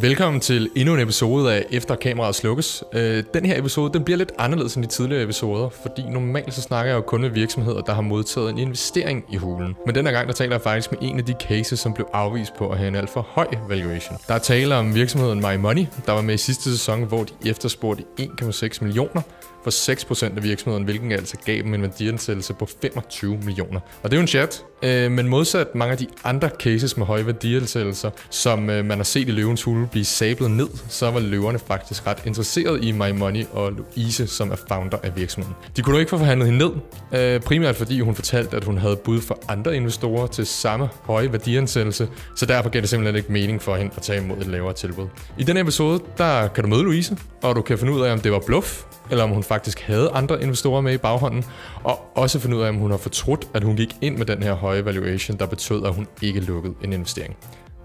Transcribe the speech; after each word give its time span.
Velkommen 0.00 0.40
til 0.40 0.70
endnu 0.76 0.94
en 0.94 1.00
episode 1.00 1.54
af 1.54 1.66
Efter 1.70 1.94
kameraet 1.94 2.34
slukkes. 2.34 2.84
Øh, 2.92 3.24
den 3.34 3.46
her 3.46 3.58
episode 3.58 3.92
den 3.92 4.04
bliver 4.04 4.18
lidt 4.18 4.32
anderledes 4.38 4.74
end 4.74 4.84
de 4.84 4.90
tidligere 4.90 5.22
episoder, 5.22 5.68
fordi 5.68 6.02
normalt 6.02 6.54
så 6.54 6.62
snakker 6.62 6.92
jeg 6.92 6.96
jo 6.96 7.02
kun 7.02 7.20
med 7.20 7.30
virksomheder, 7.30 7.80
der 7.80 7.94
har 7.94 8.02
modtaget 8.02 8.50
en 8.50 8.58
investering 8.58 9.24
i 9.32 9.36
hulen. 9.36 9.76
Men 9.86 9.94
denne 9.94 10.10
gang 10.10 10.28
der 10.28 10.34
taler 10.34 10.52
jeg 10.52 10.62
faktisk 10.62 10.92
med 10.92 10.98
en 11.02 11.18
af 11.18 11.24
de 11.24 11.34
cases, 11.48 11.80
som 11.80 11.94
blev 11.94 12.06
afvist 12.12 12.56
på 12.58 12.68
at 12.68 12.78
have 12.78 12.88
en 12.88 12.94
alt 12.94 13.10
for 13.10 13.26
høj 13.30 13.46
valuation. 13.68 14.18
Der 14.28 14.34
er 14.34 14.38
tale 14.38 14.74
om 14.74 14.94
virksomheden 14.94 15.38
My 15.38 15.56
Money, 15.56 15.86
der 16.06 16.12
var 16.12 16.22
med 16.22 16.34
i 16.34 16.38
sidste 16.38 16.70
sæson, 16.70 17.02
hvor 17.02 17.24
de 17.24 17.50
efterspurgte 17.50 18.04
1,6 18.20 18.78
millioner 18.80 19.22
for 19.64 19.70
6% 19.70 20.36
af 20.36 20.42
virksomheden, 20.42 20.84
hvilken 20.84 21.12
altså 21.12 21.36
gav 21.44 21.62
dem 21.62 21.74
en 21.74 21.82
værdiansættelse 21.82 22.54
på 22.54 22.68
25 22.82 23.38
millioner. 23.44 23.80
Og 24.02 24.10
det 24.10 24.16
er 24.16 24.16
jo 24.16 24.20
en 24.20 24.28
chat, 24.28 24.64
øh, 24.82 25.10
men 25.10 25.28
modsat 25.28 25.74
mange 25.74 25.92
af 25.92 25.98
de 25.98 26.06
andre 26.24 26.50
cases 26.60 26.96
med 26.96 27.06
høje 27.06 27.26
værdiansættelser, 27.26 28.10
som 28.30 28.70
øh, 28.70 28.84
man 28.84 28.98
har 28.98 29.04
set 29.04 29.28
i 29.28 29.30
løvens 29.30 29.62
hule 29.62 29.86
blive 29.86 30.04
sablet 30.04 30.50
ned, 30.50 30.68
så 30.88 31.10
var 31.10 31.20
løverne 31.20 31.58
faktisk 31.58 32.06
ret 32.06 32.18
interesseret 32.26 32.84
i 32.84 32.92
My 32.92 33.10
Money 33.10 33.44
og 33.52 33.72
Louise, 33.72 34.26
som 34.26 34.50
er 34.50 34.56
founder 34.68 34.98
af 35.02 35.16
virksomheden. 35.16 35.56
De 35.76 35.82
kunne 35.82 35.92
dog 35.92 36.00
ikke 36.00 36.10
få 36.10 36.18
forhandlet 36.18 36.48
hende 36.48 36.58
ned, 36.58 36.72
øh, 37.20 37.40
primært 37.40 37.76
fordi 37.76 38.00
hun 38.00 38.14
fortalte, 38.14 38.56
at 38.56 38.64
hun 38.64 38.78
havde 38.78 38.96
bud 38.96 39.20
for 39.20 39.38
andre 39.48 39.76
investorer 39.76 40.26
til 40.26 40.46
samme 40.46 40.88
høje 41.02 41.32
værdiansættelse, 41.32 42.08
så 42.36 42.46
derfor 42.46 42.70
gav 42.70 42.80
det 42.80 42.88
simpelthen 42.88 43.16
ikke 43.16 43.32
mening 43.32 43.62
for 43.62 43.76
hende 43.76 43.92
at 43.96 44.02
tage 44.02 44.22
imod 44.22 44.36
et 44.36 44.46
lavere 44.46 44.72
tilbud. 44.72 45.06
I 45.38 45.44
den 45.44 45.56
episode, 45.56 46.00
der 46.18 46.48
kan 46.48 46.64
du 46.64 46.70
møde 46.70 46.82
Louise, 46.82 47.16
og 47.42 47.56
du 47.56 47.62
kan 47.62 47.78
finde 47.78 47.92
ud 47.92 48.00
af, 48.00 48.12
om 48.12 48.20
det 48.20 48.32
var 48.32 48.42
bluff, 48.46 48.82
eller 49.10 49.24
om 49.24 49.30
hun 49.30 49.42
faktisk 49.42 49.80
havde 49.80 50.10
andre 50.10 50.42
investorer 50.42 50.80
med 50.80 50.94
i 50.94 50.98
baghånden, 50.98 51.44
og 51.84 52.16
også 52.16 52.40
finde 52.40 52.56
ud 52.56 52.62
af, 52.62 52.68
om 52.68 52.76
hun 52.76 52.90
har 52.90 52.98
fortrudt, 52.98 53.48
at 53.54 53.64
hun 53.64 53.76
gik 53.76 53.96
ind 54.00 54.16
med 54.16 54.26
den 54.26 54.42
her 54.42 54.54
høje 54.54 54.84
valuation, 54.84 55.38
der 55.38 55.46
betød, 55.46 55.86
at 55.86 55.94
hun 55.94 56.06
ikke 56.22 56.40
lukkede 56.40 56.74
en 56.84 56.92
investering. 56.92 57.36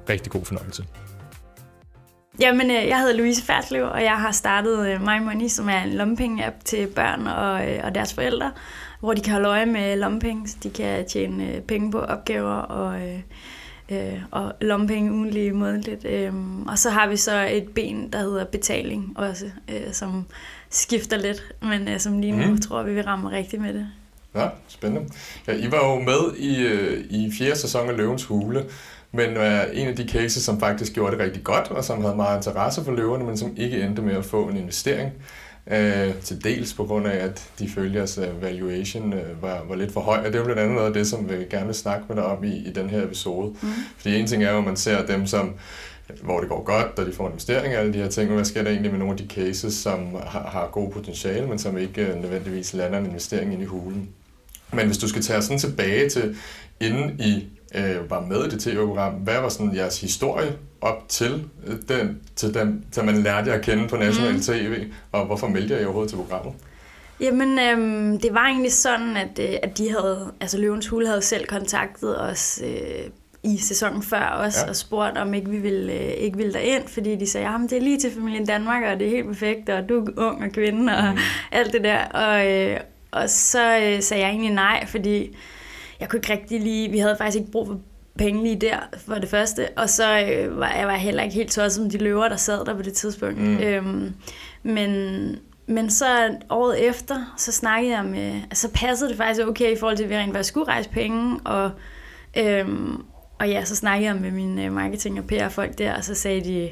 Rigtig 0.09 0.31
god 0.31 0.45
fornøjelse. 0.45 0.83
Jamen, 2.41 2.71
øh, 2.71 2.87
jeg 2.87 2.99
hedder 2.99 3.17
Louise 3.17 3.43
Ferslev, 3.43 3.83
og 3.83 4.03
jeg 4.03 4.17
har 4.17 4.31
startet 4.31 4.87
øh, 4.87 5.01
My 5.01 5.19
Money, 5.23 5.47
som 5.47 5.69
er 5.69 5.83
en 5.83 5.93
lommepenge-app 5.93 6.63
til 6.65 6.87
børn 6.87 7.27
og, 7.27 7.69
øh, 7.69 7.79
og 7.83 7.95
deres 7.95 8.13
forældre, 8.13 8.51
hvor 8.99 9.13
de 9.13 9.21
kan 9.21 9.33
holde 9.33 9.49
øje 9.49 9.65
med 9.65 9.97
lommepenge, 9.97 10.47
så 10.47 10.57
de 10.63 10.69
kan 10.69 11.07
tjene 11.07 11.61
penge 11.67 11.91
på 11.91 11.99
opgaver 11.99 12.53
og, 12.53 13.01
øh, 13.91 14.21
og 14.31 14.53
lommepenge 14.61 15.11
ugenlige 15.11 15.51
månedligt. 15.51 16.05
Øh, 16.05 16.33
og 16.67 16.77
så 16.77 16.89
har 16.89 17.07
vi 17.07 17.17
så 17.17 17.47
et 17.51 17.69
ben, 17.75 18.13
der 18.13 18.19
hedder 18.19 18.45
betaling 18.45 19.13
også, 19.15 19.45
øh, 19.69 19.93
som 19.93 20.25
skifter 20.69 21.17
lidt, 21.17 21.43
men 21.61 21.87
øh, 21.87 21.99
som 21.99 22.19
lige 22.19 22.35
nu 22.35 22.45
mm. 22.45 22.61
tror 22.61 22.83
vi, 22.83 22.93
vi 22.93 23.01
rammer 23.01 23.31
rigtigt 23.31 23.61
med 23.61 23.73
det. 23.73 23.87
Ja, 24.35 24.47
spændende. 24.67 25.09
Ja, 25.47 25.53
I 25.53 25.71
var 25.71 25.87
jo 25.87 25.99
med 25.99 26.37
i, 26.37 26.61
øh, 26.61 27.05
i 27.09 27.31
fjerde 27.37 27.59
sæson 27.59 27.89
af 27.89 27.97
Løvens 27.97 28.23
Hule, 28.23 28.65
men 29.11 29.37
er 29.37 29.65
en 29.65 29.87
af 29.87 29.95
de 29.95 30.07
cases, 30.07 30.43
som 30.43 30.59
faktisk 30.59 30.93
gjorde 30.93 31.11
det 31.11 31.25
rigtig 31.25 31.43
godt, 31.43 31.71
og 31.71 31.83
som 31.83 32.01
havde 32.01 32.15
meget 32.15 32.37
interesse 32.37 32.83
for 32.83 32.91
løverne, 32.91 33.23
men 33.23 33.37
som 33.37 33.53
ikke 33.57 33.81
endte 33.81 34.01
med 34.01 34.15
at 34.15 34.25
få 34.25 34.47
en 34.47 34.57
investering. 34.57 35.11
Øh, 35.71 36.13
til 36.23 36.43
dels 36.43 36.73
på 36.73 36.83
grund 36.83 37.07
af, 37.07 37.25
at 37.25 37.49
de 37.59 37.69
følgers 37.69 38.17
uh, 38.17 38.41
valuation 38.41 39.13
uh, 39.13 39.41
var, 39.41 39.63
var 39.67 39.75
lidt 39.75 39.93
for 39.93 40.01
høj, 40.01 40.17
og 40.17 40.25
det 40.25 40.35
er 40.35 40.39
jo 40.39 40.45
blandt 40.45 40.61
andet 40.61 40.75
noget 40.75 40.87
af 40.87 40.93
det, 40.93 41.07
som 41.07 41.29
vi 41.29 41.35
gerne 41.49 41.65
vil 41.65 41.75
snakke 41.75 42.05
med 42.07 42.15
dig 42.15 42.25
om 42.25 42.43
i, 42.43 42.57
i 42.57 42.71
den 42.75 42.89
her 42.89 43.03
episode. 43.03 43.49
Mm. 43.61 43.69
Fordi 43.97 44.15
en 44.15 44.27
ting 44.27 44.43
er 44.43 44.51
jo, 44.51 44.57
at 44.57 44.63
man 44.63 44.77
ser 44.77 45.05
dem 45.05 45.27
som 45.27 45.53
hvor 46.23 46.39
det 46.39 46.49
går 46.49 46.63
godt, 46.63 46.99
og 46.99 47.05
de 47.05 47.13
får 47.13 47.25
en 47.25 47.31
investering 47.31 47.75
og 47.75 47.79
alle 47.79 47.93
de 47.93 47.97
her 47.97 48.09
ting. 48.09 48.33
Hvad 48.33 48.45
sker 48.45 48.63
der 48.63 48.69
egentlig 48.69 48.91
med 48.91 48.99
nogle 48.99 49.13
af 49.13 49.17
de 49.17 49.27
cases, 49.27 49.73
som 49.73 50.15
har, 50.27 50.41
har 50.41 50.69
god 50.71 50.91
potentiale, 50.91 51.47
men 51.47 51.59
som 51.59 51.77
ikke 51.77 52.07
øh, 52.07 52.21
nødvendigvis 52.21 52.73
lander 52.73 52.99
en 52.99 53.05
investering 53.05 53.53
ind 53.53 53.61
i 53.61 53.65
hulen? 53.65 54.09
Men 54.73 54.85
hvis 54.85 54.97
du 54.97 55.07
skal 55.07 55.21
tage 55.21 55.41
sådan 55.41 55.59
tilbage 55.59 56.09
til, 56.09 56.37
inden 56.79 57.19
I 57.19 57.47
øh, 57.75 58.09
var 58.09 58.21
med 58.21 58.45
i 58.45 58.49
det 58.49 58.59
tv-program, 58.59 59.13
hvad 59.13 59.41
var 59.41 59.49
sådan 59.49 59.75
jeres 59.75 60.01
historie 60.01 60.55
op 60.81 61.09
til, 61.09 61.45
øh, 61.67 61.75
den, 61.89 62.19
til, 62.35 62.53
den, 62.53 62.85
til 62.91 63.03
man 63.03 63.23
lærte 63.23 63.49
jer 63.49 63.57
at 63.57 63.65
kende 63.65 63.87
på 63.87 63.97
national 63.97 64.33
mm. 64.33 64.41
tv, 64.41 64.85
og 65.11 65.25
hvorfor 65.25 65.47
meldte 65.47 65.75
jeg 65.75 65.83
overhovedet 65.83 66.09
til 66.09 66.17
programmet? 66.17 66.53
Jamen, 67.21 67.59
øhm, 67.59 68.19
det 68.19 68.33
var 68.33 68.45
egentlig 68.45 68.73
sådan, 68.73 69.17
at, 69.17 69.39
øh, 69.39 69.55
at 69.63 69.77
de 69.77 69.91
havde, 69.91 70.31
altså 70.41 70.57
Løvens 70.57 70.87
Hule 70.87 71.07
havde 71.07 71.21
selv 71.21 71.45
kontaktet 71.47 72.21
os 72.21 72.61
øh, 72.63 73.09
i 73.43 73.57
sæsonen 73.57 74.03
før 74.03 74.25
også, 74.25 74.59
ja. 74.63 74.69
og 74.69 74.75
spurgt, 74.75 75.17
om 75.17 75.33
ikke 75.33 75.49
vi 75.49 75.57
ville, 75.57 75.93
øh, 75.93 75.99
ikke 75.99 76.37
ville 76.37 76.53
derind, 76.53 76.87
fordi 76.87 77.15
de 77.15 77.27
sagde, 77.27 77.47
at 77.47 77.69
det 77.69 77.77
er 77.77 77.81
lige 77.81 77.99
til 77.99 78.11
familien 78.11 78.45
Danmark, 78.45 78.83
og 78.83 78.99
det 78.99 79.07
er 79.07 79.11
helt 79.11 79.27
perfekt, 79.27 79.69
og 79.69 79.89
du 79.89 80.05
er 80.05 80.11
ung 80.17 80.43
og 80.43 80.51
kvinde, 80.51 80.97
og 80.97 81.11
mm. 81.11 81.17
alt 81.51 81.73
det 81.73 81.83
der. 81.83 82.05
Og, 82.05 82.51
øh, 82.51 82.79
og 83.11 83.29
så 83.29 83.77
øh, 83.77 84.01
sagde 84.01 84.23
jeg 84.23 84.29
egentlig 84.29 84.51
nej, 84.51 84.85
fordi 84.85 85.35
jeg 85.99 86.09
kunne 86.09 86.17
ikke 86.17 86.33
rigtig 86.33 86.61
lige, 86.61 86.91
vi 86.91 86.99
havde 86.99 87.15
faktisk 87.17 87.37
ikke 87.37 87.51
brug 87.51 87.67
for 87.67 87.79
penge 88.17 88.43
lige 88.43 88.55
der, 88.55 88.77
for 89.07 89.15
det 89.15 89.29
første, 89.29 89.67
og 89.77 89.89
så 89.89 90.19
øh, 90.19 90.59
var 90.59 90.71
jeg 90.71 90.87
var 90.87 90.95
heller 90.95 91.23
ikke 91.23 91.35
helt 91.35 91.51
tosset 91.51 91.71
som 91.71 91.89
de 91.89 91.97
løver, 91.97 92.27
der 92.27 92.35
sad 92.35 92.65
der 92.65 92.75
på 92.75 92.81
det 92.81 92.93
tidspunkt. 92.93 93.37
Mm. 93.37 93.57
Øhm, 93.57 94.13
men, 94.63 95.35
men 95.67 95.89
så 95.89 96.35
året 96.49 96.87
efter, 96.87 97.33
så 97.37 97.51
snakkede 97.51 97.95
jeg 97.95 98.05
med, 98.05 98.41
altså, 98.49 98.67
så 98.67 98.73
passede 98.73 99.09
det 99.09 99.17
faktisk 99.17 99.47
okay 99.47 99.71
i 99.71 99.79
forhold 99.79 99.97
til, 99.97 100.03
at 100.03 100.09
vi 100.09 100.15
rent 100.15 100.33
faktisk 100.33 100.49
skulle 100.49 100.67
rejse 100.67 100.89
penge, 100.89 101.39
og, 101.45 101.71
øhm, 102.37 103.03
og 103.39 103.49
ja, 103.49 103.65
så 103.65 103.75
snakkede 103.75 104.11
jeg 104.11 104.21
med 104.21 104.31
min 104.31 104.59
øh, 104.59 104.73
marketing- 104.73 105.19
og 105.19 105.25
PR-folk 105.25 105.77
der, 105.77 105.97
og 105.97 106.03
så 106.03 106.15
sagde 106.15 106.41
de, 106.41 106.71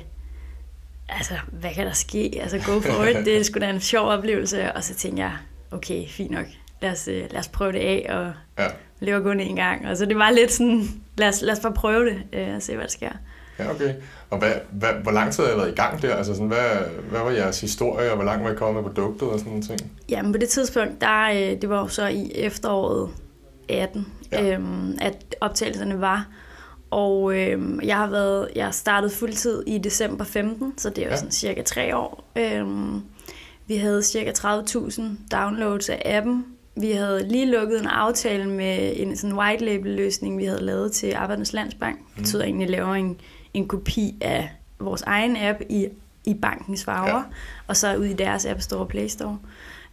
altså, 1.09 1.33
hvad 1.51 1.71
kan 1.71 1.85
der 1.85 1.93
ske? 1.93 2.39
Altså, 2.41 2.57
go 2.57 2.79
for 2.79 3.03
it. 3.03 3.25
Det 3.25 3.37
er 3.37 3.43
sgu 3.43 3.59
da 3.59 3.69
en 3.69 3.79
sjov 3.79 4.07
oplevelse. 4.07 4.73
Og 4.73 4.83
så 4.83 4.95
tænkte 4.95 5.23
jeg, 5.23 5.31
okay, 5.71 6.07
fint 6.07 6.31
nok. 6.31 6.45
Lad 6.81 6.91
os, 6.91 7.07
øh, 7.07 7.23
lad 7.31 7.39
os 7.39 7.47
prøve 7.47 7.71
det 7.71 7.79
af, 7.79 8.05
og 8.09 8.33
ja. 8.63 8.67
leve 8.99 9.23
kun 9.23 9.39
en 9.39 9.55
gang. 9.55 9.87
Og 9.87 9.97
så 9.97 10.05
det 10.05 10.17
var 10.17 10.31
lidt 10.31 10.51
sådan, 10.51 10.87
lad 11.17 11.27
os, 11.27 11.41
lad 11.41 11.53
os 11.53 11.59
bare 11.59 11.73
prøve 11.73 12.05
det, 12.05 12.23
øh, 12.33 12.55
og 12.55 12.61
se, 12.61 12.75
hvad 12.75 12.83
der 12.83 12.91
sker. 12.91 13.11
Ja, 13.59 13.71
okay. 13.71 13.93
Og 14.29 14.37
hvad, 14.37 14.51
hvad, 14.71 14.89
hvor 15.03 15.11
lang 15.11 15.33
tid 15.33 15.43
har 15.43 15.53
I 15.53 15.57
været 15.57 15.71
i 15.71 15.75
gang 15.75 16.01
der? 16.01 16.15
Altså 16.15 16.33
sådan, 16.33 16.47
hvad, 16.47 16.69
hvad 17.09 17.19
var 17.19 17.31
jeres 17.31 17.61
historie, 17.61 18.09
og 18.09 18.15
hvor 18.15 18.25
langt 18.25 18.43
var 18.43 18.51
I 18.51 18.55
kommet 18.55 18.83
med 18.83 18.91
produktet 18.91 19.29
og 19.29 19.39
sådan 19.39 19.51
nogle 19.51 19.65
ting? 19.65 19.91
Jamen 20.09 20.31
på 20.31 20.37
det 20.37 20.49
tidspunkt, 20.49 21.01
der, 21.01 21.55
det 21.61 21.69
var 21.69 21.79
jo 21.79 21.87
så 21.87 22.07
i 22.07 22.31
efteråret 22.35 23.09
18, 23.69 24.07
ja. 24.31 24.53
øhm, 24.53 24.97
at 25.01 25.35
optagelserne 25.41 26.01
var. 26.01 26.27
Og 26.91 27.37
øh, 27.37 27.79
jeg 27.83 27.97
har 27.97 28.07
været, 28.07 28.49
jeg 28.55 28.73
startede 28.73 29.11
fuldtid 29.11 29.63
i 29.67 29.77
december 29.77 30.25
15, 30.25 30.73
så 30.77 30.89
det 30.89 30.97
er 30.97 31.05
jo 31.05 31.11
ja. 31.11 31.17
sådan 31.17 31.31
cirka 31.31 31.61
tre 31.61 31.97
år. 31.97 32.23
Øh, 32.35 32.65
vi 33.67 33.75
havde 33.75 34.03
cirka 34.03 34.31
30.000 34.31 35.01
downloads 35.31 35.89
af 35.89 36.01
appen. 36.05 36.45
Vi 36.75 36.91
havde 36.91 37.27
lige 37.27 37.51
lukket 37.51 37.81
en 37.81 37.87
aftale 37.87 38.49
med 38.49 38.93
en 38.95 39.17
sådan 39.17 39.37
white 39.37 39.65
label 39.65 39.91
løsning, 39.91 40.37
vi 40.37 40.45
havde 40.45 40.61
lavet 40.61 40.91
til 40.91 41.13
Arbejdernes 41.15 41.53
Landsbank. 41.53 41.99
Det 41.99 42.15
betyder 42.15 42.43
egentlig, 42.43 42.65
at 42.65 42.71
laver 42.71 42.95
en, 42.95 43.19
en 43.53 43.67
kopi 43.67 44.15
af 44.21 44.51
vores 44.79 45.01
egen 45.01 45.37
app 45.37 45.61
i, 45.69 45.87
i 46.25 46.33
bankens 46.33 46.83
farver, 46.83 47.17
ja. 47.17 47.23
og 47.67 47.77
så 47.77 47.95
ud 47.95 48.05
i 48.05 48.13
deres 48.13 48.45
App 48.45 48.61
Store 48.61 48.79
og 48.79 48.87
Play 48.87 49.07
Store. 49.07 49.37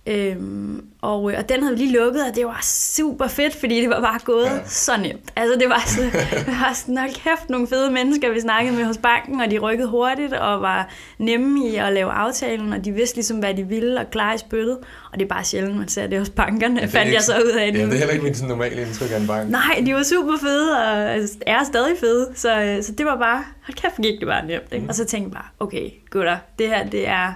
Øhm, 0.07 0.85
og, 1.01 1.33
øh, 1.33 1.39
og 1.39 1.49
den 1.49 1.63
havde 1.63 1.79
vi 1.79 1.85
lige 1.85 1.99
lukket, 1.99 2.23
og 2.29 2.37
det 2.37 2.47
var 2.47 2.59
super 2.63 3.27
fedt, 3.27 3.57
fordi 3.57 3.81
det 3.81 3.91
var 3.91 4.01
bare 4.01 4.19
gået 4.25 4.45
ja. 4.45 4.59
så 4.67 4.97
nemt. 4.97 5.33
Altså 5.37 5.59
det 5.59 5.69
var, 5.69 5.83
så, 5.87 6.01
det 6.47 6.47
var 6.47 6.73
sådan, 6.75 6.95
nok 6.95 7.11
kæft 7.11 7.51
nogle 7.51 7.67
fede 7.67 7.91
mennesker, 7.91 8.33
vi 8.33 8.41
snakkede 8.41 8.77
med 8.77 8.85
hos 8.85 8.99
banken, 8.99 9.41
og 9.41 9.51
de 9.51 9.59
rykkede 9.59 9.89
hurtigt 9.89 10.33
og 10.33 10.63
var 10.63 10.89
nemme 11.19 11.69
i 11.69 11.77
at 11.77 11.93
lave 11.93 12.11
aftalen, 12.11 12.73
og 12.73 12.85
de 12.85 12.93
vidste 12.93 13.17
ligesom, 13.17 13.39
hvad 13.39 13.55
de 13.55 13.69
ville 13.69 14.01
og 14.01 14.11
klare 14.11 14.35
i 14.35 14.39
spyttet. 14.39 14.79
Og 15.13 15.19
det 15.19 15.23
er 15.23 15.29
bare 15.29 15.45
sjældent, 15.45 15.77
man 15.77 15.89
ser 15.89 16.07
det 16.07 16.19
hos 16.19 16.31
bankerne, 16.31 16.81
ja, 16.81 16.87
fandt 16.87 17.07
ikke, 17.07 17.15
jeg 17.15 17.23
så 17.23 17.39
ud 17.39 17.59
af 17.59 17.73
det. 17.73 17.81
Ja, 17.81 17.87
det 17.87 17.93
er 17.93 17.99
heller 17.99 18.13
ikke 18.13 18.25
mit 18.25 18.43
normale 18.49 18.83
indtryk 18.83 19.11
af 19.13 19.21
en 19.21 19.27
bank. 19.27 19.51
Nej, 19.51 19.83
de 19.87 19.95
var 19.95 20.03
super 20.03 20.39
fede, 20.41 20.71
og 20.79 21.29
er 21.47 21.65
stadig 21.65 21.99
fede, 22.01 22.29
så, 22.35 22.63
øh, 22.63 22.83
så 22.83 22.93
det 22.93 23.07
var 23.07 23.17
bare, 23.17 23.45
hold 23.67 23.75
kæft, 23.77 23.97
gik 23.97 24.21
det 24.21 24.29
bare 24.29 24.47
nemt. 24.47 24.73
Ikke? 24.73 24.83
Mm. 24.83 24.89
Og 24.89 24.95
så 24.95 25.05
tænkte 25.05 25.29
jeg 25.29 25.43
bare, 25.43 25.67
okay, 25.67 25.91
gutter, 26.11 26.37
det 26.59 26.69
her, 26.69 26.87
det 26.87 27.09
er 27.09 27.33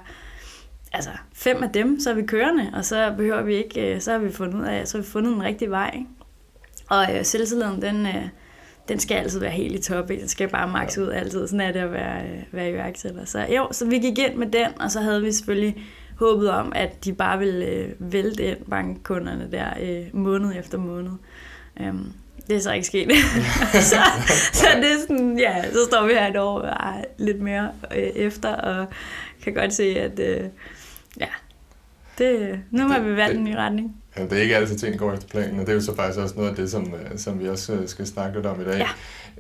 altså 0.93 1.11
fem 1.33 1.63
af 1.63 1.71
dem, 1.71 2.01
så 2.01 2.11
er 2.11 2.15
vi 2.15 2.23
kørende, 2.23 2.71
og 2.75 2.85
så 2.85 3.15
behøver 3.17 3.43
vi 3.43 3.55
ikke, 3.55 3.95
øh, 3.95 4.01
så 4.01 4.13
har 4.13 4.19
vi 4.19 4.33
fundet 4.33 4.55
ud 4.55 4.65
af, 4.65 4.89
så 4.89 4.99
har 4.99 5.03
vi 5.03 5.09
fundet 5.09 5.33
den 5.33 5.43
rigtige 5.43 5.71
vej. 5.71 5.91
Ikke? 5.95 6.07
Og 6.89 7.17
øh, 7.17 7.25
selvtilliden, 7.25 7.83
den, 7.83 8.07
øh, 8.07 8.29
den 8.89 8.99
skal 8.99 9.15
altid 9.15 9.41
være 9.41 9.51
helt 9.51 9.75
i 9.75 9.93
top, 9.93 10.11
ikke? 10.11 10.21
den 10.21 10.29
skal 10.29 10.49
bare 10.49 10.69
max 10.69 10.99
ud 10.99 11.09
altid, 11.09 11.49
sådan 11.49 11.61
er 11.61 11.73
det 11.73 11.81
at 11.81 11.93
være, 11.93 12.23
øh, 12.23 12.43
være 12.53 12.71
iværksætter. 12.71 13.25
Så 13.25 13.47
jo, 13.57 13.69
så 13.73 13.87
vi 13.87 13.99
gik 13.99 14.19
ind 14.19 14.35
med 14.35 14.47
den, 14.47 14.81
og 14.81 14.91
så 14.91 15.01
havde 15.01 15.23
vi 15.23 15.33
selvfølgelig 15.33 15.85
håbet 16.19 16.51
om, 16.51 16.73
at 16.75 17.05
de 17.05 17.13
bare 17.13 17.39
ville 17.39 17.67
øh, 17.67 17.89
vælte 17.99 18.45
ind 18.45 18.59
bankkunderne 18.71 19.49
der 19.53 19.67
øh, 19.81 20.07
måned 20.13 20.53
efter 20.59 20.79
måned. 20.79 21.13
Um, 21.81 22.13
det 22.49 22.57
er 22.57 22.61
så 22.61 22.73
ikke 22.73 22.87
sket. 22.87 23.11
så, 23.93 23.97
så 24.53 24.67
det 24.77 24.93
er 24.93 25.01
sådan, 25.01 25.39
ja, 25.39 25.63
så 25.73 25.79
står 25.89 26.07
vi 26.07 26.13
her 26.13 26.27
et 26.27 26.37
år 26.37 26.61
og 26.61 27.05
lidt 27.19 27.41
mere 27.41 27.71
øh, 27.97 28.03
efter, 28.03 28.55
og 28.55 28.87
kan 29.43 29.55
godt 29.55 29.73
se, 29.73 29.85
at 29.85 30.19
øh, 30.19 30.41
Ja, 31.21 31.29
det, 32.19 32.61
nu 32.71 32.89
har 32.89 33.01
vi 33.01 33.17
valgt 33.17 33.39
en 33.39 33.45
ny 33.45 33.55
retning. 33.55 33.97
Ja, 34.17 34.23
det 34.23 34.33
er 34.33 34.43
ikke 34.43 34.57
altid 34.57 34.79
ting 34.79 34.99
går 34.99 35.13
efter 35.13 35.29
planen, 35.29 35.61
og 35.61 35.67
det 35.67 35.69
er 35.69 35.75
jo 35.75 35.81
så 35.81 35.97
faktisk 35.97 36.19
også 36.19 36.35
noget 36.37 36.51
af 36.51 36.57
det, 36.57 36.71
som, 36.71 36.95
øh, 36.95 37.19
som 37.19 37.41
vi 37.41 37.49
også 37.49 37.73
øh, 37.73 37.89
skal 37.89 38.07
snakke 38.07 38.37
lidt 38.37 38.47
om 38.47 38.61
i 38.61 38.65
dag. 38.65 38.79
Ja. 38.79 38.89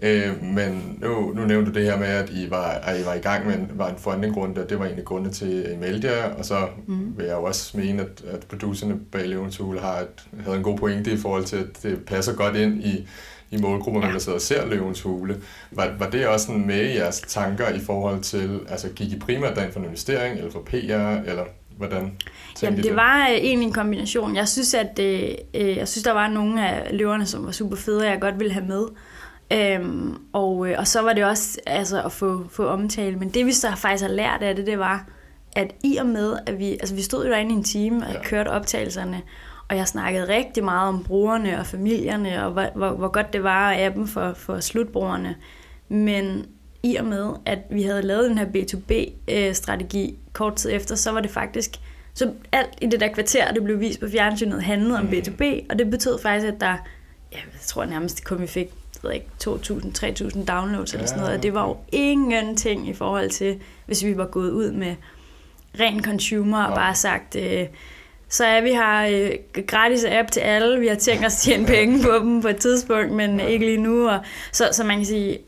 Øh, 0.02 0.42
men 0.42 0.98
nu, 1.02 1.32
nu 1.34 1.44
nævnte 1.46 1.72
du 1.72 1.78
det 1.78 1.84
her 1.84 1.98
med, 1.98 2.06
at 2.06 2.30
I 2.30 2.50
var, 2.50 2.68
at 2.68 3.00
I 3.00 3.04
var 3.04 3.14
i 3.14 3.18
gang 3.18 3.46
med 3.46 3.54
en, 3.54 3.70
var 3.74 3.88
en 3.88 3.96
fundingrunde, 3.98 4.62
og 4.62 4.70
det 4.70 4.78
var 4.78 4.84
egentlig 4.84 5.04
grunde 5.04 5.30
til, 5.30 5.62
at 5.62 5.72
I 5.72 5.76
meldte 5.76 6.08
jer, 6.08 6.34
og 6.34 6.44
så 6.44 6.68
mm. 6.86 7.18
vil 7.18 7.26
jeg 7.26 7.34
jo 7.34 7.42
også 7.42 7.76
mene, 7.76 8.02
at, 8.02 8.24
at 8.32 8.40
producerne 8.40 8.98
bag 9.12 9.28
Levende 9.28 9.54
Tool 9.54 9.78
har 9.78 9.98
et, 9.98 10.42
havde 10.44 10.56
en 10.56 10.62
god 10.62 10.78
pointe 10.78 11.12
i 11.12 11.16
forhold 11.16 11.44
til, 11.44 11.56
at 11.56 11.82
det 11.82 12.04
passer 12.06 12.34
godt 12.34 12.56
ind 12.56 12.84
i, 12.84 13.08
i 13.50 13.56
målgrupper, 13.56 14.06
ja. 14.06 14.12
der 14.12 14.18
sidder 14.18 14.36
og 14.36 14.42
ser 14.42 14.66
løvens 14.66 15.02
hule. 15.02 15.40
Var, 15.70 15.94
var 15.98 16.10
det 16.10 16.26
også 16.26 16.46
sådan 16.46 16.66
med 16.66 16.82
i 16.82 16.96
jeres 16.96 17.20
tanker 17.20 17.68
i 17.68 17.80
forhold 17.80 18.20
til, 18.20 18.60
altså 18.68 18.88
gik 18.88 19.12
I 19.12 19.18
primært 19.18 19.56
derind 19.56 19.72
for 19.72 19.80
en 19.80 19.86
investering, 19.86 20.38
eller 20.38 20.50
for 20.50 20.60
PR, 20.60 21.30
eller 21.30 21.44
hvordan 21.76 22.12
Jamen, 22.62 22.76
det, 22.76 22.84
det 22.84 22.96
var 22.96 23.28
øh, 23.28 23.34
egentlig 23.34 23.66
en 23.66 23.72
kombination. 23.72 24.36
Jeg 24.36 24.48
synes, 24.48 24.74
at 24.74 24.98
øh, 24.98 25.28
øh, 25.54 25.76
jeg 25.76 25.88
synes, 25.88 26.04
der 26.04 26.12
var 26.12 26.28
nogle 26.28 26.68
af 26.68 26.96
løverne, 26.98 27.26
som 27.26 27.46
var 27.46 27.52
super 27.52 27.76
fede, 27.76 28.00
og 28.00 28.06
jeg 28.06 28.20
godt 28.20 28.38
ville 28.38 28.52
have 28.52 28.66
med. 28.66 28.86
Øhm, 29.52 30.18
og, 30.32 30.68
øh, 30.68 30.74
og 30.78 30.86
så 30.86 31.02
var 31.02 31.12
det 31.12 31.24
også 31.24 31.60
altså, 31.66 32.02
at 32.02 32.12
få, 32.12 32.46
få 32.50 32.66
omtale. 32.66 33.16
Men 33.16 33.28
det 33.28 33.46
vi 33.46 33.52
så 33.52 33.76
faktisk 33.76 34.04
har 34.04 34.12
lært 34.12 34.42
af 34.42 34.56
det, 34.56 34.66
det 34.66 34.78
var, 34.78 35.06
at 35.56 35.74
i 35.84 35.96
og 35.96 36.06
med, 36.06 36.38
at 36.46 36.58
vi, 36.58 36.72
altså 36.72 36.94
vi 36.94 37.02
stod 37.02 37.24
jo 37.24 37.32
derinde 37.32 37.50
i 37.50 37.56
en 37.56 37.64
time 37.64 38.06
og 38.06 38.12
ja. 38.12 38.22
kørte 38.22 38.48
optagelserne, 38.48 39.22
og 39.68 39.76
jeg 39.76 39.88
snakkede 39.88 40.28
rigtig 40.28 40.64
meget 40.64 40.88
om 40.88 41.04
brugerne 41.04 41.60
og 41.60 41.66
familierne, 41.66 42.44
og 42.44 42.52
hvor, 42.52 42.66
hvor, 42.74 42.90
hvor 42.90 43.08
godt 43.08 43.32
det 43.32 43.42
var 43.42 43.72
af 43.72 43.92
dem 43.92 44.06
for, 44.06 44.32
for 44.32 44.60
slutbrugerne. 44.60 45.36
Men 45.88 46.46
i 46.82 46.96
og 46.96 47.04
med, 47.04 47.32
at 47.46 47.58
vi 47.70 47.82
havde 47.82 48.02
lavet 48.02 48.30
den 48.30 48.38
her 48.38 48.46
B2B-strategi 48.46 50.10
øh, 50.10 50.16
kort 50.32 50.54
tid 50.54 50.70
efter, 50.72 50.94
så 50.94 51.10
var 51.10 51.20
det 51.20 51.30
faktisk, 51.30 51.76
så 52.14 52.32
alt 52.52 52.70
i 52.80 52.86
det 52.86 53.00
der 53.00 53.08
kvarter, 53.08 53.52
det 53.52 53.64
blev 53.64 53.80
vist 53.80 54.00
på 54.00 54.08
fjernsynet, 54.08 54.62
handlede 54.62 54.98
om 54.98 55.06
B2B, 55.06 55.44
mm. 55.44 55.66
og 55.70 55.78
det 55.78 55.90
betød 55.90 56.18
faktisk, 56.22 56.52
at 56.52 56.60
der, 56.60 56.76
jeg 57.32 57.40
tror 57.66 57.84
nærmest 57.84 58.24
kun 58.24 58.40
vi 58.40 58.46
fik 58.46 58.68
ved 59.02 59.12
ikke, 59.12 59.26
2.000-3.000 59.44 60.44
downloads 60.44 60.92
eller 60.92 61.06
sådan 61.06 61.20
noget, 61.20 61.36
og 61.36 61.42
det 61.42 61.54
var 61.54 61.68
jo 61.68 61.76
ingenting 61.92 62.88
i 62.88 62.94
forhold 62.94 63.30
til, 63.30 63.60
hvis 63.86 64.04
vi 64.04 64.16
var 64.16 64.26
gået 64.26 64.50
ud 64.50 64.70
med 64.70 64.94
ren 65.80 66.04
consumer 66.04 66.64
og 66.64 66.74
bare 66.74 66.94
sagt, 66.94 67.36
øh, 67.36 67.66
så 68.28 68.44
er 68.44 68.60
vi 68.60 68.72
har 68.72 69.06
øh, 69.06 69.30
gratis 69.66 70.04
app 70.04 70.30
til 70.30 70.40
alle, 70.40 70.80
vi 70.80 70.86
har 70.86 70.94
tænkt 70.94 71.26
os 71.26 71.32
at 71.32 71.38
tjene 71.38 71.66
penge 71.66 72.02
på 72.02 72.18
dem 72.18 72.42
på 72.42 72.48
et 72.48 72.56
tidspunkt, 72.56 73.12
men 73.12 73.40
ikke 73.40 73.66
lige 73.66 73.80
nu. 73.80 74.08
Og, 74.08 74.18
så, 74.52 74.68
så 74.72 74.84
man 74.84 74.96
kan 74.96 75.06
sige, 75.06 75.38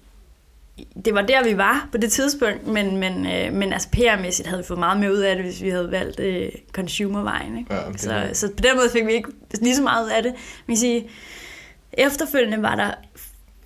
det 1.05 1.15
var 1.15 1.23
der, 1.23 1.45
vi 1.45 1.57
var 1.57 1.89
på 1.93 1.99
det 1.99 2.13
tidspunkt, 2.13 2.67
men, 2.67 2.97
men, 2.97 3.27
øh, 3.27 3.53
men 3.53 3.73
altså 3.73 3.89
PR-mæssigt 3.97 4.49
havde 4.49 4.63
vi 4.63 4.67
fået 4.67 4.79
meget 4.79 5.01
mere 5.01 5.13
ud 5.13 5.19
af 5.19 5.37
det, 5.37 5.45
hvis 5.45 5.63
vi 5.63 5.71
havde 5.71 5.91
valgt 5.91 6.21
øh, 6.21 6.49
consumer-vejen. 6.73 7.59
Ikke? 7.59 7.75
Ja, 7.75 7.89
okay. 7.89 7.99
så, 7.99 8.31
så 8.33 8.49
på 8.49 8.63
den 8.63 8.77
måde 8.77 8.91
fik 8.93 9.07
vi 9.07 9.13
ikke 9.13 9.29
lige 9.61 9.77
så 9.77 9.83
meget 9.83 10.05
ud 10.05 10.11
af 10.11 10.23
det. 10.23 10.33
Man 10.67 10.77
kan 10.77 10.81
sige, 10.81 11.09
efterfølgende 11.93 12.63
var 12.63 12.75
der 12.75 12.91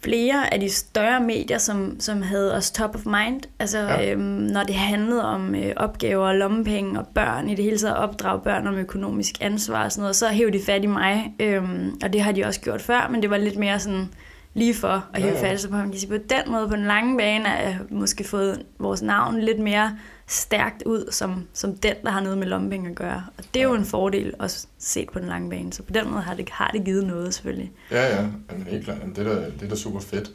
flere 0.04 0.54
af 0.54 0.60
de 0.60 0.70
større 0.70 1.20
medier, 1.20 1.58
som, 1.58 2.00
som 2.00 2.22
havde 2.22 2.54
os 2.54 2.70
top 2.70 2.94
of 2.94 3.06
mind. 3.06 3.40
Altså, 3.58 3.78
ja. 3.78 4.12
øhm, 4.12 4.20
når 4.22 4.62
det 4.62 4.74
handlede 4.74 5.24
om 5.24 5.54
øh, 5.54 5.72
opgaver, 5.76 6.32
lommepenge 6.32 7.00
og 7.00 7.06
børn, 7.14 7.48
i 7.48 7.54
det 7.54 7.64
hele 7.64 7.78
taget 7.78 7.96
opdrage 7.96 8.40
børn 8.40 8.66
om 8.66 8.74
økonomisk 8.74 9.34
ansvar 9.40 9.84
og 9.84 9.92
sådan 9.92 10.02
noget, 10.02 10.16
så 10.16 10.28
hævde 10.28 10.58
de 10.58 10.64
fat 10.64 10.84
i 10.84 10.86
mig. 10.86 11.34
Øhm, 11.40 11.98
og 12.02 12.12
det 12.12 12.20
har 12.20 12.32
de 12.32 12.44
også 12.44 12.60
gjort 12.60 12.82
før, 12.82 13.08
men 13.10 13.22
det 13.22 13.30
var 13.30 13.36
lidt 13.36 13.58
mere 13.58 13.78
sådan 13.78 14.08
lige 14.54 14.74
for 14.74 15.06
at 15.14 15.22
hæve 15.22 15.32
ja, 15.32 15.46
ja. 15.46 15.52
fat. 15.52 15.66
På, 15.70 15.76
man 15.76 15.90
kan 15.90 16.00
sige, 16.00 16.10
på 16.10 16.16
den 16.30 16.52
måde, 16.52 16.68
på 16.68 16.76
den 16.76 16.84
lange 16.84 17.18
bane, 17.18 17.48
er 17.48 17.74
måske 17.90 18.24
fået 18.24 18.62
vores 18.78 19.02
navn 19.02 19.40
lidt 19.40 19.58
mere 19.58 19.98
stærkt 20.26 20.82
ud 20.86 21.12
som, 21.12 21.46
som 21.52 21.76
den, 21.76 21.94
der 22.04 22.10
har 22.10 22.20
noget 22.20 22.38
med 22.38 22.46
lommepenge 22.46 22.90
at 22.90 22.96
gøre. 22.96 23.24
Og 23.38 23.44
det 23.54 23.60
er 23.60 23.64
jo 23.64 23.74
en 23.74 23.84
fordel 23.84 24.34
også 24.38 24.66
set 24.78 25.10
på 25.10 25.18
den 25.18 25.28
lange 25.28 25.50
bane. 25.50 25.72
Så 25.72 25.82
på 25.82 25.92
den 25.92 26.10
måde 26.10 26.22
har 26.22 26.34
det, 26.34 26.50
har 26.50 26.70
det 26.70 26.84
givet 26.84 27.06
noget 27.06 27.34
selvfølgelig. 27.34 27.72
Ja, 27.90 28.16
ja, 28.16 28.26
Jamen, 28.50 28.66
helt 28.66 28.84
klart. 28.84 28.98
Jamen, 29.00 29.16
det, 29.16 29.26
er 29.26 29.34
da, 29.34 29.44
det 29.44 29.62
er 29.62 29.68
da 29.68 29.76
super 29.76 30.00
fedt. 30.00 30.30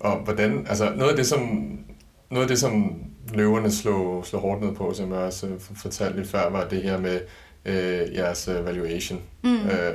Og 0.00 0.18
hvordan, 0.18 0.66
altså 0.68 0.92
noget 0.96 1.10
af 1.10 1.16
det, 1.16 1.26
som, 1.26 1.40
noget 2.30 2.42
af 2.44 2.48
det, 2.48 2.58
som 2.58 2.94
løverne 3.34 3.72
slog, 3.72 4.26
slog 4.26 4.42
hårdt 4.42 4.62
ned 4.62 4.74
på, 4.74 4.94
som 4.94 5.12
jeg 5.12 5.18
også 5.18 5.48
fortalte 5.76 6.16
lidt 6.16 6.28
før, 6.28 6.50
var 6.50 6.68
det 6.68 6.82
her 6.82 6.98
med 6.98 7.20
øh, 7.64 8.14
jeres 8.14 8.48
øh, 8.48 8.66
valuation. 8.66 9.20
Mm. 9.44 9.56
Øh, 9.56 9.94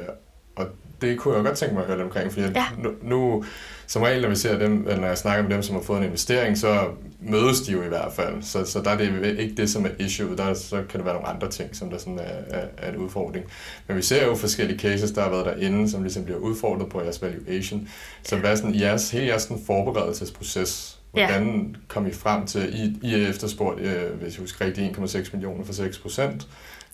og 0.55 0.67
det 1.01 1.19
kunne 1.19 1.35
jeg 1.35 1.43
godt 1.43 1.57
tænke 1.57 1.73
mig 1.73 1.81
at 1.81 1.87
høre 1.87 1.97
lidt 1.97 2.05
omkring, 2.05 2.31
fordi 2.31 2.45
ja. 2.45 2.65
nu, 2.77 2.91
nu, 3.01 3.43
som 3.87 4.01
regel, 4.01 4.21
når 4.21 4.29
vi 4.29 4.35
ser 4.35 4.59
dem, 4.59 4.85
eller 4.87 4.99
når 4.99 5.07
jeg 5.07 5.17
snakker 5.17 5.43
med 5.43 5.51
dem, 5.51 5.63
som 5.63 5.75
har 5.75 5.81
fået 5.81 5.97
en 5.97 6.03
investering, 6.03 6.57
så 6.57 6.87
mødes 7.19 7.61
de 7.61 7.71
jo 7.71 7.83
i 7.83 7.87
hvert 7.87 8.13
fald. 8.13 8.43
Så, 8.43 8.65
så 8.65 8.81
der 8.81 8.89
er 8.89 8.97
det 8.97 9.39
ikke 9.39 9.55
det, 9.55 9.69
som 9.69 9.85
er 9.85 9.89
issue. 9.99 10.37
Der 10.37 10.53
så 10.53 10.83
kan 10.89 10.97
det 10.99 11.05
være 11.05 11.13
nogle 11.13 11.27
andre 11.27 11.49
ting, 11.49 11.75
som 11.75 11.89
der 11.89 11.97
sådan 11.97 12.19
er, 12.19 12.57
er, 12.57 12.67
er 12.77 12.91
en 12.91 12.97
udfordring. 12.97 13.45
Men 13.87 13.97
vi 13.97 14.01
ser 14.01 14.25
jo 14.25 14.35
forskellige 14.35 14.79
cases, 14.79 15.11
der 15.11 15.21
har 15.21 15.29
været 15.29 15.45
derinde, 15.45 15.89
som 15.89 16.01
ligesom 16.01 16.23
bliver 16.23 16.39
udfordret 16.39 16.89
på 16.89 17.01
jeres 17.01 17.21
valuation. 17.21 17.89
Så 18.23 18.35
hvad 18.35 18.51
er 18.51 18.55
sådan 18.55 18.75
jeres, 18.75 19.11
hele 19.11 19.25
jeres 19.25 19.41
sådan 19.41 19.63
forberedelsesproces, 19.65 20.99
hvordan 21.11 21.75
kom 21.87 22.07
I 22.07 22.11
frem 22.11 22.45
til, 22.45 22.75
I, 22.75 23.07
I 23.07 23.13
er 23.13 23.29
efterspurgt, 23.29 23.79
øh, 23.79 24.21
hvis 24.21 24.33
jeg 24.33 24.41
husker 24.41 24.65
rigtigt, 24.65 24.97
1,6 24.97 25.29
millioner 25.33 25.65
for 25.65 25.73
6 25.73 25.99
procent 25.99 26.47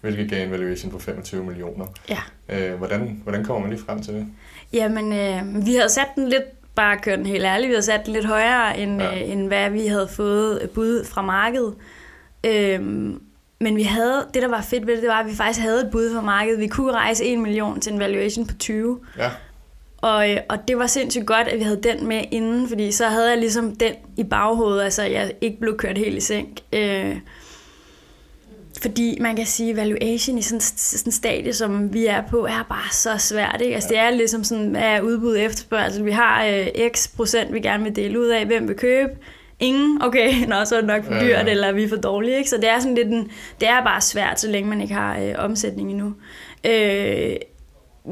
hvilket 0.03 0.29
gav 0.29 0.45
en 0.45 0.51
valuation 0.51 0.91
på 0.91 0.99
25 0.99 1.43
millioner. 1.43 1.85
Ja. 2.09 2.19
Øh, 2.49 2.77
hvordan, 2.77 3.21
hvordan 3.23 3.43
kommer 3.43 3.61
man 3.61 3.69
lige 3.69 3.85
frem 3.85 4.01
til 4.01 4.13
det? 4.13 4.27
Jamen, 4.73 5.13
øh, 5.13 5.65
vi 5.65 5.75
havde 5.75 5.89
sat 5.89 6.07
den 6.15 6.29
lidt, 6.29 6.43
bare 6.75 6.97
kørt 6.97 7.17
den 7.17 7.25
helt 7.25 7.43
ærligt, 7.43 7.67
vi 7.67 7.73
havde 7.73 7.85
sat 7.85 8.05
den 8.05 8.13
lidt 8.13 8.25
højere, 8.25 8.79
end, 8.79 9.01
ja. 9.01 9.15
øh, 9.15 9.31
end 9.31 9.47
hvad 9.47 9.69
vi 9.69 9.87
havde 9.87 10.07
fået 10.07 10.69
bud 10.75 11.05
fra 11.05 11.21
markedet. 11.21 11.73
Øh, 12.43 12.81
men 13.59 13.75
vi 13.75 13.83
havde, 13.83 14.27
det 14.33 14.41
der 14.41 14.47
var 14.47 14.61
fedt 14.61 14.87
ved 14.87 14.93
det, 14.93 15.01
det 15.01 15.09
var, 15.09 15.19
at 15.19 15.25
vi 15.25 15.35
faktisk 15.35 15.59
havde 15.59 15.81
et 15.81 15.91
bud 15.91 16.13
fra 16.13 16.21
markedet. 16.21 16.59
Vi 16.59 16.67
kunne 16.67 16.91
rejse 16.91 17.25
1 17.25 17.39
million 17.39 17.81
til 17.81 17.93
en 17.93 17.99
valuation 17.99 18.47
på 18.47 18.53
20. 18.59 18.99
Ja. 19.17 19.29
Og, 19.97 20.31
øh, 20.31 20.37
og 20.49 20.67
det 20.67 20.77
var 20.77 20.87
sindssygt 20.87 21.25
godt, 21.25 21.47
at 21.47 21.59
vi 21.59 21.63
havde 21.63 21.81
den 21.83 22.07
med 22.07 22.23
inden, 22.31 22.67
fordi 22.67 22.91
så 22.91 23.05
havde 23.05 23.29
jeg 23.29 23.37
ligesom 23.37 23.75
den 23.75 23.93
i 24.17 24.23
baghovedet, 24.23 24.83
altså 24.83 25.03
jeg 25.03 25.31
ikke 25.41 25.59
blev 25.59 25.77
kørt 25.77 25.97
helt 25.97 26.17
i 26.17 26.19
sænk. 26.19 26.59
Øh, 26.73 27.17
fordi 28.83 29.17
man 29.21 29.35
kan 29.35 29.45
sige, 29.45 29.69
at 29.69 29.75
valuation 29.75 30.37
i 30.37 30.41
sådan, 30.41 30.61
sådan 30.61 31.07
en 31.07 31.11
stadie, 31.11 31.53
som 31.53 31.93
vi 31.93 32.05
er 32.05 32.21
på, 32.21 32.45
er 32.45 32.65
bare 32.69 32.91
så 32.91 33.17
svært. 33.17 33.61
Ikke? 33.61 33.75
Altså, 33.75 33.89
ja. 33.93 33.99
Det 33.99 34.07
er 34.07 34.17
ligesom 34.17 34.43
sådan, 34.43 34.67
hvad 34.67 34.81
er 34.81 35.01
udbud 35.01 35.37
efterspørgsel? 35.37 36.05
Vi 36.05 36.11
har 36.11 36.45
øh, 36.45 36.67
x 36.93 37.15
procent, 37.15 37.53
vi 37.53 37.59
gerne 37.59 37.83
vil 37.83 37.95
dele 37.95 38.19
ud 38.19 38.27
af. 38.27 38.45
Hvem 38.45 38.67
vil 38.67 38.75
købe? 38.75 39.11
Ingen? 39.59 40.01
Okay, 40.01 40.33
nå, 40.49 40.65
så 40.65 40.75
er 40.75 40.79
det 40.79 40.87
nok 40.87 41.03
for 41.03 41.13
dyrt, 41.13 41.21
ja, 41.23 41.43
ja. 41.43 41.49
eller 41.49 41.67
er 41.67 41.71
vi 41.71 41.89
for 41.89 41.95
dårlige. 41.95 42.37
Ikke? 42.37 42.49
Så 42.49 42.57
det 42.57 42.69
er, 42.69 42.79
sådan 42.79 42.95
lidt 42.95 43.07
en, 43.07 43.31
det 43.59 43.67
er 43.67 43.83
bare 43.83 44.01
svært, 44.01 44.39
så 44.39 44.47
længe 44.47 44.69
man 44.69 44.81
ikke 44.81 44.93
har 44.93 45.19
øh, 45.19 45.33
omsætning 45.37 45.91
endnu. 45.91 46.13
Øh, 46.63 47.35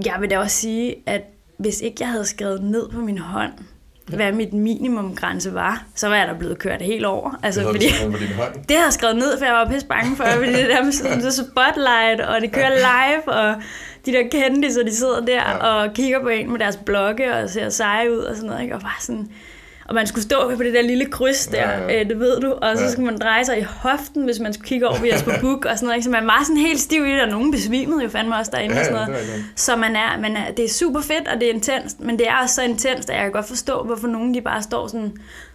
jeg 0.06 0.18
vil 0.20 0.30
da 0.30 0.40
også 0.40 0.58
sige, 0.58 0.96
at 1.06 1.22
hvis 1.58 1.82
ikke 1.82 1.98
jeg 2.00 2.10
havde 2.10 2.26
skrevet 2.26 2.64
ned 2.64 2.90
på 2.90 3.00
min 3.00 3.18
hånd, 3.18 3.52
hvad 4.08 4.32
mit 4.32 4.54
minimumgrænse 4.54 5.54
var, 5.54 5.84
så 5.96 6.08
var 6.08 6.16
jeg 6.16 6.28
da 6.28 6.34
blevet 6.34 6.60
kørt 6.60 6.82
helt 6.82 7.06
over. 7.06 7.40
Altså, 7.44 7.62
det 7.62 7.70
fordi, 7.70 7.86
det 8.70 8.78
har 8.78 8.84
jeg 8.84 8.94
skrevet 8.94 9.16
ned, 9.16 9.38
for 9.38 9.46
jeg 9.46 9.54
var 9.54 9.70
pisse 9.70 9.88
bange 9.88 10.16
for, 10.16 10.24
fordi 10.24 10.54
det 10.54 10.70
der 10.70 10.84
med 10.84 10.92
sådan, 10.92 11.22
så 11.22 11.32
spotlight, 11.32 12.22
og 12.22 12.42
det 12.42 12.52
kører 12.52 12.70
live, 12.70 13.34
og 13.34 13.56
de 14.06 14.12
der 14.12 14.24
kendte, 14.32 14.74
så 14.74 14.84
de 14.84 14.96
sidder 14.96 15.26
der 15.26 15.34
ja. 15.34 15.58
og 15.58 15.94
kigger 15.94 16.22
på 16.22 16.28
en 16.28 16.52
med 16.52 16.60
deres 16.60 16.78
blogge, 16.86 17.34
og 17.34 17.50
ser 17.50 17.70
seje 17.70 18.12
ud, 18.12 18.18
og 18.18 18.36
sådan 18.36 18.50
noget, 18.50 18.64
ikke? 18.64 18.76
og 18.76 18.82
bare 18.82 19.02
sådan, 19.02 19.32
og 19.92 19.96
man 19.96 20.08
skulle 20.08 20.24
stå 20.24 20.56
på 20.56 20.64
det 20.64 20.74
der 20.74 20.82
lille 20.82 21.06
kryds 21.06 21.48
der, 21.48 21.70
ja, 21.70 21.84
ja. 21.84 22.00
Øh, 22.00 22.10
det 22.10 22.20
ved 22.20 22.42
du, 22.42 22.52
og 22.52 22.78
så 22.78 22.84
ja. 22.84 22.92
skulle 22.92 23.06
man 23.06 23.18
dreje 23.18 23.46
sig 23.46 23.60
i 23.60 23.62
hoften, 23.62 24.24
hvis 24.24 24.40
man 24.40 24.54
skulle 24.54 24.68
kigge 24.68 24.88
over 24.88 25.00
ved 25.00 25.24
på 25.24 25.32
book 25.42 25.66
og 25.66 25.78
sådan 25.78 25.86
noget, 25.86 25.98
ikke? 25.98 26.04
så 26.04 26.10
man 26.10 26.28
var 26.28 26.44
sådan 26.44 26.58
helt 26.58 26.80
stiv 26.80 27.06
i 27.06 27.12
det, 27.12 27.22
og 27.22 27.30
nogen 27.30 27.52
besvimede 27.52 28.04
jo 28.04 28.10
fandme 28.10 28.36
også 28.36 28.52
derinde 28.54 28.76
ja, 28.76 28.80
og 28.80 28.86
sådan 28.86 29.08
noget. 29.08 29.46
Så 29.56 29.76
man 29.76 29.96
er, 29.96 30.20
man 30.20 30.38
er, 30.38 30.52
det 30.52 30.66
er 30.66 30.70
super 30.70 31.02
fedt, 31.02 31.28
og 31.28 31.40
det 31.40 31.50
er 31.50 31.54
intenst, 31.54 32.00
men 32.00 32.20
det 32.20 32.28
er 32.28 32.36
også 32.44 32.56
så 32.56 32.62
intenst, 32.64 33.10
at 33.10 33.16
jeg 33.16 33.24
kan 33.24 33.32
godt 33.32 33.48
forstå, 33.48 33.84
hvorfor 33.84 34.08
nogen 34.08 34.34
de 34.34 34.42
bare 34.42 34.62
står 34.62 34.88
sådan, 34.88 35.14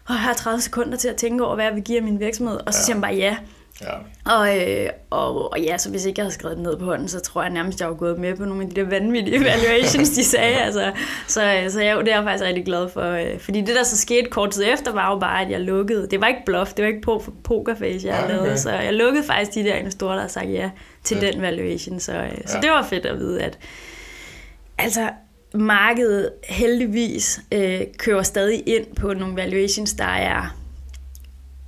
og 0.09 0.15
har 0.15 0.35
30 0.35 0.61
sekunder 0.61 0.97
til 0.97 1.09
at 1.09 1.17
tænke 1.17 1.45
over, 1.45 1.55
hvad 1.55 1.65
jeg 1.65 1.75
vil 1.75 1.83
give 1.83 2.01
min 2.01 2.21
virksomhed, 2.21 2.59
og 2.67 2.75
så 2.75 2.81
ja. 2.81 2.85
siger 2.85 2.95
man 2.95 3.03
bare 3.03 3.15
ja. 3.15 3.37
Ja. 3.83 3.93
Og, 4.37 4.59
øh, 4.59 4.89
og, 5.11 5.53
og 5.53 5.61
ja, 5.61 5.79
så 5.79 5.91
hvis 5.91 6.05
ikke 6.05 6.19
jeg 6.19 6.25
havde 6.25 6.35
skrevet 6.35 6.57
det 6.57 6.67
ned 6.67 6.77
på 6.77 6.85
hånden, 6.85 7.09
så 7.09 7.21
tror 7.21 7.43
jeg 7.43 7.51
nærmest, 7.51 7.81
jeg 7.81 7.89
var 7.89 7.95
gået 7.95 8.19
med 8.19 8.37
på 8.37 8.45
nogle 8.45 8.63
af 8.63 8.69
de 8.69 8.81
der 8.81 8.89
vanvittige 8.89 9.37
evaluations, 9.41 10.11
de 10.11 10.25
sagde. 10.25 10.57
Altså, 10.57 10.93
så, 11.27 11.65
så 11.69 11.83
jeg, 11.83 11.99
det 11.99 12.09
er 12.09 12.17
jeg 12.17 12.25
faktisk 12.25 12.45
rigtig 12.45 12.65
glad 12.65 12.89
for. 12.89 13.03
Øh, 13.03 13.41
fordi 13.41 13.61
det, 13.61 13.77
der 13.77 13.83
så 13.83 13.97
skete 13.97 14.31
kort 14.31 14.51
tid 14.51 14.65
efter, 14.67 14.93
var 14.93 15.11
jo 15.11 15.19
bare, 15.19 15.43
at 15.43 15.51
jeg 15.51 15.61
lukkede. 15.61 16.09
Det 16.11 16.21
var 16.21 16.27
ikke 16.27 16.43
bluff, 16.47 16.73
det 16.73 16.83
var 16.83 16.89
ikke 16.89 17.01
på 17.01 17.23
pokerface, 17.45 18.09
jeg 18.09 18.25
okay. 18.25 18.35
lavede. 18.35 18.59
Så 18.59 18.71
jeg 18.71 18.95
lukkede 18.95 19.25
faktisk 19.25 19.55
de 19.55 19.65
der 19.65 19.75
investorer, 19.75 20.13
der 20.13 20.21
havde 20.21 20.33
sagt 20.33 20.53
ja 20.53 20.71
til 21.05 21.17
ja. 21.23 21.31
den 21.31 21.43
valuation. 21.43 22.01
Så, 22.01 22.13
øh, 22.13 22.19
ja. 22.19 22.47
så 22.47 22.59
det 22.63 22.71
var 22.71 22.83
fedt 22.83 23.07
at 23.07 23.19
vide, 23.19 23.43
at 23.43 23.59
altså, 24.79 25.11
markedet 25.55 26.31
heldigvis 26.49 27.41
øh, 27.53 27.81
kører 27.99 28.23
stadig 28.23 28.69
ind 28.69 28.87
på 28.97 29.13
nogle 29.13 29.37
valuations, 29.37 29.93
der 29.93 30.05
er 30.05 30.57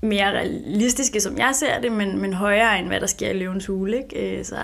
mere 0.00 0.30
realistiske, 0.30 1.20
som 1.20 1.38
jeg 1.38 1.50
ser 1.54 1.80
det, 1.80 1.92
men, 1.92 2.18
men 2.18 2.32
højere 2.32 2.78
end 2.78 2.86
hvad 2.86 3.00
der 3.00 3.06
sker 3.06 3.30
i 3.30 3.38
løvens 3.38 3.66
hule. 3.66 3.96
Ikke? 3.96 4.38
Øh, 4.38 4.44
så 4.44 4.56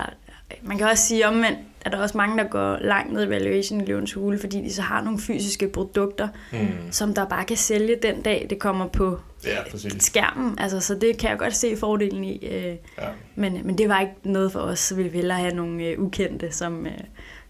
man 0.63 0.77
kan 0.77 0.87
også 0.87 1.03
sige 1.03 1.27
omvendt, 1.27 1.59
at 1.81 1.91
der 1.91 1.97
er 1.97 2.01
også 2.01 2.17
mange, 2.17 2.37
der 2.37 2.43
går 2.43 2.77
langt 2.81 3.13
ned 3.13 3.25
i 3.25 3.29
valuation 3.29 3.81
i 3.81 3.85
løvens 3.85 4.13
hule, 4.13 4.39
fordi 4.39 4.63
de 4.63 4.73
så 4.73 4.81
har 4.81 5.03
nogle 5.03 5.19
fysiske 5.19 5.67
produkter, 5.67 6.27
mm. 6.51 6.67
som 6.91 7.13
der 7.13 7.25
bare 7.25 7.45
kan 7.45 7.57
sælge 7.57 7.95
den 8.01 8.21
dag, 8.21 8.47
det 8.49 8.59
kommer 8.59 8.87
på 8.87 9.19
ja, 9.45 9.57
skærmen. 9.99 10.59
Altså, 10.59 10.79
så 10.79 10.95
det 10.95 11.17
kan 11.17 11.29
jeg 11.29 11.37
godt 11.37 11.55
se 11.55 11.77
fordelen 11.77 12.23
i. 12.23 12.45
Øh, 12.45 12.63
ja. 12.63 12.75
men, 13.35 13.59
men 13.63 13.77
det 13.77 13.89
var 13.89 13.99
ikke 13.99 14.13
noget 14.23 14.51
for 14.51 14.59
os, 14.59 14.79
så 14.79 14.95
ville 14.95 15.11
vi 15.11 15.17
hellere 15.17 15.37
have 15.37 15.55
nogle 15.55 15.83
øh, 15.83 15.99
ukendte, 15.99 16.51
som, 16.51 16.87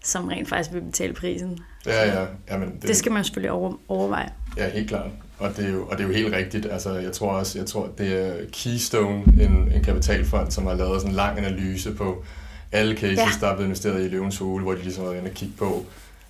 som 0.04 0.28
rent 0.28 0.48
faktisk 0.48 0.74
vil 0.74 0.80
betale 0.80 1.12
prisen. 1.12 1.58
Ja, 1.86 2.20
ja. 2.20 2.26
Jamen, 2.50 2.72
det, 2.74 2.88
det 2.88 2.96
skal 2.96 3.12
man 3.12 3.24
selvfølgelig 3.24 3.50
over, 3.50 3.72
overveje. 3.88 4.28
Ja, 4.56 4.70
helt 4.70 4.88
klart. 4.88 5.10
Og 5.38 5.56
det, 5.56 5.64
er 5.64 5.72
jo, 5.72 5.86
og 5.86 5.98
det 5.98 6.04
er 6.04 6.08
jo 6.08 6.14
helt 6.14 6.34
rigtigt. 6.34 6.66
Altså, 6.72 6.94
jeg 6.94 7.12
tror 7.12 7.32
også, 7.32 7.58
jeg 7.58 7.66
tror, 7.66 7.88
det 7.98 8.26
er 8.26 8.32
Keystone, 8.52 9.22
en, 9.40 9.72
en 9.74 9.84
kapitalfond, 9.84 10.50
som 10.50 10.66
har 10.66 10.74
lavet 10.74 11.00
sådan 11.00 11.10
en 11.10 11.16
lang 11.16 11.38
analyse 11.38 11.92
på 11.92 12.24
alle 12.72 12.96
cases, 12.96 13.18
ja. 13.18 13.28
der 13.40 13.46
er 13.46 13.54
blevet 13.54 13.66
investeret 13.66 14.04
i 14.04 14.08
Løvens 14.08 14.38
Hule, 14.38 14.62
hvor 14.62 14.72
de 14.72 14.82
ligesom 14.82 15.04
har 15.04 15.10
været 15.10 15.20
inde 15.20 15.30
og 15.30 15.34
kigge 15.34 15.54
på, 15.58 15.84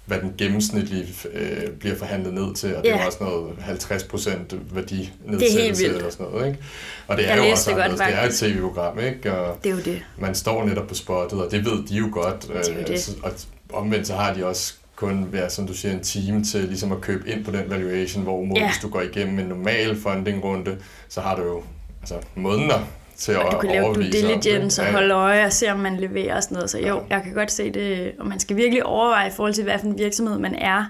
hvad 0.07 0.21
den 0.21 0.35
gennemsnitlige 0.39 1.07
øh, 1.33 1.71
bliver 1.81 1.97
forhandlet 1.97 2.35
ned 2.35 2.55
til, 2.55 2.77
og 2.77 2.83
det 2.83 2.93
er 2.93 3.07
også 3.07 3.19
noget 3.21 3.53
50% 3.59 4.57
værdinedsættelse 4.75 5.87
eller 5.87 6.11
sådan 6.11 6.27
noget, 6.27 6.47
ikke? 6.47 6.59
Og 7.07 7.17
det 7.17 7.31
er 7.31 7.35
jeg 7.35 7.45
jo 7.45 7.51
også 7.51 7.71
det, 7.71 7.79
godt, 7.79 7.93
det 7.93 8.15
er 8.15 8.27
et 8.27 8.35
tv-program, 8.35 8.99
ikke? 8.99 9.33
Og 9.33 9.59
det 9.65 9.71
er 9.71 9.75
jo 9.75 9.81
det. 9.81 10.03
Man 10.19 10.35
står 10.35 10.65
netop 10.65 10.87
på 10.87 10.95
spottet, 10.95 11.45
og 11.45 11.51
det 11.51 11.65
ved 11.65 11.87
de 11.89 11.95
jo 11.95 12.09
godt. 12.13 12.43
Det 12.43 12.51
er 12.51 12.75
jo 12.75 12.83
det. 12.87 13.19
Og 13.23 13.33
omvendt 13.73 14.07
så 14.07 14.15
har 14.15 14.35
de 14.35 14.47
også 14.47 14.75
kun 14.97 15.33
være, 15.33 15.51
som 15.51 15.67
du 15.67 15.75
siger, 15.75 15.95
en 15.95 16.03
time 16.03 16.45
til 16.45 16.61
ligesom 16.61 16.93
at 16.93 17.01
købe 17.01 17.29
ind 17.31 17.45
på 17.45 17.51
den 17.51 17.71
valuation, 17.71 18.23
hvor 18.23 18.59
ja. 18.59 18.67
hvis 18.67 18.79
du 18.83 18.89
går 18.89 19.01
igennem 19.01 19.39
en 19.39 19.47
normal 19.47 19.97
funding-runde, 19.97 20.79
så 21.09 21.21
har 21.21 21.37
du 21.37 21.43
jo 21.43 21.63
altså, 22.01 22.15
måneder 22.35 22.89
til 23.17 23.33
at 23.33 23.39
Du 23.53 23.59
kan 23.59 23.71
lave 23.71 23.95
due 23.95 24.05
diligence 24.05 24.83
og 24.83 24.93
holde 24.93 25.15
øje 25.15 25.45
og 25.45 25.53
se, 25.53 25.69
om 25.69 25.79
man 25.79 25.97
leverer 25.97 26.37
og 26.37 26.43
sådan 26.43 26.55
noget. 26.55 26.71
Så 26.71 26.79
jo, 26.79 27.03
jeg 27.11 27.23
kan 27.23 27.33
godt 27.33 27.51
se 27.53 27.71
det, 27.71 28.13
og 28.19 28.27
man 28.27 28.41
skal 28.41 28.57
virkelig 28.57 28.87
overveje 28.87 29.29
i 29.29 29.31
forhold 29.31 29.55
til, 29.55 29.65
hvad 29.65 29.79
for 29.79 29.87
en 29.87 29.99
virksomhed 29.99 30.39
man 30.39 30.55
er, 30.55 30.85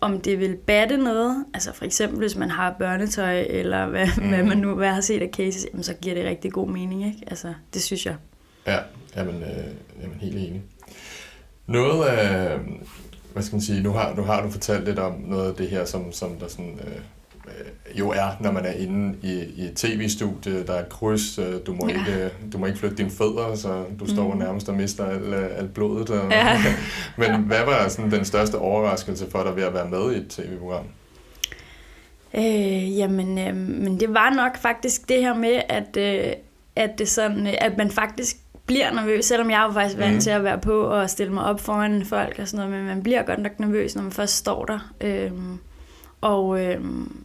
om 0.00 0.20
det 0.20 0.38
vil 0.38 0.56
batte 0.56 0.96
noget. 0.96 1.44
Altså 1.54 1.72
for 1.72 1.84
eksempel, 1.84 2.18
hvis 2.18 2.36
man 2.36 2.50
har 2.50 2.74
børnetøj, 2.78 3.40
eller 3.40 3.86
hvad, 3.86 4.06
mm. 4.16 4.28
hvad 4.28 4.42
man 4.42 4.58
nu 4.58 4.74
hvad 4.74 4.88
har 4.88 5.00
set 5.00 5.22
af 5.22 5.30
cases, 5.36 5.66
jamen, 5.70 5.82
så 5.82 5.94
giver 5.94 6.14
det 6.14 6.24
rigtig 6.24 6.52
god 6.52 6.68
mening. 6.68 7.06
Ikke? 7.06 7.18
Altså, 7.26 7.54
det 7.74 7.82
synes 7.82 8.06
jeg. 8.06 8.14
Ja, 8.66 8.78
jamen, 9.16 9.34
øh, 9.42 10.02
jamen 10.02 10.16
helt 10.20 10.36
enig. 10.36 10.62
Noget 11.66 12.08
af, 12.08 12.58
hvad 13.32 13.42
skal 13.42 13.56
man 13.56 13.62
sige, 13.62 13.82
nu 13.82 13.90
har, 13.90 14.14
nu 14.16 14.22
har 14.22 14.42
du 14.42 14.50
fortalt 14.50 14.84
lidt 14.84 14.98
om 14.98 15.12
noget 15.26 15.48
af 15.48 15.54
det 15.54 15.68
her, 15.68 15.84
som, 15.84 16.12
som 16.12 16.30
der 16.40 16.48
sådan, 16.48 16.80
øh, 16.86 16.92
øh, 17.46 17.98
jo 17.98 18.10
er, 18.10 18.36
når 18.40 18.52
man 18.52 18.64
er 18.64 18.72
inde 18.72 19.18
i, 19.22 19.44
i 19.56 19.64
et 19.64 19.76
tv-studie, 19.76 20.66
der 20.66 20.72
er 20.72 20.80
et 20.80 20.88
kryds, 20.88 21.38
øh, 21.38 21.54
du 21.66 21.74
må, 21.74 21.88
ja. 21.88 21.98
ikke, 21.98 22.30
du 22.52 22.58
må 22.58 22.66
ikke 22.66 22.78
flytte 22.78 22.96
dine 22.96 23.10
fødder, 23.10 23.54
så 23.54 23.84
du 23.98 24.04
mm. 24.04 24.10
står 24.10 24.34
nærmest 24.34 24.68
og 24.68 24.74
mister 24.74 25.06
alt, 25.06 25.34
alt 25.34 25.74
blodet. 25.74 26.10
Og, 26.10 26.30
ja. 26.30 26.62
Men 27.18 27.40
hvad 27.40 27.64
var 27.64 27.88
sådan 27.88 28.10
den 28.10 28.24
største 28.24 28.58
overraskelse 28.58 29.30
for 29.30 29.42
dig 29.42 29.56
ved 29.56 29.62
at 29.62 29.74
være 29.74 29.88
med 29.88 30.12
i 30.12 30.16
et 30.16 30.28
tv-program? 30.28 30.84
Øh, 32.34 32.98
jamen, 32.98 33.38
øh, 33.38 33.56
men 33.56 34.00
det 34.00 34.14
var 34.14 34.30
nok 34.30 34.56
faktisk 34.56 35.08
det 35.08 35.20
her 35.20 35.34
med, 35.34 35.60
at, 35.68 35.96
øh, 35.96 36.32
at, 36.76 36.98
det 36.98 37.08
sådan, 37.08 37.46
at 37.46 37.76
man 37.78 37.90
faktisk 37.90 38.36
bliver 38.68 38.92
nervøs, 38.92 39.24
selvom 39.24 39.50
jeg 39.50 39.60
er 39.60 39.66
jo 39.66 39.72
faktisk 39.72 39.98
vant 39.98 40.14
mm. 40.14 40.20
til 40.20 40.30
at 40.30 40.44
være 40.44 40.58
på 40.58 40.80
og 40.80 41.10
stille 41.10 41.32
mig 41.32 41.44
op 41.44 41.60
foran 41.60 42.04
folk 42.04 42.38
og 42.38 42.48
sådan 42.48 42.66
noget, 42.66 42.78
men 42.78 42.86
man 42.94 43.02
bliver 43.02 43.22
godt 43.22 43.38
nok 43.38 43.60
nervøs, 43.60 43.94
når 43.94 44.02
man 44.02 44.12
først 44.12 44.36
står 44.36 44.64
der. 44.64 44.92
Øhm, 45.00 45.58
og, 46.20 46.64
øhm, 46.64 47.24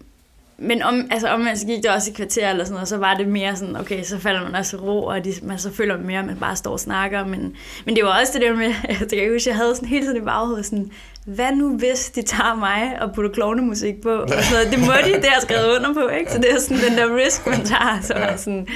men 0.58 0.84
om, 0.84 1.08
altså 1.12 1.28
om 1.28 1.40
man 1.40 1.58
så 1.58 1.66
gik 1.66 1.84
det 1.84 1.92
også 1.92 2.12
i 2.12 2.14
kvarter 2.14 2.50
eller 2.50 2.64
sådan 2.64 2.74
noget, 2.74 2.88
så 2.88 2.98
var 2.98 3.14
det 3.14 3.28
mere 3.28 3.56
sådan, 3.56 3.76
okay, 3.76 4.04
så 4.04 4.20
falder 4.20 4.44
man 4.44 4.56
også 4.56 4.78
ro, 4.78 5.04
og 5.04 5.26
de, 5.26 5.34
man 5.42 5.60
så 5.60 5.74
føler 5.74 5.98
mere, 5.98 6.20
at 6.20 6.26
man 6.26 6.38
bare 6.38 6.56
står 6.56 6.72
og 6.72 6.80
snakker. 6.80 7.26
Men, 7.26 7.56
men 7.86 7.96
det 7.96 8.04
var 8.04 8.20
også 8.20 8.34
det 8.34 8.42
der 8.42 8.56
med, 8.56 8.66
jeg 8.90 8.98
kan 8.98 9.32
huske, 9.34 9.50
jeg 9.50 9.56
havde 9.56 9.76
sådan 9.76 9.90
hele 9.90 10.06
tiden 10.06 10.18
i 10.18 10.26
baghovedet 10.26 10.66
sådan, 10.66 10.92
hvad 11.26 11.52
nu 11.56 11.78
hvis 11.78 12.10
de 12.10 12.22
tager 12.22 12.56
mig 12.56 12.98
og 13.02 13.14
putter 13.16 13.32
klovnemusik 13.32 14.02
på? 14.02 14.10
Og 14.10 14.30
sådan 14.30 14.44
noget. 14.52 14.72
Det 14.72 14.80
må 14.80 14.94
de, 15.06 15.22
det 15.22 15.30
har 15.30 15.42
skrevet 15.42 15.78
under 15.78 15.94
på, 15.94 16.08
ikke? 16.08 16.32
Så 16.32 16.38
det 16.38 16.52
er 16.52 16.60
sådan 16.60 16.84
den 16.84 16.98
der 16.98 17.16
risk, 17.16 17.48
man 17.48 17.66
tager. 17.66 18.00
Så 18.02 18.14
var 18.14 18.36
sådan, 18.36 18.68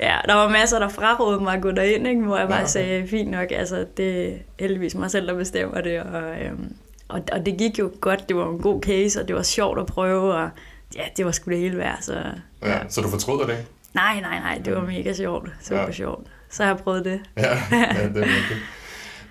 Ja, 0.00 0.18
der 0.28 0.34
var 0.34 0.48
masser, 0.48 0.78
der 0.78 0.88
frarådede 0.88 1.42
mig 1.42 1.54
at 1.54 1.62
gå 1.62 1.70
derind, 1.70 2.06
ikke? 2.06 2.22
hvor 2.22 2.38
jeg 2.38 2.48
bare 2.48 2.60
ja. 2.60 2.66
sagde, 2.66 3.08
fint 3.08 3.30
nok, 3.30 3.52
altså 3.52 3.86
det 3.96 4.28
er 4.28 4.36
heldigvis 4.60 4.94
mig 4.94 5.10
selv, 5.10 5.26
der 5.26 5.34
bestemmer 5.34 5.80
det, 5.80 6.00
og, 6.00 6.42
øhm, 6.42 6.76
og, 7.08 7.22
og 7.32 7.46
det 7.46 7.58
gik 7.58 7.78
jo 7.78 7.90
godt, 8.00 8.28
det 8.28 8.36
var 8.36 8.50
en 8.50 8.58
god 8.58 8.82
case, 8.82 9.20
og 9.20 9.28
det 9.28 9.36
var 9.36 9.42
sjovt 9.42 9.78
at 9.78 9.86
prøve, 9.86 10.34
og 10.34 10.50
ja, 10.96 11.02
det 11.16 11.24
var 11.24 11.32
sgu 11.32 11.50
det 11.50 11.58
hele 11.58 11.78
værd. 11.78 11.98
Så, 12.00 12.14
ja. 12.62 12.70
ja. 12.70 12.78
så 12.88 13.00
du 13.00 13.08
fortryder 13.08 13.46
det? 13.46 13.66
Nej, 13.94 14.20
nej, 14.20 14.38
nej, 14.38 14.60
det 14.64 14.74
var 14.74 14.80
mega 14.80 15.12
sjovt, 15.12 15.50
super 15.62 15.80
ja. 15.80 15.92
sjovt. 15.92 16.26
Så 16.50 16.62
har 16.62 16.70
jeg 16.70 16.78
prøvet 16.78 17.04
det. 17.04 17.20
Ja, 17.36 17.56
ja 17.72 18.08
det 18.08 18.22
er 18.22 18.26
virkelig. 18.26 18.58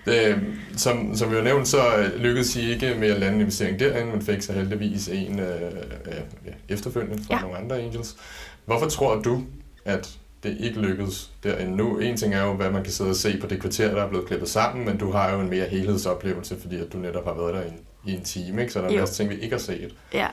Det, 0.06 0.42
som, 0.76 1.16
som 1.16 1.30
vi 1.30 1.34
har 1.36 1.42
nævnt, 1.42 1.68
så 1.68 2.10
lykkedes 2.16 2.56
I 2.56 2.70
ikke 2.70 2.94
med 2.94 3.10
at 3.10 3.20
lande 3.20 3.34
en 3.34 3.40
investering 3.40 3.80
derinde, 3.80 4.12
men 4.12 4.22
fik 4.22 4.42
så 4.42 4.52
heldigvis 4.52 5.08
en 5.08 5.40
øh, 5.40 5.62
øh, 6.06 6.52
efterfølgende 6.68 7.22
fra 7.24 7.34
ja. 7.34 7.40
nogle 7.40 7.56
andre 7.56 7.80
angels. 7.80 8.16
Hvorfor 8.64 8.88
tror 8.88 9.16
du, 9.16 9.42
at 9.84 10.18
det 10.42 10.56
ikke 10.60 10.80
lykkedes 10.80 11.30
derinde 11.42 11.76
nu. 11.76 11.98
En 11.98 12.16
ting 12.16 12.34
er 12.34 12.44
jo, 12.44 12.52
hvad 12.52 12.70
man 12.70 12.82
kan 12.82 12.92
sidde 12.92 13.10
og 13.10 13.16
se 13.16 13.38
på 13.40 13.46
det 13.46 13.60
kvarter, 13.60 13.94
der 13.94 14.02
er 14.02 14.08
blevet 14.08 14.26
klippet 14.26 14.48
sammen, 14.48 14.84
men 14.84 14.98
du 14.98 15.10
har 15.10 15.32
jo 15.32 15.40
en 15.40 15.50
mere 15.50 15.64
helhedsoplevelse, 15.64 16.60
fordi 16.60 16.76
at 16.76 16.92
du 16.92 16.98
netop 16.98 17.24
har 17.24 17.34
været 17.34 17.54
der 17.54 17.62
i 17.62 17.68
en, 17.68 17.78
i 18.04 18.16
en 18.16 18.24
time, 18.24 18.60
ikke? 18.60 18.72
så 18.72 18.78
der 18.78 18.84
er 18.84 18.90
en 18.90 18.98
masse 18.98 19.14
ting, 19.14 19.30
vi 19.30 19.34
ikke 19.34 19.54
har 19.54 19.60
set. 19.60 19.94
Ja. 20.14 20.26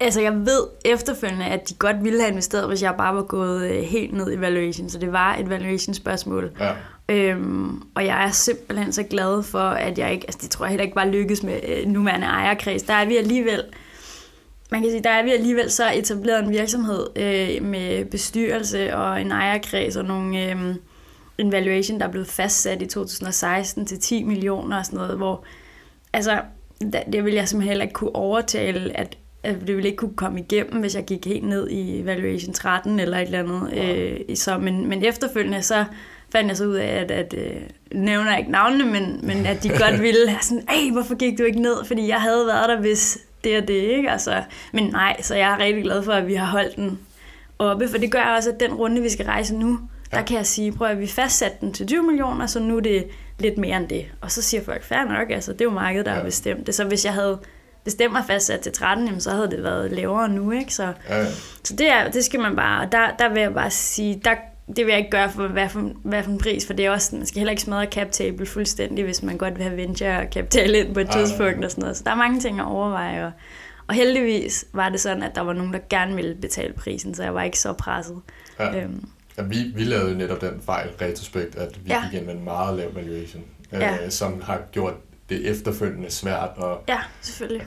Altså 0.00 0.20
jeg 0.20 0.32
ved 0.34 0.66
efterfølgende, 0.84 1.44
at 1.46 1.68
de 1.68 1.74
godt 1.74 2.04
ville 2.04 2.20
have 2.20 2.30
investeret, 2.30 2.68
hvis 2.68 2.82
jeg 2.82 2.94
bare 2.98 3.14
var 3.14 3.22
gået 3.22 3.70
øh, 3.70 3.82
helt 3.82 4.12
ned 4.12 4.32
i 4.32 4.40
valuation, 4.40 4.88
så 4.88 4.98
det 4.98 5.12
var 5.12 5.34
et 5.34 5.50
valuation 5.50 5.94
spørgsmål. 5.94 6.50
Ja. 6.60 6.72
Øhm, 7.08 7.82
og 7.94 8.06
jeg 8.06 8.24
er 8.24 8.30
simpelthen 8.30 8.92
så 8.92 9.02
glad 9.02 9.42
for, 9.42 9.58
at 9.58 9.98
jeg 9.98 10.12
ikke, 10.12 10.26
altså 10.26 10.38
det 10.42 10.50
tror 10.50 10.64
jeg 10.64 10.70
heller 10.70 10.84
ikke 10.84 10.96
var 10.96 11.04
lykkedes 11.04 11.42
med 11.42 11.60
øh, 11.68 11.86
nuværende 11.86 12.26
ejerkreds. 12.26 12.82
Der 12.82 12.94
er 12.94 13.04
vi 13.04 13.16
alligevel, 13.16 13.62
man 14.72 14.82
kan 14.82 14.90
sige, 14.90 15.02
der 15.02 15.10
er 15.10 15.22
vi 15.22 15.30
alligevel 15.30 15.70
så 15.70 15.92
etableret 15.94 16.44
en 16.44 16.50
virksomhed 16.50 17.06
øh, 17.16 17.64
med 17.64 18.04
bestyrelse 18.04 18.96
og 18.96 19.20
en 19.20 19.32
ejerkreds 19.32 19.96
og 19.96 20.04
nogle, 20.04 20.50
øh, 20.50 20.74
en 21.38 21.52
valuation, 21.52 22.00
der 22.00 22.06
er 22.06 22.10
blevet 22.10 22.28
fastsat 22.28 22.82
i 22.82 22.86
2016 22.86 23.86
til 23.86 24.00
10 24.00 24.22
millioner 24.22 24.78
og 24.78 24.86
sådan 24.86 24.96
noget, 24.96 25.16
hvor 25.16 25.44
altså, 26.12 26.40
det 27.12 27.24
vil 27.24 27.34
jeg 27.34 27.48
simpelthen 27.48 27.68
heller 27.68 27.84
ikke 27.84 27.94
kunne 27.94 28.14
overtale, 28.14 28.96
at, 28.96 29.18
at 29.42 29.56
det 29.66 29.76
ville 29.76 29.88
ikke 29.88 29.96
kunne 29.96 30.16
komme 30.16 30.40
igennem, 30.40 30.80
hvis 30.80 30.94
jeg 30.94 31.04
gik 31.04 31.26
helt 31.26 31.44
ned 31.44 31.68
i 31.70 32.02
valuation 32.04 32.54
13 32.54 33.00
eller 33.00 33.18
et 33.18 33.22
eller 33.22 33.38
andet. 33.38 33.72
Øh, 33.78 34.36
så, 34.36 34.58
men, 34.58 34.86
men 34.86 35.04
efterfølgende 35.04 35.62
så 35.62 35.84
fandt 36.32 36.48
jeg 36.48 36.56
så 36.56 36.64
ud 36.64 36.74
af, 36.74 36.86
at, 36.86 37.10
at 37.10 37.34
øh, 37.38 37.60
nævner 37.94 38.36
ikke 38.36 38.50
navnene, 38.50 38.84
men, 38.84 39.20
men 39.22 39.46
at 39.46 39.62
de 39.62 39.68
godt 39.68 40.02
ville 40.06 40.28
have 40.28 40.42
sådan, 40.42 40.64
hey, 40.68 40.92
hvorfor 40.92 41.14
gik 41.14 41.38
du 41.38 41.42
ikke 41.42 41.62
ned? 41.62 41.84
Fordi 41.84 42.08
jeg 42.08 42.20
havde 42.20 42.46
været 42.46 42.68
der, 42.68 42.80
hvis 42.80 43.18
det 43.44 43.58
og 43.62 43.68
det, 43.68 43.74
ikke? 43.74 44.10
Altså, 44.10 44.42
men 44.72 44.84
nej, 44.84 45.22
så 45.22 45.34
jeg 45.34 45.52
er 45.52 45.58
rigtig 45.58 45.82
glad 45.82 46.02
for, 46.02 46.12
at 46.12 46.26
vi 46.26 46.34
har 46.34 46.46
holdt 46.46 46.76
den 46.76 46.98
oppe, 47.58 47.88
for 47.88 47.98
det 47.98 48.12
gør 48.12 48.22
også, 48.22 48.50
at 48.50 48.60
den 48.60 48.74
runde, 48.74 49.02
vi 49.02 49.08
skal 49.08 49.26
rejse 49.26 49.54
nu, 49.54 49.78
ja. 50.12 50.16
der 50.16 50.22
kan 50.22 50.36
jeg 50.36 50.46
sige, 50.46 50.72
prøv 50.72 50.88
at 50.88 51.00
vi 51.00 51.06
fastsatte 51.06 51.56
den 51.60 51.72
til 51.72 51.86
20 51.86 52.02
millioner, 52.02 52.46
så 52.46 52.60
nu 52.60 52.76
er 52.76 52.80
det 52.80 53.06
lidt 53.38 53.58
mere 53.58 53.76
end 53.76 53.88
det. 53.88 54.06
Og 54.20 54.30
så 54.30 54.42
siger 54.42 54.64
folk, 54.64 54.84
fair 54.84 55.04
nok, 55.04 55.30
altså 55.30 55.52
det 55.52 55.60
er 55.60 55.64
jo 55.64 55.70
markedet, 55.70 56.06
der 56.06 56.12
ja. 56.12 56.18
har 56.18 56.24
bestemt 56.24 56.66
det. 56.66 56.74
Så 56.74 56.84
hvis 56.84 57.04
jeg 57.04 57.12
havde 57.12 57.38
bestemt 57.84 58.12
mig 58.12 58.24
fastsat 58.26 58.60
til 58.60 58.72
13, 58.72 59.06
jamen, 59.06 59.20
så 59.20 59.30
havde 59.30 59.50
det 59.50 59.62
været 59.62 59.92
lavere 59.92 60.28
nu, 60.28 60.50
ikke? 60.50 60.74
Så, 60.74 60.92
ja, 61.08 61.26
så 61.64 61.76
det, 61.76 61.92
er, 61.92 62.10
det 62.10 62.24
skal 62.24 62.40
man 62.40 62.56
bare, 62.56 62.88
der, 62.92 63.10
der 63.18 63.28
vil 63.28 63.42
jeg 63.42 63.54
bare 63.54 63.70
sige, 63.70 64.20
der 64.24 64.34
det 64.76 64.86
vil 64.86 64.92
jeg 64.92 64.98
ikke 64.98 65.10
gøre 65.10 65.30
for 65.30 65.48
hvad, 65.48 65.68
for 65.68 65.92
hvad 66.02 66.22
for 66.22 66.30
en 66.30 66.38
pris, 66.38 66.66
for 66.66 66.72
det 66.72 66.86
er 66.86 66.90
også, 66.90 67.16
man 67.16 67.26
skal 67.26 67.38
heller 67.38 67.50
ikke 67.50 67.62
smadre 67.62 67.86
cap 67.86 68.10
table 68.10 68.46
fuldstændig, 68.46 69.04
hvis 69.04 69.22
man 69.22 69.38
godt 69.38 69.54
vil 69.54 69.62
have 69.62 69.76
venture 69.76 70.26
kapital 70.26 70.74
ind 70.74 70.94
på 70.94 71.00
et 71.00 71.10
tidspunkt 71.10 71.64
og 71.64 71.70
sådan 71.70 71.82
noget. 71.82 71.96
Så 71.96 72.02
der 72.04 72.10
er 72.10 72.14
mange 72.14 72.40
ting 72.40 72.60
at 72.60 72.66
overveje, 72.66 73.26
og, 73.26 73.32
og 73.86 73.94
heldigvis 73.94 74.64
var 74.72 74.88
det 74.88 75.00
sådan, 75.00 75.22
at 75.22 75.34
der 75.34 75.40
var 75.40 75.52
nogen, 75.52 75.72
der 75.72 75.78
gerne 75.90 76.14
ville 76.14 76.34
betale 76.34 76.72
prisen, 76.72 77.14
så 77.14 77.22
jeg 77.22 77.34
var 77.34 77.42
ikke 77.42 77.58
så 77.58 77.72
presset. 77.72 78.16
Ja. 78.58 78.82
Øhm. 78.82 79.08
Ja, 79.38 79.42
vi, 79.42 79.56
vi 79.74 79.84
lavede 79.84 80.10
jo 80.10 80.16
netop 80.16 80.40
den 80.40 80.60
fejl, 80.66 80.88
retrospekt, 81.00 81.56
at 81.56 81.78
vi 81.84 81.90
ja. 81.90 82.04
gik 82.04 82.18
ind 82.18 82.26
med 82.26 82.34
en 82.34 82.44
meget 82.44 82.76
lav 82.76 82.94
valuation, 82.94 83.42
øh, 83.72 83.80
ja. 83.80 84.10
som 84.10 84.42
har 84.42 84.60
gjort 84.72 84.94
det 85.28 85.50
efterfølgende 85.50 86.10
svært 86.10 86.50
at 86.58 86.78
ja, 86.88 86.98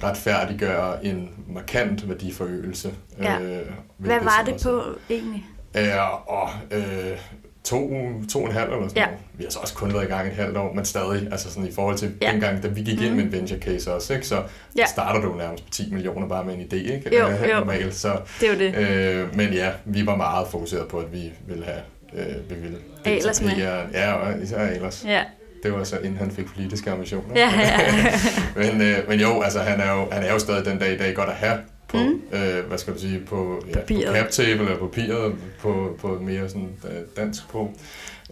retfærdiggøre 0.03 1.05
en 1.05 1.29
markant 1.47 2.09
værdiforøgelse. 2.09 2.93
Ja. 3.19 3.41
Øh, 3.41 3.65
Hvad 3.97 4.19
var 4.19 4.43
det 4.45 4.63
på 4.63 4.83
egentlig? 5.09 5.45
Øh, 5.77 6.29
og 6.29 6.49
øh, 6.71 7.17
to, 7.63 7.91
to 8.31 8.39
og 8.39 8.45
en 8.45 8.51
halv 8.51 8.73
eller 8.73 8.87
sådan 8.87 9.01
ja. 9.01 9.05
noget. 9.05 9.19
Vi 9.33 9.43
har 9.43 9.51
så 9.51 9.59
også 9.59 9.73
kun 9.73 9.93
været 9.93 10.03
i 10.03 10.07
gang 10.07 10.27
et 10.27 10.33
halvt 10.33 10.57
år, 10.57 10.73
men 10.73 10.85
stadig, 10.85 11.27
altså 11.31 11.49
sådan 11.49 11.67
i 11.67 11.71
forhold 11.71 11.97
til 11.97 12.13
ja. 12.21 12.31
dengang, 12.31 12.63
da 12.63 12.67
vi 12.67 12.81
gik 12.81 13.01
ind 13.01 13.09
mm. 13.09 13.15
med 13.15 13.23
en 13.23 13.31
venture 13.31 13.59
case 13.59 13.93
også, 13.93 14.13
ikke? 14.13 14.27
så 14.27 14.43
ja. 14.77 14.85
starter 14.85 15.21
du 15.21 15.35
nærmest 15.35 15.65
på 15.65 15.69
10 15.71 15.93
millioner 15.93 16.27
bare 16.27 16.43
med 16.43 16.53
en 16.53 16.61
idé, 16.61 16.93
ikke? 16.93 17.17
Jo, 17.17 17.27
jo. 17.27 17.59
Normalt. 17.59 17.95
Så, 17.95 18.19
det 18.41 18.49
er 18.49 18.53
jo 18.53 18.59
det. 18.59 18.75
Øh, 18.75 19.35
men 19.35 19.53
ja, 19.53 19.71
vi 19.85 20.05
var 20.05 20.15
meget 20.15 20.47
fokuseret 20.47 20.87
på, 20.87 20.97
at 20.99 21.13
vi 21.13 21.31
ville 21.47 21.65
have 21.65 21.81
øh, 22.13 22.49
vi 22.49 22.55
ville 22.55 22.77
Alers 23.05 23.41
med. 23.41 23.51
Ja, 23.93 24.13
og 24.13 24.43
især 24.43 24.57
Alers. 24.57 25.05
Ja. 25.07 25.23
Det 25.63 25.73
var 25.73 25.83
så 25.83 25.97
inden 25.97 26.17
han 26.17 26.31
fik 26.31 26.45
politiske 26.45 26.91
ambitioner. 26.91 27.29
Ja, 27.35 27.51
ja. 27.59 27.79
men, 28.71 28.81
øh, 28.81 29.09
men 29.09 29.19
jo, 29.19 29.41
altså 29.41 29.59
han 29.59 29.79
er 29.79 29.91
jo, 29.91 30.07
han 30.11 30.23
er 30.23 30.33
jo 30.33 30.39
stadig 30.39 30.65
den 30.65 30.79
dag 30.79 30.93
i 30.93 30.97
dag 30.97 31.15
godt 31.15 31.29
at 31.29 31.35
have 31.35 31.57
på, 31.95 32.03
mm. 32.03 32.37
øh, 32.37 32.65
hvad 32.67 32.77
skal 32.77 32.93
du 32.93 32.99
sige, 32.99 33.19
på, 33.19 33.63
ja, 33.69 33.79
på 33.79 34.13
cap 34.13 34.29
table 34.29 34.61
eller 34.61 34.77
på 34.77 34.87
papiret, 34.87 35.35
på, 35.59 35.97
på 35.99 36.19
mere 36.21 36.49
sådan 36.49 36.69
øh, 36.85 37.01
dansk 37.17 37.49
på. 37.49 37.71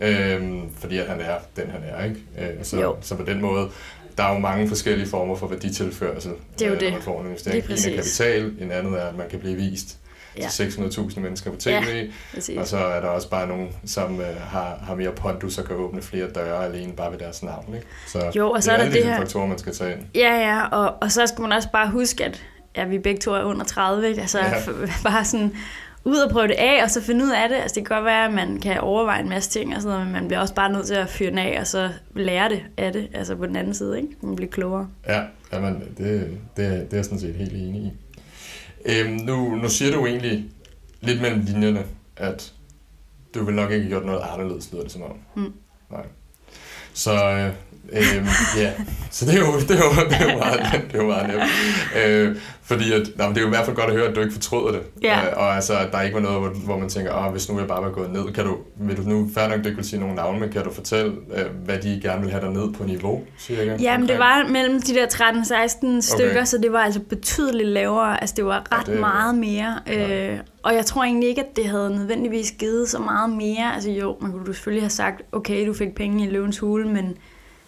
Øhm, 0.01 0.69
fordi 0.79 0.97
at 0.97 1.07
han 1.07 1.21
er 1.21 1.35
den, 1.55 1.69
han 1.69 1.81
er, 1.87 2.03
ikke? 2.03 2.19
Øh, 2.39 2.63
så, 2.63 2.95
så 3.01 3.15
på 3.15 3.23
den 3.23 3.41
måde, 3.41 3.69
der 4.17 4.23
er 4.23 4.33
jo 4.33 4.39
mange 4.39 4.67
forskellige 4.67 5.07
former 5.07 5.35
for 5.35 5.47
værditilførsel. 5.47 6.31
Det 6.59 6.65
er 6.65 6.69
jo 6.69 6.75
øh, 6.75 6.79
det. 6.79 6.93
Man 6.93 7.01
får 7.01 7.21
en 7.21 7.27
investering. 7.27 7.65
En 7.65 7.71
er 7.71 7.95
kapital, 7.95 8.53
en 8.59 8.71
anden 8.71 8.93
er, 8.93 8.99
at 8.99 9.17
man 9.17 9.29
kan 9.29 9.39
blive 9.39 9.55
vist 9.55 9.97
ja. 10.37 10.47
til 10.47 10.63
600.000 10.63 11.19
mennesker 11.19 11.51
på 11.51 11.57
tv, 11.57 11.69
ja, 11.69 12.59
og 12.59 12.67
så 12.67 12.77
er 12.77 13.01
der 13.01 13.07
også 13.07 13.29
bare 13.29 13.47
nogen, 13.47 13.69
som 13.85 14.21
øh, 14.21 14.41
har, 14.41 14.83
har 14.87 14.95
mere 14.95 15.11
pondus 15.11 15.57
og 15.57 15.65
kan 15.65 15.75
åbne 15.75 16.01
flere 16.01 16.29
døre 16.29 16.65
alene 16.65 16.93
bare 16.93 17.11
ved 17.11 17.19
deres 17.19 17.43
navn. 17.43 17.75
Ikke? 17.75 17.87
Så 18.07 18.31
jo, 18.35 18.51
og 18.51 18.63
så 18.63 18.71
det 18.71 18.75
er, 18.75 18.79
er 18.79 18.83
alle 18.83 18.95
det 18.95 19.03
de 19.03 19.09
her... 19.09 19.17
faktorer, 19.17 19.47
man 19.47 19.57
skal 19.57 19.73
tage 19.73 19.93
ind. 19.93 20.01
Ja, 20.15 20.33
ja, 20.33 20.67
og, 20.67 20.93
og 21.01 21.11
så 21.11 21.27
skal 21.27 21.41
man 21.41 21.51
også 21.51 21.69
bare 21.73 21.89
huske, 21.89 22.25
at 22.25 22.43
ja, 22.77 22.85
vi 22.85 22.99
begge 22.99 23.19
to 23.19 23.31
er 23.31 23.43
under 23.43 23.65
30, 23.65 24.09
ikke? 24.09 24.21
Altså, 24.21 24.39
ja. 24.39 24.53
bare 25.09 25.25
sådan, 25.25 25.55
ud 26.05 26.17
og 26.17 26.31
prøve 26.31 26.47
det 26.47 26.55
af, 26.57 26.83
og 26.83 26.91
så 26.91 27.01
finde 27.01 27.25
ud 27.25 27.31
af 27.31 27.49
det. 27.49 27.55
Altså 27.55 27.75
det 27.75 27.87
kan 27.87 27.95
godt 27.95 28.05
være, 28.05 28.25
at 28.25 28.33
man 28.33 28.59
kan 28.59 28.79
overveje 28.79 29.21
en 29.21 29.29
masse 29.29 29.49
ting 29.49 29.75
og 29.75 29.81
sådan 29.81 29.93
noget, 29.93 30.05
men 30.05 30.13
man 30.13 30.27
bliver 30.27 30.39
også 30.39 30.53
bare 30.53 30.71
nødt 30.71 30.87
til 30.87 30.93
at 30.93 31.09
fyre 31.09 31.29
den 31.29 31.37
af, 31.37 31.59
og 31.59 31.67
så 31.67 31.89
lære 32.15 32.49
det 32.49 32.61
af 32.77 32.93
det, 32.93 33.07
altså 33.13 33.35
på 33.35 33.45
den 33.45 33.55
anden 33.55 33.73
side, 33.73 33.97
ikke? 33.97 34.15
Man 34.21 34.35
bliver 34.35 34.51
klogere. 34.51 34.87
Ja, 35.07 35.21
jamen, 35.53 35.83
det, 35.97 35.97
det, 35.97 36.57
det 36.57 36.67
er 36.67 36.97
jeg 36.97 37.05
sådan 37.05 37.19
set 37.19 37.35
helt 37.35 37.53
enig 37.53 37.81
i. 37.81 37.91
Øhm, 38.85 39.11
nu, 39.11 39.55
nu 39.55 39.69
siger 39.69 39.91
du 39.91 40.05
egentlig 40.05 40.45
lidt 41.01 41.21
mellem 41.21 41.41
linjerne, 41.41 41.83
at 42.17 42.53
du 43.35 43.45
vil 43.45 43.55
nok 43.55 43.71
ikke 43.71 43.83
have 43.83 43.89
gjort 43.89 44.05
noget 44.05 44.21
anderledes, 44.33 44.71
lyder 44.71 44.83
det 44.83 44.91
som 44.91 45.01
om. 45.01 45.17
Mm. 45.35 45.53
Nej. 45.91 46.05
Så 46.93 47.13
øh, 47.13 47.53
Øhm, 47.89 48.27
ja, 48.57 48.71
så 49.11 49.25
det 49.25 49.33
er 49.33 49.39
jo, 49.39 49.59
det 49.59 49.71
er 49.71 49.83
jo, 49.83 50.09
det 50.09 50.17
er 50.21 50.31
jo 50.31 50.37
meget, 50.37 50.59
det 50.91 50.95
er 50.95 51.03
jo 51.03 51.07
meget 51.07 51.27
nemt. 51.27 51.43
Øh, 52.05 52.37
fordi 52.65 52.93
at, 52.93 53.09
nej, 53.17 53.27
det 53.27 53.37
er 53.37 53.41
jo 53.41 53.47
i 53.47 53.49
hvert 53.49 53.65
fald 53.65 53.75
godt 53.75 53.89
at 53.89 53.95
høre, 53.95 54.07
at 54.07 54.15
du 54.15 54.21
ikke 54.21 54.33
fortryder 54.33 54.71
det. 54.71 54.81
Ja. 55.03 55.25
Øh, 55.25 55.33
og 55.35 55.55
altså, 55.55 55.73
at 55.77 55.91
der 55.91 56.01
ikke 56.01 56.15
var 56.15 56.21
noget, 56.21 56.39
hvor, 56.39 56.49
hvor 56.49 56.77
man 56.77 56.89
tænker, 56.89 57.13
oh, 57.13 57.31
hvis 57.31 57.49
nu 57.49 57.59
jeg 57.59 57.67
bare 57.67 57.83
var 57.83 57.91
gået 57.91 58.13
ned, 58.13 58.33
kan 58.33 58.45
du, 58.45 58.57
vil 58.75 58.97
du 58.97 59.01
nu, 59.01 59.29
færdig 59.33 59.55
nok, 59.55 59.63
du 59.63 59.69
ikke 59.69 59.77
vil 59.77 59.85
sige 59.85 59.99
nogle 59.99 60.15
navne, 60.15 60.39
men 60.39 60.49
kan 60.49 60.63
du 60.63 60.73
fortælle, 60.73 61.11
øh, 61.35 61.45
hvad 61.65 61.77
de 61.77 61.99
gerne 62.03 62.21
vil 62.21 62.31
have 62.31 62.45
dig 62.45 62.51
ned 62.53 62.73
på 62.73 62.83
niveau, 62.83 63.21
cirka? 63.39 63.77
Jamen, 63.79 64.07
det 64.07 64.19
var 64.19 64.47
mellem 64.49 64.81
de 64.81 64.93
der 64.93 65.07
13-16 65.07 66.01
stykker, 66.01 66.31
okay. 66.31 66.45
så 66.45 66.57
det 66.57 66.71
var 66.71 66.79
altså 66.79 66.99
betydeligt 66.99 67.69
lavere. 67.69 68.21
Altså, 68.21 68.35
det 68.37 68.45
var 68.45 68.79
ret 68.79 68.87
ja, 68.87 68.91
det, 68.91 68.99
meget 68.99 69.35
mere. 69.35 69.79
Ja. 69.87 70.31
Øh, 70.31 70.39
og 70.63 70.75
jeg 70.75 70.85
tror 70.85 71.03
egentlig 71.03 71.29
ikke, 71.29 71.41
at 71.41 71.55
det 71.55 71.65
havde 71.65 71.95
nødvendigvis 71.95 72.51
givet 72.51 72.89
så 72.89 72.99
meget 72.99 73.29
mere. 73.29 73.73
Altså 73.73 73.89
jo, 73.89 74.17
man 74.21 74.31
kunne 74.31 74.45
selvfølgelig 74.45 74.83
have 74.83 74.89
sagt, 74.89 75.21
okay, 75.31 75.67
du 75.67 75.73
fik 75.73 75.95
penge 75.95 76.27
i 76.27 76.29
løvens 76.29 76.59
hule, 76.59 76.87
men 76.87 77.17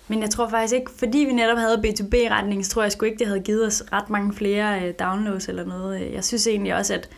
men 0.08 0.22
jeg 0.22 0.30
tror 0.30 0.50
faktisk 0.50 0.74
ikke, 0.74 0.92
fordi 0.92 1.18
vi 1.18 1.34
netop 1.34 1.58
havde 1.58 1.82
B2B-retning, 1.86 2.66
så 2.66 2.72
tror 2.72 2.82
jeg 2.82 2.92
sgu 2.92 3.06
ikke, 3.06 3.18
det 3.18 3.28
havde 3.28 3.40
givet 3.40 3.68
os 3.68 3.84
ret 3.94 4.10
mange 4.10 4.34
flere 4.34 4.82
øh, 4.82 4.94
downloads 5.00 5.50
eller 5.50 5.66
noget. 5.66 6.14
Jeg 6.14 6.24
synes 6.24 6.48
egentlig 6.48 6.76
også, 6.76 6.94
at, 6.94 7.10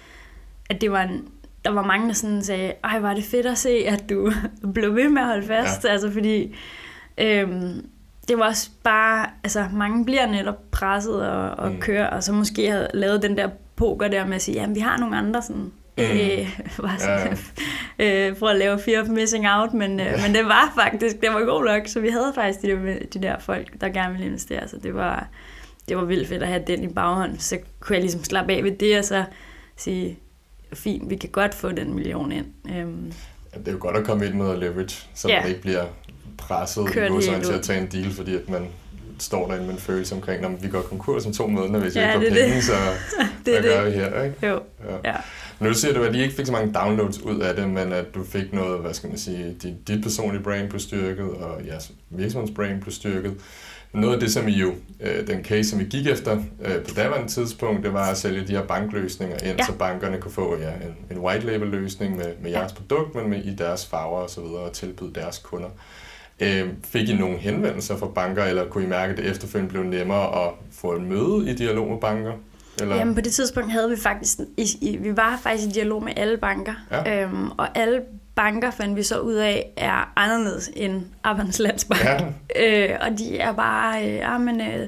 at 0.70 0.82
det 0.82 0.92
var 0.92 1.02
en, 1.02 1.28
der 1.66 1.72
var 1.72 1.84
mange, 1.84 2.08
der 2.08 2.14
sådan 2.14 2.44
sagde, 2.44 2.74
ej, 2.84 3.00
var 3.00 3.14
det 3.14 3.24
fedt 3.24 3.46
at 3.46 3.58
se, 3.58 3.70
at 3.70 4.10
du 4.10 4.32
blev 4.74 4.96
ved 4.96 5.10
med 5.10 5.22
at 5.22 5.28
holde 5.28 5.48
fast. 5.48 5.84
Ja. 5.84 5.90
Altså 5.90 6.12
fordi, 6.12 6.56
øhm, 7.18 7.86
det 8.28 8.38
var 8.38 8.48
også 8.48 8.70
bare, 8.84 9.30
altså 9.44 9.66
mange 9.74 10.06
bliver 10.06 10.26
netop 10.26 10.72
presset 10.72 11.30
og, 11.30 11.50
og 11.50 11.72
mm. 11.72 11.80
kører, 11.80 12.08
og 12.08 12.24
så 12.24 12.34
måske 12.34 12.72
havde 12.72 12.88
lavet 12.94 13.22
den 13.22 13.38
der 13.38 13.50
poker 13.76 14.08
der 14.08 14.26
med 14.26 14.36
at 14.36 14.42
sige, 14.42 14.56
jamen 14.56 14.76
vi 14.76 14.80
har 14.80 14.98
nogle 14.98 15.18
andre 15.18 15.42
sådan 15.42 15.72
Mm. 15.98 16.04
Øh, 16.04 16.60
var 16.78 16.96
sådan, 17.00 17.38
ja. 18.00 18.30
øh, 18.30 18.38
for 18.38 18.48
at 18.48 18.56
lave 18.56 18.80
Fear 18.80 19.02
of 19.02 19.08
Missing 19.08 19.48
Out, 19.50 19.74
men, 19.74 20.00
øh, 20.00 20.20
men 20.26 20.36
det 20.36 20.46
var 20.46 20.74
faktisk, 20.76 21.22
det 21.22 21.30
var 21.30 21.46
god 21.46 21.66
nok, 21.66 21.82
så 21.88 22.00
vi 22.00 22.10
havde 22.10 22.32
faktisk 22.36 22.62
de 22.62 22.68
der, 22.68 23.00
de 23.14 23.22
der 23.22 23.40
folk, 23.40 23.82
der 23.82 23.90
gerne 23.90 24.12
ville 24.12 24.26
investere, 24.26 24.68
så 24.68 24.78
det 24.84 24.96
var, 24.96 25.28
det 25.90 25.98
var 25.98 26.06
vildt 26.06 26.28
fedt 26.28 26.44
at 26.44 26.48
have 26.48 26.64
den 26.68 26.84
i 26.84 26.88
baghånd, 26.88 27.40
så 27.40 27.58
kunne 27.80 27.94
jeg 27.94 28.02
ligesom 28.02 28.24
slappe 28.24 28.54
af 28.54 28.64
ved 28.64 28.72
det, 28.72 28.98
og 28.98 29.06
så 29.06 29.24
sige, 29.76 30.20
fint, 30.74 31.10
vi 31.10 31.16
kan 31.16 31.30
godt 31.30 31.54
få 31.54 31.72
den 31.72 31.94
million 31.94 32.32
ind. 32.32 32.46
Øhm, 32.70 33.14
ja, 33.54 33.60
det 33.60 33.68
er 33.68 33.72
jo 33.72 33.78
godt 33.82 33.98
at 33.98 34.04
komme 34.04 34.26
ind 34.26 34.34
med 34.34 34.58
leverage, 34.58 35.08
så 35.14 35.28
ja. 35.28 35.42
man 35.42 35.50
ikke 35.50 35.62
bliver 35.62 35.86
presset 36.38 36.90
i 36.90 37.46
til 37.46 37.54
at 37.54 37.62
tage 37.62 37.82
en 37.82 37.88
deal, 37.88 38.12
fordi 38.12 38.36
at 38.36 38.50
man 38.50 38.68
står 39.20 39.48
derinde 39.48 39.66
med 39.66 39.74
en 39.74 39.80
følelse 39.80 40.16
omkring, 40.16 40.46
at 40.46 40.64
vi 40.64 40.68
går 40.68 40.82
konkurs 40.82 41.26
om 41.26 41.34
to 41.34 41.48
måneder, 41.48 41.80
hvis 41.80 41.96
ja, 41.96 42.18
vi 42.18 42.26
ikke 42.26 42.36
får 42.36 42.42
penge, 42.42 42.56
det. 42.56 42.64
så 42.64 42.74
det 43.46 43.54
hvad 43.54 43.64
gør 43.64 43.84
det. 43.84 43.94
vi 43.94 43.98
her? 43.98 44.24
Ikke? 44.24 44.48
Jo, 44.48 44.62
ja. 44.90 45.12
ja. 45.12 45.16
Nu 45.60 45.74
siger 45.74 45.94
du, 45.94 46.04
at 46.04 46.14
de 46.14 46.22
ikke 46.22 46.36
fik 46.36 46.46
så 46.46 46.52
mange 46.52 46.74
downloads 46.74 47.22
ud 47.22 47.40
af 47.40 47.56
det, 47.56 47.70
men 47.70 47.94
at 47.94 48.06
du 48.16 48.24
fik 48.24 48.54
noget, 48.54 48.82
hvad 48.82 48.94
skal 48.94 49.10
man 49.10 49.18
sige, 49.18 49.56
dit, 49.64 49.88
dit 49.88 50.04
personlige 50.04 50.44
brand 50.44 50.70
blev 50.70 50.80
styrket, 50.80 51.30
og 51.30 51.62
jeres 51.68 51.92
virksomhedsbrand 52.10 52.82
blev 52.82 52.92
styrket. 52.92 53.34
Noget 53.94 54.14
af 54.14 54.20
det, 54.20 54.32
som 54.32 54.48
I 54.48 54.52
jo, 54.52 54.74
øh, 55.02 55.28
den 55.28 55.44
case, 55.44 55.70
som 55.70 55.80
vi 55.80 55.84
gik 55.84 56.08
efter 56.08 56.38
øh, 56.66 56.84
på 56.84 56.94
daværende 56.96 57.28
tidspunkt, 57.28 57.84
det 57.84 57.94
var 57.94 58.12
at 58.12 58.18
sælge 58.18 58.48
de 58.48 58.52
her 58.52 58.64
bankløsninger 58.64 59.38
ind, 59.44 59.58
ja. 59.58 59.66
så 59.66 59.74
bankerne 59.74 60.18
kunne 60.18 60.32
få 60.32 60.58
ja, 60.58 60.70
en, 60.70 61.18
en 61.18 61.24
white 61.24 61.46
label 61.46 61.68
løsning 61.68 62.18
med, 62.18 62.26
med 62.42 62.52
jeres 62.52 62.72
ja. 62.72 62.76
produkt, 62.76 63.16
men 63.16 63.30
med 63.30 63.44
i 63.44 63.56
deres 63.56 63.86
farver 63.86 64.20
og 64.20 64.30
så 64.30 64.42
videre, 64.42 64.62
og 64.62 64.74
tilbyde 64.74 65.14
deres 65.16 65.38
kunder. 65.38 65.70
Øh, 66.40 66.68
fik 66.84 67.10
I 67.10 67.16
nogle 67.16 67.38
henvendelser 67.38 67.98
fra 67.98 68.08
banker, 68.08 68.44
eller 68.44 68.66
kunne 68.66 68.84
I 68.84 68.88
mærke, 68.88 69.12
at 69.12 69.18
det 69.18 69.26
efterfølgende 69.26 69.72
blev 69.72 69.84
nemmere 69.84 70.46
at 70.46 70.52
få 70.72 70.94
et 70.96 71.02
møde 71.02 71.52
i 71.52 71.56
dialog 71.56 71.90
med 71.90 71.98
banker? 72.02 72.34
Eller? 72.82 72.96
Jamen 72.96 73.16
på 73.16 73.22
det 73.22 73.34
tidspunkt 73.34 73.72
havde 73.72 73.90
vi 73.90 73.96
faktisk, 73.98 74.40
i, 74.58 74.68
i, 74.82 74.98
vi 74.98 75.18
var 75.18 75.40
faktisk 75.44 75.68
i 75.68 75.72
dialog 75.72 76.04
med 76.04 76.14
alle 76.16 76.38
banker, 76.38 76.74
ja. 76.92 77.24
øhm, 77.24 77.50
og 77.50 77.78
alle 77.78 78.02
banker 78.36 78.72
fandt 78.72 78.96
vi 78.96 79.04
så 79.04 79.20
ud 79.20 79.34
af 79.34 79.74
er 79.78 80.14
anderledes 80.16 80.70
end 80.76 81.04
Arbejdernes 81.24 81.60
Landsbank. 81.60 82.04
Ja. 82.04 82.20
Øh, 82.60 82.90
og 83.02 83.18
de 83.18 83.38
er 83.38 83.52
bare, 83.52 84.06
øh, 84.06 84.16
ja, 84.16 84.38
men 84.38 84.62
øh, 84.62 84.88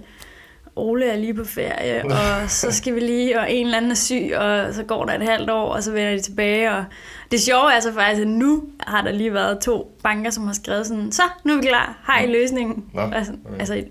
Ole 0.76 1.06
er 1.06 1.18
lige 1.18 1.34
på 1.34 1.44
ferie, 1.44 2.06
og 2.06 2.50
så 2.62 2.72
skal 2.72 2.96
vi 2.96 3.00
lige, 3.00 3.40
og 3.40 3.52
en 3.52 3.66
eller 3.66 3.78
anden 3.78 3.92
er 3.92 3.96
syg, 3.96 4.32
og 4.38 4.74
så 4.74 4.84
går 4.84 5.06
der 5.06 5.14
et 5.14 5.22
halvt 5.22 5.50
år, 5.50 5.70
og 5.70 5.84
så 5.84 5.92
vender 5.92 6.12
de 6.12 6.22
tilbage. 6.22 6.72
Og 6.72 6.86
det 7.32 7.42
sjove 7.42 7.70
er 7.70 7.76
altså 7.76 7.94
faktisk, 7.94 8.22
at 8.22 8.28
nu 8.28 8.64
har 8.80 9.02
der 9.02 9.12
lige 9.12 9.34
været 9.34 9.60
to 9.60 9.98
banker, 10.04 10.30
som 10.30 10.48
har 10.48 10.54
skrevet 10.54 10.88
sådan, 10.88 11.12
så 11.12 11.22
nu 11.44 11.54
er 11.54 11.58
vi 11.58 11.68
klar, 11.68 11.98
har 12.04 12.22
I 12.22 12.28
løsningen? 12.28 12.86
Nå, 12.94 13.02
altså, 13.02 13.34
okay. 13.46 13.60
altså 13.60 13.84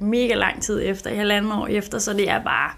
mega 0.00 0.34
lang 0.34 0.62
tid 0.62 0.80
efter, 0.84 1.10
et 1.10 1.16
halvandet 1.16 1.52
år 1.52 1.66
efter, 1.66 1.98
så 1.98 2.12
det 2.12 2.30
er 2.30 2.42
bare 2.42 2.70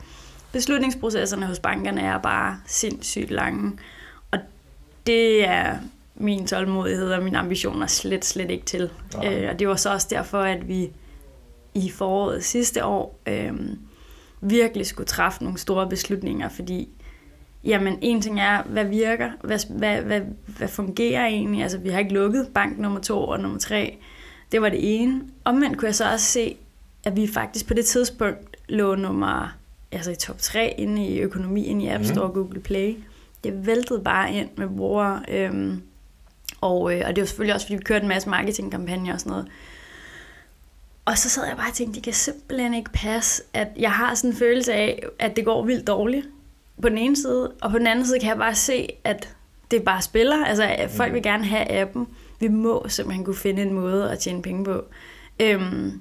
beslutningsprocesserne 0.53 1.47
hos 1.47 1.59
bankerne 1.59 2.01
er 2.01 2.19
bare 2.19 2.61
sindssygt 2.67 3.31
lange. 3.31 3.79
Og 4.31 4.39
det 5.07 5.49
er 5.49 5.79
min 6.15 6.47
tålmodighed 6.47 7.13
og 7.13 7.23
mine 7.23 7.39
ambitioner 7.39 7.87
slet, 7.87 8.25
slet 8.25 8.51
ikke 8.51 8.65
til. 8.65 8.91
Ja. 9.23 9.43
Øh, 9.43 9.51
og 9.51 9.59
det 9.59 9.69
var 9.69 9.77
så 9.77 9.93
også 9.93 10.07
derfor, 10.11 10.41
at 10.41 10.69
vi 10.69 10.91
i 11.75 11.91
foråret 11.91 12.45
sidste 12.45 12.85
år 12.85 13.21
øh, 13.27 13.53
virkelig 14.41 14.87
skulle 14.87 15.07
træffe 15.07 15.43
nogle 15.43 15.59
store 15.59 15.89
beslutninger, 15.89 16.49
fordi 16.49 16.89
jamen 17.65 17.99
en 18.03 18.23
ting 18.23 18.41
er, 18.41 18.63
hvad 18.63 18.85
virker, 18.85 19.31
hvad, 19.45 19.59
hvad, 19.71 20.03
hvad, 20.03 20.21
hvad 20.59 20.69
fungerer 20.69 21.27
egentlig? 21.27 21.63
Altså 21.63 21.79
vi 21.79 21.89
har 21.89 21.99
ikke 21.99 22.15
lukket 22.15 22.49
bank 22.55 22.79
nummer 22.79 23.01
to 23.01 23.25
og 23.25 23.41
nummer 23.41 23.59
tre. 23.59 23.99
Det 24.53 24.63
var 24.63 24.69
det 24.69 25.03
ene. 25.03 25.23
Omvendt 25.45 25.79
kunne 25.79 25.87
jeg 25.87 25.95
så 25.95 26.13
også 26.13 26.27
se, 26.27 26.57
at 27.05 27.17
vi 27.17 27.27
faktisk 27.27 27.67
på 27.67 27.75
det 27.75 27.87
tidspunkt 27.87 28.57
lå 28.69 28.95
nummer 28.95 29.58
altså 29.93 30.11
i 30.11 30.15
top 30.15 30.39
3 30.39 30.75
inde 30.79 31.07
i 31.07 31.19
økonomien 31.19 31.81
i 31.81 31.89
App 31.89 32.05
Store 32.05 32.25
og 32.25 32.29
mm. 32.29 32.35
Google 32.35 32.61
Play. 32.61 32.97
Det 33.45 33.67
væltede 33.67 34.01
bare 34.01 34.33
ind 34.33 34.49
med 34.57 34.69
brugere. 34.69 35.23
Øhm, 35.29 35.83
og, 36.61 36.95
øh, 36.95 37.03
og 37.07 37.17
det 37.17 37.23
var 37.23 37.27
selvfølgelig 37.27 37.55
også, 37.55 37.67
fordi 37.67 37.77
vi 37.77 37.83
kørte 37.83 38.03
en 38.03 38.09
masse 38.09 38.29
marketingkampagner 38.29 39.13
og 39.13 39.21
sådan 39.21 39.31
noget. 39.31 39.49
Og 41.05 41.19
så 41.19 41.29
sad 41.29 41.47
jeg 41.47 41.57
bare 41.57 41.71
og 41.71 41.75
tænkte, 41.75 41.95
det 41.95 42.03
kan 42.03 42.13
simpelthen 42.13 42.75
ikke 42.75 42.91
passe, 42.93 43.43
at 43.53 43.69
jeg 43.77 43.93
har 43.93 44.15
sådan 44.15 44.31
en 44.31 44.37
følelse 44.37 44.73
af, 44.73 45.03
at 45.19 45.37
det 45.37 45.45
går 45.45 45.65
vildt 45.65 45.87
dårligt 45.87 46.29
på 46.83 46.89
den 46.89 46.99
ene 46.99 47.17
side, 47.17 47.53
og 47.63 47.71
på 47.71 47.79
den 47.79 47.87
anden 47.87 48.07
side 48.07 48.21
kan 48.21 48.29
jeg 48.29 48.37
bare 48.37 48.55
se, 48.55 48.89
at 49.05 49.35
det 49.71 49.83
bare 49.83 50.03
spiller. 50.03 50.45
Altså, 50.45 50.65
at 50.65 50.91
folk 50.91 51.13
vil 51.13 51.19
mm. 51.19 51.23
gerne 51.23 51.45
have 51.45 51.71
appen. 51.71 52.07
Vi 52.41 52.49
må 52.49 52.87
simpelthen 52.89 53.25
kunne 53.25 53.37
finde 53.37 53.63
en 53.63 53.73
måde 53.73 54.11
at 54.11 54.19
tjene 54.19 54.43
penge 54.43 54.65
på. 54.65 54.85
Øhm, 55.41 56.01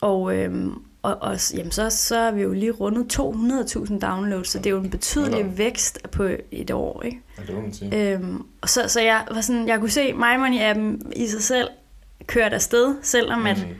og, 0.00 0.36
øhm, 0.36 0.82
og, 1.02 1.22
og 1.22 1.54
jamen, 1.54 1.72
så, 1.72 1.90
så 1.90 2.16
er 2.16 2.30
vi 2.30 2.42
jo 2.42 2.52
lige 2.52 2.70
rundet 2.70 3.18
200.000 3.18 3.98
downloads, 3.98 4.48
så 4.48 4.58
det 4.58 4.66
er 4.66 4.70
jo 4.70 4.80
en 4.80 4.90
betydelig 4.90 5.38
ja. 5.38 5.46
vækst 5.56 6.10
på 6.10 6.28
et 6.50 6.70
år. 6.70 7.02
Ikke? 7.02 7.20
Ja, 7.38 7.42
det 7.42 7.54
må 7.54 7.60
man 7.60 7.72
sige. 7.72 8.12
Øhm, 8.12 8.42
og 8.60 8.68
så, 8.68 8.88
så 8.88 9.00
jeg, 9.00 9.24
var 9.30 9.40
sådan, 9.40 9.68
jeg 9.68 9.78
kunne 9.80 9.90
se 9.90 10.12
MyMoney-appen 10.12 11.12
i 11.16 11.26
sig 11.26 11.42
selv 11.42 11.68
kørt 12.26 12.52
afsted, 12.52 12.94
selvom 13.02 13.40
mm. 13.40 13.46
at 13.46 13.58
mhm. 13.58 13.74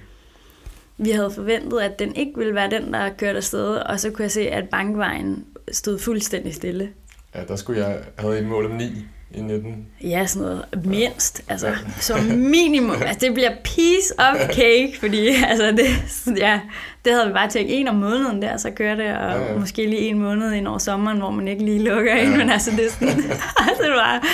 vi 0.97 1.11
havde 1.11 1.31
forventet, 1.31 1.81
at 1.81 1.99
den 1.99 2.15
ikke 2.15 2.33
ville 2.37 2.55
være 2.55 2.71
den, 2.71 2.93
der 2.93 3.11
kørte 3.11 3.37
afsted, 3.37 3.77
og 3.77 4.01
så 4.01 4.11
kunne 4.11 4.23
jeg 4.23 4.31
se, 4.31 4.49
at 4.49 4.69
bankvejen 4.69 5.45
stod 5.73 5.99
fuldstændig 5.99 6.55
stille. 6.55 6.91
Ja, 7.35 7.45
der 7.45 7.57
skulle 7.57 7.87
jeg 7.87 8.05
have 8.19 8.39
et 8.39 8.47
mål 8.47 8.65
om 8.65 8.77
9 8.77 9.07
i 9.37 9.41
19? 9.41 9.87
Ja, 10.03 10.27
sådan 10.27 10.49
noget 10.49 10.65
mindst. 10.85 11.43
Altså, 11.49 11.67
ja. 11.67 11.75
som 12.01 12.21
minimum. 12.25 13.03
Altså, 13.03 13.19
det 13.21 13.35
bliver 13.35 13.51
piece 13.65 14.15
of 14.19 14.37
cake, 14.37 14.97
fordi 15.01 15.29
altså, 15.29 15.67
det, 15.71 15.87
ja, 16.39 16.61
det 17.05 17.13
havde 17.13 17.27
vi 17.27 17.33
bare 17.33 17.49
tænkt 17.49 17.71
en 17.75 17.89
om 17.89 17.95
måneden 17.95 18.43
der, 18.43 18.57
så 18.57 18.71
kører 18.71 18.95
det, 18.95 19.07
og 19.07 19.41
ja, 19.41 19.53
ja. 19.53 19.59
måske 19.59 19.87
lige 19.87 20.01
en 20.01 20.19
måned 20.19 20.53
ind 20.53 20.69
over 20.69 20.79
sommeren, 20.79 21.19
hvor 21.19 21.31
man 21.31 21.49
ikke 21.49 21.65
lige 21.65 21.79
lukker 21.79 22.15
ja. 22.15 22.23
ind, 22.23 22.37
men 22.37 22.51
altså, 22.51 22.71
det 22.71 22.87
er 22.87 22.91
sådan, 22.91 23.09
altså, 23.09 23.83
det 23.83 23.91
var, 23.91 24.27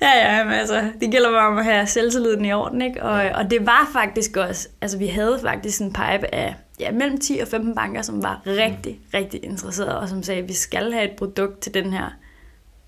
ja, 0.00 0.36
ja, 0.36 0.44
men 0.44 0.52
altså, 0.52 0.90
det 1.00 1.10
gælder 1.10 1.30
bare 1.30 1.48
om 1.48 1.58
at 1.58 1.64
have 1.64 1.86
selvtilliden 1.86 2.44
i 2.44 2.52
orden, 2.52 2.82
ikke? 2.82 3.02
Og, 3.02 3.22
og 3.34 3.50
det 3.50 3.66
var 3.66 3.90
faktisk 3.92 4.36
også, 4.36 4.68
altså, 4.80 4.98
vi 4.98 5.06
havde 5.06 5.38
faktisk 5.42 5.80
en 5.80 5.92
pipe 5.92 6.34
af, 6.34 6.54
ja, 6.80 6.92
mellem 6.92 7.20
10 7.20 7.38
og 7.38 7.48
15 7.48 7.74
banker, 7.74 8.02
som 8.02 8.22
var 8.22 8.42
rigtig, 8.46 8.92
mm. 8.92 9.08
rigtig 9.14 9.44
interesserede, 9.44 10.00
og 10.00 10.08
som 10.08 10.22
sagde, 10.22 10.42
at 10.42 10.48
vi 10.48 10.54
skal 10.54 10.92
have 10.92 11.04
et 11.04 11.16
produkt 11.18 11.60
til 11.60 11.74
den 11.74 11.92
her 11.92 12.10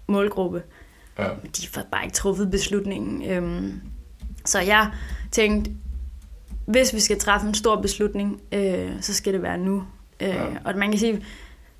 målgruppe. 0.09 0.63
Ja. 1.19 1.29
De 1.57 1.69
får 1.69 1.83
bare 1.91 2.05
ikke 2.05 2.15
truffet 2.15 2.51
beslutningen. 2.51 3.31
Øhm, 3.31 3.81
så 4.45 4.61
jeg 4.61 4.91
tænkte, 5.31 5.71
hvis 6.67 6.95
vi 6.95 7.01
skal 7.01 7.19
træffe 7.19 7.47
en 7.47 7.55
stor 7.55 7.81
beslutning, 7.81 8.41
øh, 8.53 8.91
så 9.01 9.15
skal 9.15 9.33
det 9.33 9.43
være 9.43 9.59
nu. 9.59 9.85
Øh, 10.21 10.29
ja. 10.29 10.45
Og 10.65 10.77
man 10.77 10.91
kan 10.91 11.01
sige, 11.01 11.25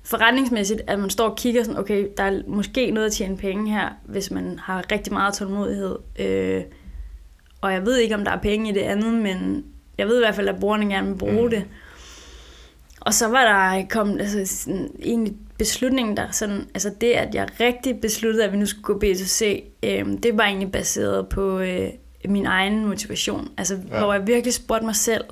forretningsmæssigt, 0.03 0.81
at 0.87 0.99
man 0.99 1.09
står 1.09 1.29
og 1.29 1.35
kigger 1.37 1.63
sådan, 1.63 1.79
okay, 1.79 2.07
der 2.17 2.23
er 2.23 2.41
måske 2.47 2.91
noget 2.91 3.07
at 3.07 3.13
tjene 3.13 3.37
penge 3.37 3.71
her, 3.71 3.89
hvis 4.05 4.31
man 4.31 4.59
har 4.59 4.91
rigtig 4.91 5.13
meget 5.13 5.33
tålmodighed. 5.33 5.95
Øh, 6.19 6.63
og 7.61 7.73
jeg 7.73 7.85
ved 7.85 7.97
ikke, 7.97 8.15
om 8.15 8.23
der 8.25 8.31
er 8.31 8.41
penge 8.41 8.69
i 8.69 8.73
det 8.73 8.81
andet, 8.81 9.13
men 9.13 9.65
jeg 9.97 10.07
ved 10.07 10.17
i 10.17 10.21
hvert 10.25 10.35
fald, 10.35 10.47
at 10.47 10.59
brugerne 10.59 10.85
gerne 10.85 11.07
vil 11.07 11.17
bruge 11.17 11.43
mm. 11.43 11.49
det. 11.49 11.65
Og 12.99 13.13
så 13.13 13.27
var 13.27 13.43
der 13.43 13.85
kommet, 13.89 14.21
altså 14.21 14.45
sådan, 14.63 14.89
egentlig 14.99 15.35
beslutningen, 15.57 16.17
der 16.17 16.31
sådan, 16.31 16.67
altså 16.73 16.91
det, 17.01 17.11
at 17.11 17.35
jeg 17.35 17.47
rigtig 17.59 18.01
besluttede, 18.01 18.45
at 18.45 18.51
vi 18.51 18.57
nu 18.57 18.65
skulle 18.65 18.99
gå 18.99 19.07
B2C, 19.07 19.45
øh, 19.83 20.05
det 20.23 20.37
var 20.37 20.43
egentlig 20.43 20.71
baseret 20.71 21.29
på 21.29 21.59
øh, 21.59 21.89
min 22.25 22.45
egen 22.45 22.85
motivation. 22.85 23.51
Altså, 23.57 23.79
ja. 23.91 23.99
hvor 23.99 24.13
jeg 24.13 24.27
virkelig 24.27 24.53
spurgte 24.53 24.85
mig 24.85 24.95
selv, 24.95 25.23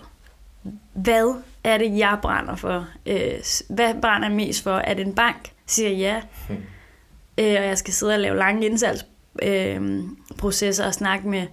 hvad 0.94 1.36
er 1.64 1.78
det, 1.78 1.98
jeg 1.98 2.20
brænder 2.22 2.56
for? 2.56 2.88
Øh, 3.06 3.34
hvad 3.70 3.94
brænder 4.02 4.28
jeg 4.28 4.36
mest 4.36 4.64
for? 4.64 4.72
Er 4.72 4.94
det 4.94 5.08
en 5.08 5.16
bank? 5.16 5.52
Siger 5.66 5.90
ja. 5.90 6.22
Hmm. 6.48 6.58
Øh, 7.38 7.46
og 7.46 7.66
jeg 7.66 7.78
skal 7.78 7.94
sidde 7.94 8.14
og 8.14 8.20
lave 8.20 8.38
lange 8.38 8.66
indsalgsprocesser 8.66 10.84
øh, 10.84 10.88
og 10.88 10.94
snakke 10.94 11.28
med 11.28 11.48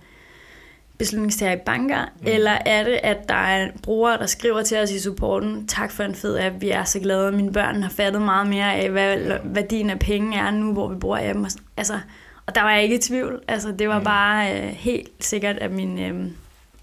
beslutningstager 1.03 1.53
i 1.53 1.57
banker, 1.57 2.05
mm. 2.21 2.27
eller 2.27 2.59
er 2.67 2.85
det, 2.85 3.01
at 3.03 3.29
der 3.29 3.35
er 3.35 3.69
brugere, 3.83 4.19
der 4.19 4.27
skriver 4.27 4.63
til 4.63 4.79
os 4.79 4.91
i 4.91 5.01
supporten, 5.01 5.67
tak 5.67 5.91
for 5.91 6.05
en 6.05 6.15
fed 6.15 6.39
app, 6.39 6.61
vi 6.61 6.71
er 6.71 6.85
så 6.85 7.01
glade, 7.01 7.33
mine 7.33 7.53
børn 7.53 7.83
har 7.83 7.91
fattet 7.91 8.23
meget 8.23 8.47
mere 8.47 8.75
af, 8.75 8.91
hvad 8.91 9.39
værdien 9.45 9.91
af 9.91 9.99
penge 9.99 10.39
er 10.39 10.51
nu, 10.51 10.73
hvor 10.73 10.89
vi 10.89 10.97
bruger 10.97 11.31
appen. 11.31 11.47
Altså, 11.77 11.99
og 12.47 12.55
der 12.55 12.63
var 12.63 12.73
jeg 12.73 12.83
ikke 12.83 12.95
i 12.95 12.99
tvivl. 12.99 13.43
Altså, 13.49 13.73
det 13.79 13.89
var 13.89 13.99
mm. 13.99 14.05
bare 14.05 14.61
øh, 14.61 14.69
helt 14.69 15.11
sikkert, 15.21 15.59
at 15.59 15.71
min... 15.71 15.99
Øh, 15.99 16.25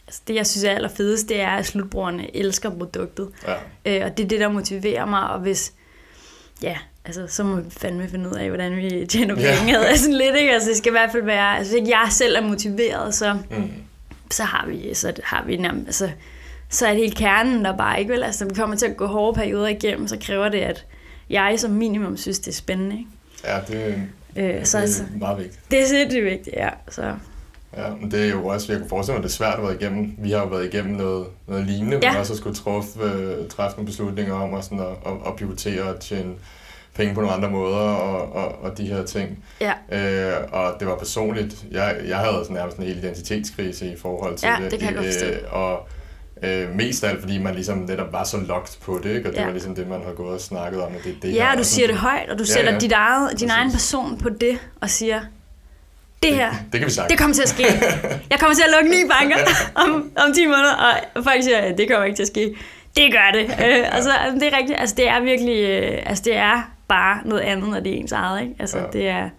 altså, 0.07 0.21
det, 0.27 0.35
jeg 0.35 0.47
synes 0.47 0.63
er 0.63 0.71
allerfedest, 0.71 1.29
det 1.29 1.41
er, 1.41 1.49
at 1.49 1.65
slutbrugerne 1.65 2.35
elsker 2.35 2.69
produktet. 2.69 3.29
Ja. 3.47 3.53
Øh, 3.85 4.05
og 4.05 4.17
det 4.17 4.23
er 4.23 4.27
det, 4.27 4.39
der 4.39 4.49
motiverer 4.49 5.05
mig, 5.05 5.29
og 5.29 5.39
hvis... 5.39 5.73
Ja, 6.61 6.77
altså, 7.05 7.27
så 7.27 7.43
må 7.43 7.55
vi 7.55 7.69
fandme 7.69 8.09
finde 8.09 8.29
ud 8.29 8.35
af, 8.35 8.49
hvordan 8.49 8.75
vi 8.75 9.05
tjener 9.09 9.35
penge. 9.35 9.67
Ja. 9.67 9.83
altså, 9.91 10.11
lidt, 10.11 10.35
ikke? 10.39 10.53
Altså, 10.53 10.69
det 10.69 10.77
skal 10.77 10.89
i 10.89 10.97
hvert 10.97 11.11
fald 11.11 11.23
være... 11.23 11.57
Altså, 11.57 11.73
hvis 11.73 11.79
ikke 11.79 11.97
jeg 11.99 12.07
selv 12.11 12.35
er 12.35 12.41
motiveret, 12.41 13.15
så... 13.15 13.33
Mm 13.33 13.71
så 14.31 14.43
har 14.43 14.67
vi, 14.67 14.93
så 14.93 15.13
har 15.23 15.43
vi 15.45 15.57
nærmest, 15.57 15.87
altså, 15.87 16.09
så 16.69 16.87
er 16.87 16.91
det 16.91 16.99
helt 16.99 17.17
kernen 17.17 17.65
der 17.65 17.77
bare 17.77 17.99
ikke 17.99 18.13
vel. 18.13 18.23
Altså, 18.23 18.45
når 18.45 18.49
vi 18.49 18.55
kommer 18.55 18.75
til 18.75 18.85
at 18.85 18.97
gå 18.97 19.05
hårde 19.05 19.35
perioder 19.35 19.67
igennem, 19.67 20.07
så 20.07 20.17
kræver 20.21 20.49
det, 20.49 20.59
at 20.59 20.85
jeg 21.29 21.55
som 21.57 21.71
minimum 21.71 22.17
synes, 22.17 22.39
det 22.39 22.47
er 22.47 22.55
spændende. 22.55 22.97
Ikke? 22.97 23.09
Ja, 23.43 23.59
det, 23.67 24.03
øh, 24.35 24.65
så, 24.65 24.77
det 24.77 24.81
er 24.81 24.81
altså, 24.81 25.03
meget 25.19 25.37
vigtigt. 25.37 25.59
Det 25.71 25.81
er 25.81 25.85
sindssygt 25.87 26.25
vigtigt, 26.25 26.55
ja. 26.55 26.69
Så. 26.89 27.13
Ja, 27.77 27.89
men 28.01 28.11
det 28.11 28.25
er 28.25 28.29
jo 28.29 28.47
også, 28.47 28.71
jeg 28.71 28.79
kunne 28.79 28.89
forestille 28.89 29.15
mig, 29.17 29.23
det 29.23 29.29
er 29.29 29.33
svært 29.33 29.59
at 29.59 29.63
være 29.63 29.75
igennem. 29.75 30.15
Vi 30.17 30.31
har 30.31 30.39
jo 30.39 30.45
været 30.45 30.73
igennem 30.73 30.95
noget, 30.95 31.27
noget 31.47 31.65
lignende, 31.65 31.99
ja. 32.03 32.11
hvor 32.11 32.19
også 32.19 32.35
skulle 32.35 32.55
træffe, 32.55 32.99
øh, 33.03 33.47
træffe 33.49 33.77
nogle 33.77 33.85
beslutninger 33.85 34.33
om 34.33 34.53
at, 34.53 34.63
sådan 34.63 34.79
at, 34.79 34.85
at, 34.85 35.13
at 35.27 35.35
pivotere 35.35 35.83
og 35.83 35.99
tjene 35.99 36.33
penge 36.99 37.15
på 37.15 37.21
nogle 37.21 37.35
andre 37.35 37.49
måder 37.49 37.77
og, 37.77 38.33
og, 38.33 38.63
og 38.63 38.77
de 38.77 38.85
her 38.85 39.05
ting. 39.05 39.43
Ja. 39.61 39.73
Øh, 39.91 40.37
og 40.51 40.75
det 40.79 40.87
var 40.87 40.97
personligt. 40.97 41.55
Jeg, 41.71 41.95
jeg 42.07 42.17
havde 42.17 42.39
sådan 42.41 42.55
nærmest 42.55 42.77
en 42.77 42.83
hel 42.83 42.97
identitetskrise 42.97 43.93
i 43.93 43.97
forhold 43.97 44.37
til 44.37 44.47
ja, 44.47 44.55
det. 44.63 44.71
det 44.71 44.79
kan 44.79 44.95
jeg 44.95 45.05
øh, 45.23 45.37
og 45.51 45.87
øh, 46.43 46.75
mest 46.75 47.03
af 47.03 47.09
alt, 47.09 47.19
fordi 47.21 47.37
man 47.37 47.55
ligesom 47.55 47.77
netop 47.77 48.13
var 48.13 48.23
så 48.23 48.37
locked 48.37 48.81
på 48.81 48.99
det, 49.03 49.15
ikke? 49.15 49.29
og 49.29 49.33
det 49.33 49.39
ja. 49.39 49.45
var 49.45 49.51
ligesom 49.51 49.75
det, 49.75 49.87
man 49.87 50.01
har 50.05 50.13
gået 50.13 50.33
og 50.33 50.41
snakket 50.41 50.83
om. 50.83 50.91
At 50.95 51.03
det, 51.03 51.15
det 51.21 51.35
ja, 51.35 51.49
her, 51.49 51.57
du 51.57 51.63
siger 51.63 51.87
det 51.87 51.95
højt, 51.95 52.29
og 52.29 52.39
du 52.39 52.43
ja, 52.43 52.53
sætter 52.53 52.71
ja. 52.71 52.77
dit 52.77 52.91
eget, 52.91 53.39
din 53.39 53.49
egen 53.49 53.71
person 53.71 54.17
på 54.17 54.29
det, 54.29 54.57
og 54.81 54.89
siger, 54.89 55.21
det 56.23 56.35
her, 56.35 56.49
det, 56.49 56.59
det, 56.71 56.79
kan 56.79 56.87
vi 56.87 56.93
sagt. 56.93 57.09
det 57.09 57.17
kommer 57.17 57.33
til 57.33 57.41
at 57.41 57.49
ske. 57.49 57.63
Jeg 58.29 58.39
kommer 58.39 58.55
til 58.55 58.63
at 58.63 58.73
lukke 58.77 58.89
ni 58.89 59.09
banker 59.09 59.37
om, 59.83 60.11
om 60.27 60.33
10 60.33 60.45
måneder, 60.45 60.73
og 61.15 61.23
folk 61.23 61.43
siger, 61.43 61.75
det 61.75 61.89
kommer 61.89 62.05
ikke 62.05 62.15
til 62.15 62.23
at 62.23 62.27
ske. 62.27 62.55
Det 62.95 63.11
gør 63.11 63.31
det. 63.33 63.45
Øh, 63.45 63.95
altså, 63.95 64.11
det 64.33 64.43
er 64.43 64.57
rigtigt. 64.57 64.79
Altså, 64.79 64.95
det 64.95 65.07
er 65.07 65.19
virkelig, 65.19 65.57
øh, 65.69 66.03
altså, 66.05 66.23
det 66.25 66.35
er 66.35 66.71
bare 66.89 67.21
noget 67.25 67.41
andet, 67.41 67.69
når 67.69 67.79
det 67.79 67.93
er 67.93 67.97
ens 67.97 68.11
eget. 68.11 68.41
Ikke? 68.41 68.55
Altså, 68.59 68.77
ja. 68.77 68.85
det 68.93 69.07
er, 69.07 69.29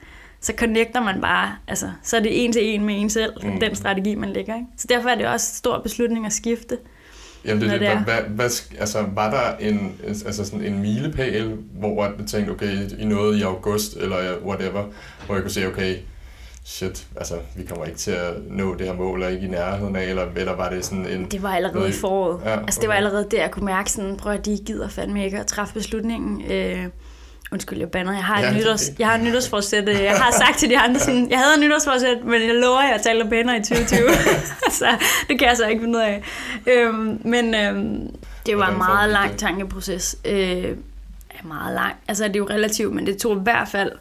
så 0.41 0.53
connecter 0.57 1.03
man 1.03 1.21
bare, 1.21 1.57
altså, 1.69 1.91
så 2.03 2.17
er 2.17 2.21
det 2.21 2.45
en 2.45 2.53
til 2.53 2.75
en 2.75 2.85
med 2.85 3.01
en 3.01 3.11
selv, 3.11 3.33
mm. 3.43 3.61
den 3.61 3.75
strategi, 3.75 4.15
man 4.15 4.31
lægger. 4.31 4.55
Ikke? 4.55 4.67
Så 4.77 4.87
derfor 4.91 5.09
er 5.09 5.15
det 5.15 5.27
også 5.27 5.51
en 5.53 5.57
stor 5.57 5.79
beslutning 5.79 6.27
at 6.27 6.33
skifte. 6.33 6.79
Jamen 7.45 7.63
det, 7.63 7.71
det, 7.71 7.81
det 7.81 7.99
hvad, 7.99 8.23
hvad, 8.29 8.51
altså, 8.79 9.05
var 9.15 9.31
der 9.31 9.67
en, 9.67 9.95
altså 10.07 10.45
sådan 10.45 10.65
en 10.65 10.79
milepæl, 10.79 11.57
hvor 11.73 12.09
du 12.19 12.27
tænkte, 12.27 12.51
okay, 12.51 12.91
i 12.99 13.05
noget 13.05 13.39
i 13.39 13.43
august, 13.43 13.97
eller 13.97 14.17
whatever, 14.45 14.85
hvor 15.27 15.35
jeg 15.35 15.43
kunne 15.43 15.51
se, 15.51 15.67
okay, 15.67 15.97
shit, 16.65 17.07
altså, 17.17 17.35
vi 17.57 17.65
kommer 17.65 17.85
ikke 17.85 17.99
til 17.99 18.11
at 18.11 18.35
nå 18.51 18.75
det 18.75 18.87
her 18.87 18.95
mål, 18.95 19.23
eller 19.23 19.29
ikke 19.29 19.47
i 19.47 19.51
nærheden 19.51 19.97
af, 19.97 20.05
eller, 20.05 20.27
eller 20.37 20.57
var 20.57 20.71
det 20.71 20.85
sådan 20.85 21.07
en... 21.07 21.25
Det 21.25 21.43
var 21.43 21.55
allerede 21.55 21.79
noget, 21.79 21.97
i 21.97 21.99
foråret. 22.01 22.41
Ja, 22.45 22.53
okay. 22.53 22.63
Altså, 22.63 22.81
det 22.81 22.89
var 22.89 22.95
allerede 22.95 23.27
der, 23.31 23.41
jeg 23.41 23.51
kunne 23.51 23.67
mærke 23.67 23.93
sådan, 23.93 24.17
prøv 24.17 24.33
at 24.33 24.47
de 24.47 24.59
gider 24.67 24.89
fandme 24.89 25.25
ikke 25.25 25.39
at 25.39 25.47
træffe 25.47 25.75
beslutningen. 25.75 26.53
Øh, 26.53 26.87
Undskyld, 27.53 27.79
jeg 27.79 27.91
bander. 27.91 28.13
Jeg 28.13 28.25
har, 28.25 28.39
et 28.39 28.43
ja, 28.43 28.53
nytårs, 28.53 28.91
jeg 28.99 29.09
har 29.09 29.19
nytårsforsæt. 29.19 29.89
Øh, 29.89 30.03
jeg 30.03 30.17
har 30.17 30.33
sagt 30.33 30.59
til 30.59 30.71
de 30.71 30.79
andre 30.79 31.01
sådan, 31.01 31.31
jeg 31.31 31.39
havde 31.39 31.55
et 31.55 31.61
nytårsforsæt, 31.61 32.25
men 32.25 32.43
jeg 32.43 32.55
lover, 32.55 32.79
at 32.79 32.93
jeg 32.93 33.01
taler 33.03 33.31
pænere 33.31 33.57
i 33.57 33.61
2020. 33.61 33.99
så 34.81 34.87
det 35.29 35.39
kan 35.39 35.49
jeg 35.49 35.57
så 35.57 35.67
ikke 35.67 35.81
finde 35.81 35.99
ud 35.99 36.03
af. 36.03 36.23
Øhm, 36.67 37.21
men 37.25 37.55
øhm, 37.55 38.15
det 38.47 38.59
var 38.59 38.71
en 38.71 38.79
meget 38.79 39.11
lang 39.11 39.39
tankeproces. 39.39 40.17
Øh, 40.25 40.77
meget 41.45 41.75
lang. 41.75 41.95
Altså, 42.09 42.25
det 42.25 42.37
er 42.37 42.39
jo 42.39 42.47
relativt, 42.51 42.95
men 42.95 43.07
det 43.07 43.19
tog 43.19 43.37
i 43.37 43.41
hvert 43.43 43.69
fald 43.69 43.93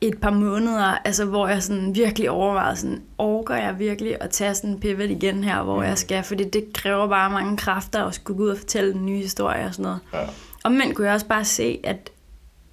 et 0.00 0.18
par 0.18 0.30
måneder, 0.30 0.98
altså, 1.04 1.24
hvor 1.24 1.48
jeg 1.48 1.62
sådan 1.62 1.94
virkelig 1.94 2.30
overvejede, 2.30 2.76
sådan, 2.76 3.02
orker 3.18 3.54
jeg 3.54 3.78
virkelig 3.78 4.16
at 4.20 4.30
tage 4.30 4.54
sådan 4.54 4.70
en 4.70 4.80
pivot 4.80 5.10
igen 5.10 5.44
her, 5.44 5.62
hvor 5.62 5.76
mm. 5.76 5.82
jeg 5.82 5.98
skal, 5.98 6.24
fordi 6.24 6.44
det 6.44 6.72
kræver 6.74 7.08
bare 7.08 7.30
mange 7.30 7.56
kræfter 7.56 8.04
at 8.04 8.14
skulle 8.14 8.38
gå 8.38 8.44
ud 8.44 8.48
og 8.48 8.58
fortælle 8.58 8.94
en 8.94 9.06
ny 9.06 9.16
historie 9.16 9.64
og 9.64 9.74
sådan 9.74 9.82
noget. 9.82 10.00
Ja. 10.12 10.26
Og 10.64 10.72
men 10.72 10.94
kunne 10.94 11.06
jeg 11.06 11.14
også 11.14 11.26
bare 11.26 11.44
se, 11.44 11.80
at 11.84 12.10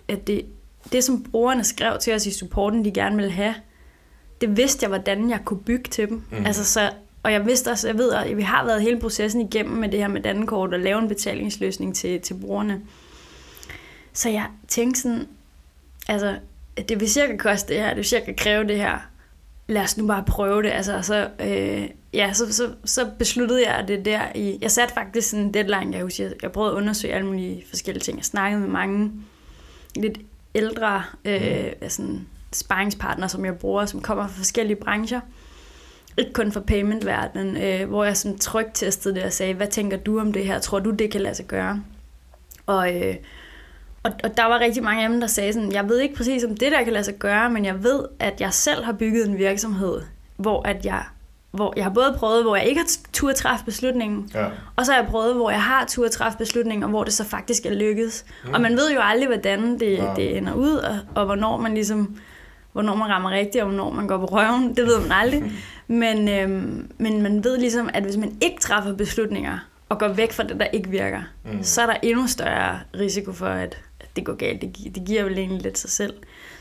at 0.08 0.28
det, 0.28 0.46
det, 0.92 1.04
som 1.04 1.24
brugerne 1.24 1.64
skrev 1.64 1.98
til 2.00 2.14
os 2.14 2.26
i 2.26 2.32
supporten, 2.32 2.86
de 2.86 2.92
gerne 2.92 3.16
ville 3.16 3.32
have, 3.32 3.56
det 4.42 4.58
vidste 4.58 4.84
jeg, 4.84 4.88
hvordan 4.88 5.30
jeg 5.30 5.40
kunne 5.46 5.60
bygge 5.60 5.90
til 5.90 6.10
dem. 6.10 6.24
Mm. 6.32 6.46
Altså, 6.46 6.66
så, 6.66 6.92
og 7.24 7.32
jeg 7.34 7.46
vidste 7.46 7.72
også, 7.72 7.88
jeg 7.88 7.98
ved, 7.98 8.14
at 8.14 8.38
vi 8.38 8.42
har 8.42 8.66
været 8.66 8.82
hele 8.82 9.00
processen 9.00 9.42
igennem 9.42 9.76
med 9.78 9.90
det 9.90 10.00
her 10.00 10.08
med 10.08 10.22
Dankort 10.22 10.74
og 10.74 10.80
lave 10.80 11.00
en 11.00 11.08
betalingsløsning 11.08 11.96
til, 11.96 12.22
til 12.22 12.34
brugerne. 12.34 12.82
Så 14.14 14.30
jeg 14.30 14.46
tænkte 14.68 15.02
sådan, 15.02 15.28
altså, 16.08 16.38
det 16.90 17.00
vil 17.00 17.10
cirka 17.10 17.38
koste 17.38 17.74
det 17.74 17.82
her, 17.82 17.88
det 17.88 17.98
vil 17.98 18.06
cirka 18.06 18.34
kræve 18.38 18.68
det 18.68 18.78
her. 18.78 18.98
Lad 19.68 19.82
os 19.82 19.98
nu 19.98 20.08
bare 20.08 20.24
prøve 20.28 20.64
det. 20.64 20.70
Altså, 20.70 21.02
så, 21.02 21.30
øh, 21.40 21.90
ja, 22.14 22.34
så, 22.34 22.54
så, 22.54 22.70
så 22.86 23.10
besluttede 23.20 23.70
jeg 23.70 23.88
det 23.88 24.06
der 24.06 24.22
i... 24.36 24.58
Jeg 24.62 24.72
satte 24.72 24.94
faktisk 24.94 25.30
sådan 25.30 25.46
en 25.46 25.54
deadline, 25.54 25.96
jeg 25.96 26.04
husker. 26.04 26.30
Jeg 26.42 26.52
prøvede 26.52 26.72
at 26.72 26.78
undersøge 26.78 27.14
alle 27.14 27.28
mulige 27.28 27.64
forskellige 27.70 28.04
ting. 28.04 28.18
Jeg 28.18 28.26
snakkede 28.26 28.62
med 28.62 28.70
mange 28.70 29.12
lidt 30.02 30.18
ældre 30.56 31.04
øh, 31.26 31.66
mm. 31.82 31.90
sådan 31.90 32.28
sparringspartner, 32.54 33.28
som 33.28 33.46
jeg 33.46 33.58
bruger, 33.58 33.86
som 33.86 34.02
kommer 34.02 34.28
fra 34.28 34.34
forskellige 34.34 34.76
brancher. 34.76 35.20
Ikke 36.18 36.34
kun 36.34 36.52
fra 36.52 36.60
paymentverdenen, 36.60 37.58
øh, 37.58 37.90
hvor 37.90 38.04
jeg 38.04 38.18
sådan 38.18 38.38
trygtestede 38.38 39.16
det 39.16 39.24
og 39.24 39.34
sagde, 39.34 39.54
hvad 39.54 39.68
tænker 39.68 39.98
du 39.98 40.20
om 40.20 40.34
det 40.34 40.46
her? 40.46 40.60
Tror 40.60 40.80
du, 40.80 40.92
det 40.92 41.12
kan 41.12 41.22
lade 41.22 41.36
sig 41.36 41.46
gøre? 41.46 41.84
Og, 42.66 42.96
øh, 42.96 43.16
og, 44.04 44.12
og 44.24 44.38
der 44.38 44.46
var 44.46 44.60
rigtig 44.60 44.84
mange 44.84 45.04
af 45.04 45.10
dem, 45.10 45.20
der 45.20 45.28
sagde 45.28 45.54
sådan, 45.54 45.72
jeg 45.72 45.90
ved 45.90 46.00
ikke 46.00 46.16
præcis 46.16 46.44
om 46.44 46.58
det 46.58 46.72
der 46.72 46.84
kan 46.84 46.94
lade 46.94 47.04
sig 47.04 47.16
gøre, 47.16 47.50
men 47.50 47.66
jeg 47.66 47.84
ved, 47.84 48.06
at 48.20 48.42
jeg 48.42 48.54
selv 48.54 48.84
har 48.84 48.94
bygget 48.94 49.28
en 49.28 49.38
virksomhed, 49.38 50.02
hvor 50.38 50.68
at 50.68 50.86
jeg 50.86 51.04
hvor 51.52 51.74
jeg 51.76 51.86
har 51.86 51.92
både 51.92 52.16
prøvet, 52.18 52.44
hvor 52.44 52.56
jeg 52.56 52.66
ikke 52.66 52.82
har 52.82 52.88
tur 53.14 53.30
at 53.30 53.36
træffe 53.36 53.66
beslutningen, 53.66 54.32
ja. 54.34 54.46
og 54.76 54.86
så 54.86 54.92
har 54.92 55.00
jeg 55.00 55.10
prøvet, 55.10 55.36
hvor 55.36 55.50
jeg 55.50 55.64
har 55.64 55.86
tur 55.86 56.06
at 56.06 56.12
træffe 56.12 56.38
beslutningen, 56.38 56.84
og 56.84 56.90
hvor 56.90 57.04
det 57.04 57.14
så 57.14 57.24
faktisk 57.24 57.66
er 57.66 57.74
lykkedes. 57.74 58.26
Mm. 58.46 58.54
Og 58.54 58.62
man 58.62 58.72
ved 58.72 58.94
jo 58.94 59.00
aldrig, 59.02 59.28
hvordan 59.28 59.80
det, 59.80 59.98
ja. 59.98 60.14
det 60.16 60.38
ender 60.38 60.54
ud, 60.54 60.76
og, 60.76 61.00
og 61.16 61.26
hvornår 61.26 61.58
man 61.58 61.74
ligesom 61.74 62.18
hvornår 62.78 62.96
man 62.96 63.10
rammer 63.10 63.32
rigtigt, 63.32 63.64
og 63.64 63.70
hvornår 63.70 63.92
man 63.92 64.08
går 64.08 64.18
på 64.18 64.26
røven. 64.26 64.76
Det 64.76 64.86
ved 64.86 65.02
man 65.02 65.12
aldrig. 65.12 65.44
Men, 65.88 66.30
øhm, 66.30 66.92
men 66.98 67.22
man 67.22 67.44
ved 67.44 67.58
ligesom, 67.58 67.90
at 67.94 68.04
hvis 68.04 68.18
man 68.18 68.38
ikke 68.42 68.60
træffer 68.60 68.94
beslutninger, 68.94 69.58
og 69.90 70.00
går 70.00 70.08
væk 70.08 70.32
fra 70.32 70.44
det, 70.44 70.60
der 70.60 70.66
ikke 70.66 70.90
virker, 70.90 71.22
mm. 71.46 71.64
så 71.64 71.82
er 71.82 71.86
der 71.86 71.96
endnu 72.04 72.28
større 72.28 72.80
risiko 73.00 73.32
for, 73.32 73.46
at, 73.46 73.78
at 74.00 74.16
det 74.16 74.26
går 74.26 74.34
galt. 74.36 74.62
Det, 74.62 74.96
det 74.96 75.04
giver 75.06 75.24
vel 75.24 75.38
egentlig 75.38 75.62
lidt 75.62 75.78
sig 75.78 75.90
selv. 75.90 76.14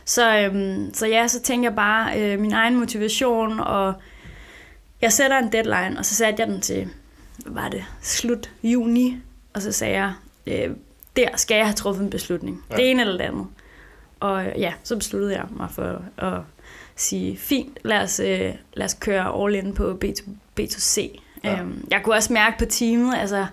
Så, 0.04 0.38
øhm, 0.38 0.94
så 0.94 1.06
ja, 1.06 1.28
så 1.28 1.40
tænker 1.40 1.68
jeg 1.68 1.76
bare 1.76 2.20
øh, 2.20 2.40
min 2.40 2.52
egen 2.52 2.76
motivation 2.76 3.60
og 3.60 3.94
jeg 5.02 5.12
sætter 5.12 5.38
en 5.38 5.52
deadline, 5.52 5.98
og 5.98 6.04
så 6.04 6.14
satte 6.14 6.40
jeg 6.40 6.48
den 6.48 6.60
til, 6.60 6.88
hvad 7.44 7.52
var 7.62 7.68
det, 7.68 7.84
slut 8.02 8.50
juni, 8.62 9.16
og 9.54 9.62
så 9.62 9.72
sagde 9.72 9.94
jeg, 9.94 10.12
øh, 10.46 10.76
der 11.16 11.28
skal 11.36 11.56
jeg 11.56 11.66
have 11.66 11.74
truffet 11.74 12.04
en 12.04 12.10
beslutning. 12.10 12.64
Ja. 12.70 12.76
Det 12.76 12.90
ene 12.90 13.00
eller 13.00 13.16
det 13.16 13.24
andet. 13.24 13.46
Og 14.20 14.44
ja, 14.58 14.72
så 14.82 14.96
besluttede 14.96 15.34
jeg 15.34 15.44
mig 15.50 15.68
for 15.70 16.02
at 16.18 16.40
sige, 16.96 17.36
fint, 17.36 17.78
lad 17.84 18.02
os, 18.02 18.20
øh, 18.20 18.54
lad 18.74 18.86
os 18.86 18.94
køre 18.94 19.44
all 19.44 19.54
in 19.54 19.74
på 19.74 19.98
B2, 20.04 20.22
B2C. 20.60 21.20
Ja. 21.44 21.60
Øhm, 21.60 21.88
jeg 21.90 22.02
kunne 22.02 22.14
også 22.14 22.32
mærke 22.32 22.58
på 22.58 22.64
teamet, 22.64 23.14
altså, 23.16 23.46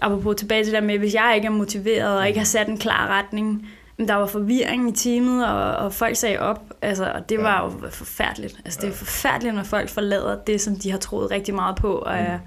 apropos 0.00 0.36
tilbage 0.36 0.64
til 0.64 0.72
det 0.72 0.82
med, 0.82 0.98
hvis 0.98 1.14
jeg 1.14 1.32
ikke 1.36 1.46
er 1.46 1.50
motiveret 1.50 2.18
og 2.18 2.28
ikke 2.28 2.38
har 2.38 2.46
sat 2.46 2.68
en 2.68 2.78
klar 2.78 3.06
retning, 3.06 3.68
der 3.98 4.14
var 4.14 4.26
forvirring 4.26 4.88
i 4.88 4.92
teamet, 4.92 5.46
og, 5.46 5.76
og 5.76 5.92
folk 5.92 6.16
sagde 6.16 6.38
op, 6.38 6.60
altså, 6.82 7.12
og 7.14 7.28
det 7.28 7.38
var 7.38 7.64
jo 7.64 7.90
forfærdeligt. 7.90 8.60
Altså, 8.64 8.80
det 8.82 8.88
er 8.88 8.92
forfærdeligt, 8.92 9.54
når 9.54 9.62
folk 9.62 9.88
forlader 9.88 10.36
det, 10.46 10.60
som 10.60 10.76
de 10.76 10.90
har 10.90 10.98
troet 10.98 11.30
rigtig 11.30 11.54
meget 11.54 11.76
på, 11.76 11.92
og 11.92 12.16
mm. 12.18 12.38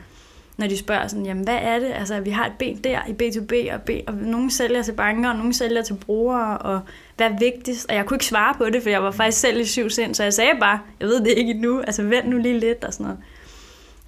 når 0.57 0.67
de 0.67 0.77
spørger 0.77 1.07
sådan, 1.07 1.25
jamen 1.25 1.43
hvad 1.43 1.57
er 1.61 1.79
det? 1.79 1.91
Altså, 1.93 2.19
vi 2.19 2.29
har 2.29 2.45
et 2.45 2.53
ben 2.59 2.77
der 2.77 2.99
i 3.07 3.11
B2B, 3.11 3.73
og, 3.73 3.81
B, 3.81 3.89
og 4.07 4.13
nogen 4.13 4.51
sælger 4.51 4.81
til 4.81 4.91
banker, 4.91 5.29
og 5.29 5.35
nogen 5.35 5.53
sælger 5.53 5.81
til 5.81 5.93
brugere, 5.93 6.57
og 6.57 6.81
hvad 7.17 7.27
er 7.27 7.39
vigtigst? 7.39 7.85
Og 7.89 7.95
jeg 7.95 8.05
kunne 8.05 8.15
ikke 8.15 8.25
svare 8.25 8.53
på 8.57 8.69
det, 8.69 8.83
for 8.83 8.89
jeg 8.89 9.03
var 9.03 9.11
faktisk 9.11 9.39
selv 9.39 9.59
i 9.59 9.65
syv 9.65 9.89
sind, 9.89 10.15
så 10.15 10.23
jeg 10.23 10.33
sagde 10.33 10.53
bare, 10.59 10.79
jeg 10.99 11.07
ved 11.07 11.19
det 11.19 11.27
ikke 11.27 11.51
endnu, 11.51 11.81
altså 11.81 12.03
vent 12.03 12.29
nu 12.29 12.37
lige 12.37 12.59
lidt, 12.59 12.83
og 12.83 12.93
sådan 12.93 13.05
noget. 13.05 13.19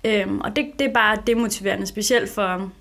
Øhm, 0.06 0.42
og 0.42 0.56
det, 0.56 0.66
det 0.80 0.88
er 0.88 0.94
bare 0.94 1.18
demotiverende, 1.28 1.86
specielt 1.86 2.30
for 2.30 2.72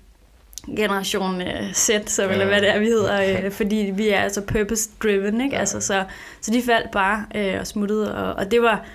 generation 0.75 1.41
uh, 1.41 1.73
Z, 1.73 1.89
så, 2.05 2.23
ja. 2.23 2.31
eller 2.31 2.45
hvad 2.45 2.61
det 2.61 2.69
er, 2.69 2.79
vi 2.79 2.85
hedder, 2.85 3.45
uh, 3.45 3.51
fordi 3.59 3.91
vi 3.95 4.09
er 4.09 4.19
altså 4.19 4.41
purpose-driven, 4.41 5.41
ikke? 5.41 5.55
Ja. 5.55 5.59
Altså, 5.59 5.81
så, 5.81 6.03
så 6.41 6.51
de 6.51 6.61
faldt 6.61 6.91
bare 6.91 7.25
uh, 7.35 7.59
og 7.59 7.67
smuttede, 7.67 8.15
og, 8.15 8.33
og 8.33 8.51
det 8.51 8.61
var 8.61 8.85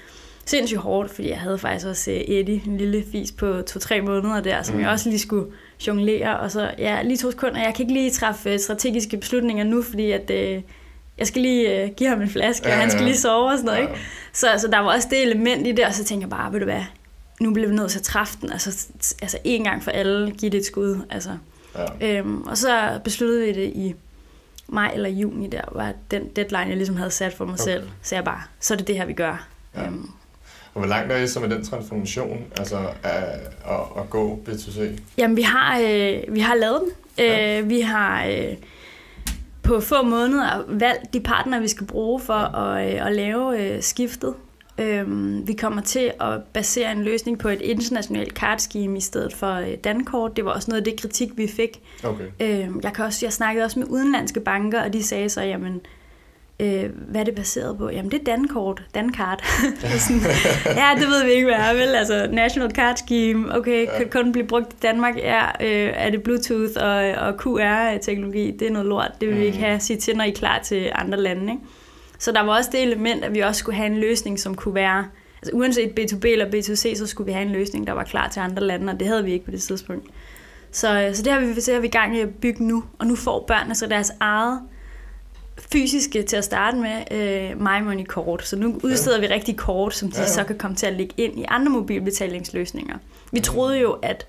sindssygt 0.47 0.81
hårdt, 0.81 1.11
fordi 1.11 1.29
jeg 1.29 1.41
havde 1.41 1.59
faktisk 1.59 1.87
også 1.87 2.11
uh, 2.11 2.35
Eddie, 2.35 2.63
en 2.67 2.77
lille 2.77 3.05
fis 3.13 3.33
på 3.33 3.63
to-tre 3.63 4.01
måneder 4.01 4.41
der, 4.41 4.63
som 4.63 4.75
mm. 4.75 4.81
jeg 4.81 4.91
også 4.91 5.09
lige 5.09 5.21
skulle 5.21 5.47
jonglere, 5.87 6.41
og 6.41 6.51
så, 6.51 6.71
ja, 6.79 7.03
lige 7.03 7.17
to 7.17 7.31
sekunder, 7.31 7.63
jeg 7.63 7.75
kan 7.75 7.83
ikke 7.83 7.95
lige 7.95 8.11
træffe 8.11 8.59
strategiske 8.59 9.17
beslutninger 9.17 9.65
nu, 9.65 9.83
fordi 9.83 10.11
at, 10.11 10.31
uh, 10.31 10.63
jeg 11.19 11.27
skal 11.27 11.43
lige 11.43 11.85
uh, 11.85 11.91
give 11.91 12.09
ham 12.09 12.23
en 12.23 12.31
flaske, 12.31 12.69
ja, 12.69 12.75
og 12.75 12.81
han 12.81 12.91
skal 12.91 13.05
lige 13.05 13.17
sove 13.17 13.51
og 13.51 13.59
sådan 13.59 13.67
noget, 13.67 13.79
ja. 13.79 13.89
ikke? 13.89 14.01
Så, 14.33 14.47
så 14.59 14.69
der 14.69 14.79
var 14.79 14.95
også 14.95 15.09
det 15.11 15.23
element 15.23 15.67
i 15.67 15.73
det, 15.73 15.85
og 15.85 15.95
så 15.95 16.05
tænkte 16.05 16.25
jeg 16.25 16.31
bare, 16.31 16.53
ved 16.53 16.61
du 16.61 16.65
hvad, 16.65 16.83
nu 17.41 17.53
bliver 17.53 17.69
vi 17.69 17.75
nødt 17.75 17.91
til 17.91 17.99
at 17.99 18.03
træffe 18.03 18.39
den, 18.41 18.53
altså, 18.53 18.87
altså 19.23 19.39
en 19.45 19.65
gang 19.65 19.83
for 19.83 19.91
alle, 19.91 20.31
give 20.31 20.51
det 20.51 20.59
et 20.59 20.67
skud, 20.67 21.01
altså. 21.11 21.31
Ja. 21.79 22.19
Øhm, 22.19 22.43
og 22.43 22.59
så 22.59 23.01
besluttede 23.05 23.41
vi 23.41 23.53
det 23.53 23.73
i 23.75 23.95
maj 24.69 24.91
eller 24.95 25.09
juni, 25.09 25.47
der 25.47 25.63
var 25.73 25.93
den 26.11 26.29
deadline, 26.37 26.69
jeg 26.69 26.77
ligesom 26.77 26.97
havde 26.97 27.11
sat 27.11 27.33
for 27.33 27.45
mig 27.45 27.53
okay. 27.53 27.65
selv. 27.65 27.89
Så 28.03 28.15
jeg 28.15 28.25
bare, 28.25 28.43
så 28.61 28.75
er 28.75 28.79
det 28.79 28.87
det 28.87 28.97
her, 28.97 29.07
vi 29.07 29.13
gør. 29.13 29.49
Ja. 29.77 29.87
Øhm. 29.87 30.11
Og 30.75 30.81
hvor 30.81 30.89
langt 30.89 31.13
er 31.13 31.17
I 31.17 31.27
så 31.27 31.41
med 31.41 31.49
den 31.49 31.65
transformation, 31.65 32.45
altså 32.59 32.77
at, 33.03 33.25
at, 33.65 33.81
at 33.99 34.11
gå 34.11 34.41
B2C? 34.49 35.01
Jamen, 35.19 35.37
vi 35.37 35.43
har, 35.43 35.79
øh, 35.79 36.35
vi 36.35 36.41
har 36.41 36.55
lavet 36.55 36.81
den. 36.81 36.91
Ja. 37.19 37.61
Øh, 37.61 37.71
vi 37.71 37.81
har 37.81 38.27
øh, 38.27 38.57
på 39.63 39.81
få 39.81 40.03
måneder 40.03 40.65
valgt 40.69 41.13
de 41.13 41.21
partnere, 41.21 41.61
vi 41.61 41.69
skal 41.69 41.87
bruge 41.87 42.21
for 42.21 42.35
at, 42.35 42.95
øh, 42.95 43.07
at 43.07 43.13
lave 43.13 43.61
øh, 43.61 43.83
skiftet. 43.83 44.35
Øhm, 44.79 45.49
vi 45.49 45.53
kommer 45.53 45.83
til 45.83 46.13
at 46.21 46.43
basere 46.53 46.93
en 46.93 47.05
løsning 47.05 47.39
på 47.39 47.49
et 47.49 47.61
internationalt 47.61 48.35
kartscheme 48.35 48.97
i 48.97 49.01
stedet 49.01 49.35
for 49.35 49.53
øh, 49.55 49.75
Dankort. 49.85 50.37
Det 50.37 50.45
var 50.45 50.51
også 50.51 50.71
noget 50.71 50.81
af 50.81 50.85
det 50.85 51.01
kritik, 51.01 51.29
vi 51.37 51.47
fik. 51.47 51.81
Okay. 52.05 52.25
Øhm, 52.41 52.81
jeg, 52.83 52.93
kan 52.93 53.05
også, 53.05 53.27
jeg 53.27 53.33
snakkede 53.33 53.65
også 53.65 53.79
med 53.79 53.87
udenlandske 53.91 54.41
banker, 54.41 54.83
og 54.83 54.93
de 54.93 55.03
sagde 55.03 55.29
så, 55.29 55.43
jamen, 55.43 55.81
øh, 56.61 56.85
hvad 57.09 57.21
er 57.21 57.25
det 57.25 57.35
baseret 57.35 57.79
på? 57.79 57.91
Jamen, 57.91 58.11
det 58.11 58.21
er 58.21 58.25
Dankort, 58.25 58.83
Dankart. 58.95 59.45
ja, 60.65 60.89
det 61.01 61.09
ved 61.09 61.25
vi 61.25 61.31
ikke, 61.31 61.47
hvad 61.47 61.55
er, 61.55 61.75
vel? 61.75 61.95
Altså, 61.95 62.29
National 62.33 62.71
Card 62.71 62.97
Scheme, 62.97 63.57
okay, 63.57 63.87
ja. 63.87 63.99
kan 63.99 64.09
kun 64.11 64.33
blive 64.33 64.47
brugt 64.47 64.73
i 64.73 64.77
Danmark? 64.83 65.17
Ja, 65.17 65.45
øh, 65.61 65.93
er 65.95 66.11
det 66.11 66.23
Bluetooth 66.23 66.73
og, 66.77 66.97
og 66.97 67.35
QR-teknologi? 67.39 68.51
Det 68.51 68.69
er 68.69 68.73
noget 68.73 68.89
lort, 68.89 69.11
det 69.21 69.29
vil 69.29 69.35
mm. 69.35 69.41
vi 69.41 69.47
ikke 69.47 69.59
have. 69.59 69.81
Sige 69.81 70.01
til, 70.01 70.17
når 70.17 70.25
I 70.25 70.31
er 70.31 70.35
klar 70.35 70.59
til 70.59 70.91
andre 70.95 71.21
lande, 71.21 71.53
ikke? 71.53 71.65
Så 72.19 72.33
der 72.33 72.41
var 72.41 72.57
også 72.57 72.71
det 72.73 72.83
element, 72.83 73.25
at 73.25 73.35
vi 73.35 73.41
også 73.41 73.59
skulle 73.59 73.77
have 73.77 73.87
en 73.87 73.99
løsning, 73.99 74.41
som 74.41 74.55
kunne 74.55 74.75
være, 74.75 75.07
altså 75.43 75.57
uanset 75.57 76.01
B2B 76.01 76.27
eller 76.27 76.47
B2C, 76.47 76.97
så 76.97 77.07
skulle 77.07 77.27
vi 77.27 77.33
have 77.33 77.47
en 77.47 77.53
løsning, 77.53 77.87
der 77.87 77.93
var 77.93 78.05
klar 78.05 78.29
til 78.29 78.41
andre 78.41 78.63
lande, 78.63 78.93
og 78.93 79.01
det 79.01 79.09
havde 79.09 79.25
vi 79.25 79.33
ikke 79.33 79.45
på 79.45 79.51
det 79.51 79.63
tidspunkt. 79.63 80.07
Så, 80.71 81.11
så 81.15 81.23
det 81.23 81.33
har 81.33 81.41
vi, 81.41 81.55
det 81.55 81.75
har 81.75 81.81
vi 81.81 81.89
gang 81.89 82.17
i 82.17 82.21
at 82.21 82.35
bygge 82.35 82.65
nu, 82.65 82.85
og 82.99 83.07
nu 83.07 83.17
får 83.17 83.45
børnene 83.47 83.75
så 83.75 83.87
deres 83.87 84.13
eget 84.21 84.61
fysiske 85.73 86.23
til 86.23 86.37
at 86.37 86.45
starte 86.45 86.77
med 86.77 87.03
øh, 87.11 87.61
MyMoney 87.61 88.05
kort. 88.05 88.47
Så 88.47 88.57
nu 88.57 88.81
udsteder 88.83 89.21
vi 89.21 89.27
rigtig 89.27 89.57
kort, 89.57 89.95
som 89.95 90.11
de 90.11 90.17
ja, 90.17 90.23
ja. 90.23 90.29
så 90.29 90.45
kan 90.45 90.59
komme 90.59 90.77
til 90.77 90.87
at 90.87 90.93
lægge 90.93 91.15
ind 91.17 91.39
i 91.39 91.45
andre 91.49 91.73
mobilbetalingsløsninger. 91.73 92.97
Vi 93.33 93.41
troede 93.41 93.79
jo, 93.79 93.93
at 93.93 94.27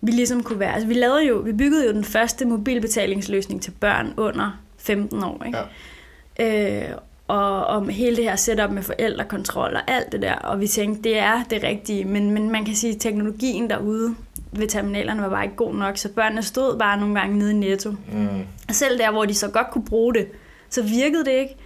vi 0.00 0.10
ligesom 0.10 0.42
kunne 0.42 0.58
være, 0.58 0.72
altså 0.72 0.88
vi 0.88 0.94
lavede 0.94 1.26
jo, 1.26 1.36
vi 1.36 1.52
byggede 1.52 1.86
jo 1.86 1.92
den 1.92 2.04
første 2.04 2.44
mobilbetalingsløsning 2.44 3.62
til 3.62 3.70
børn 3.70 4.14
under 4.16 4.60
15 4.78 5.24
år, 5.24 5.42
ikke? 5.46 5.58
Ja. 5.58 5.64
Øh, 6.40 6.84
og 7.28 7.64
om 7.64 7.88
hele 7.88 8.16
det 8.16 8.24
her 8.24 8.36
setup 8.36 8.70
med 8.70 8.82
forældrekontrol 8.82 9.76
og 9.76 9.90
alt 9.90 10.12
det 10.12 10.22
der, 10.22 10.34
og 10.34 10.60
vi 10.60 10.66
tænkte, 10.66 11.02
det 11.02 11.18
er 11.18 11.42
det 11.50 11.62
rigtige, 11.62 12.04
men, 12.04 12.30
men 12.30 12.50
man 12.50 12.64
kan 12.64 12.74
sige, 12.74 12.94
at 12.94 13.00
teknologien 13.00 13.70
derude 13.70 14.14
ved 14.52 14.68
terminalerne 14.68 15.22
var 15.22 15.28
bare 15.28 15.44
ikke 15.44 15.56
god 15.56 15.74
nok, 15.74 15.98
så 15.98 16.08
børnene 16.08 16.42
stod 16.42 16.78
bare 16.78 17.00
nogle 17.00 17.14
gange 17.14 17.38
nede 17.38 17.50
i 17.50 17.54
Netto. 17.54 17.90
Mm. 17.90 18.28
Og 18.68 18.74
selv 18.74 18.98
der, 18.98 19.10
hvor 19.10 19.24
de 19.24 19.34
så 19.34 19.48
godt 19.48 19.70
kunne 19.70 19.84
bruge 19.84 20.14
det, 20.14 20.26
så 20.70 20.82
virkede 20.82 21.24
det 21.24 21.32
ikke. 21.32 21.56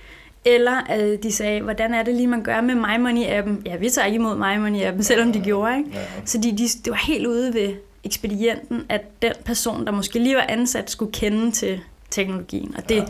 Eller 0.45 0.77
øh, 0.99 1.19
de 1.23 1.33
sagde, 1.33 1.61
hvordan 1.61 1.95
er 1.95 2.03
det 2.03 2.15
lige, 2.15 2.27
man 2.27 2.43
gør 2.43 2.61
med 2.61 2.75
MyMoney-appen? 2.75 3.63
Ja, 3.65 3.77
vi 3.77 3.91
tager 3.91 4.07
ikke 4.07 4.17
imod 4.17 4.37
MyMoney-appen, 4.37 5.03
selvom 5.03 5.33
de 5.33 5.41
gjorde, 5.41 5.79
ikke? 5.79 5.91
Ja. 5.95 6.05
Så 6.25 6.39
de, 6.39 6.59
de, 6.59 6.69
det 6.85 6.91
var 6.91 7.07
helt 7.07 7.27
ude 7.27 7.55
ved 7.55 7.75
ekspedienten, 8.05 8.85
at 8.89 9.23
den 9.23 9.33
person, 9.45 9.87
der 9.87 9.93
måske 9.93 10.19
lige 10.19 10.37
var 10.37 10.47
ansat, 10.49 10.91
skulle 10.91 11.13
kende 11.13 11.51
til 11.51 11.81
teknologien. 12.11 12.75
Og 12.77 12.89
det, 12.89 12.97
ja 12.97 13.05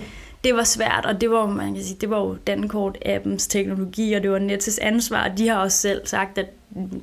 det 0.45 0.55
var 0.55 0.65
svært, 0.65 1.07
og 1.07 1.21
det 1.21 1.31
var, 1.31 1.47
man 1.47 1.75
kan 1.75 1.85
sige, 1.85 1.97
det 2.01 2.11
var 2.11 2.19
jo 2.19 2.37
Dankort-appens 2.47 3.47
teknologi, 3.49 4.13
og 4.13 4.23
det 4.23 4.31
var 4.31 4.39
Nets 4.39 4.79
ansvar, 4.79 5.31
og 5.31 5.39
de 5.39 5.49
har 5.49 5.57
også 5.57 5.79
selv 5.79 6.07
sagt, 6.07 6.39
at 6.39 6.47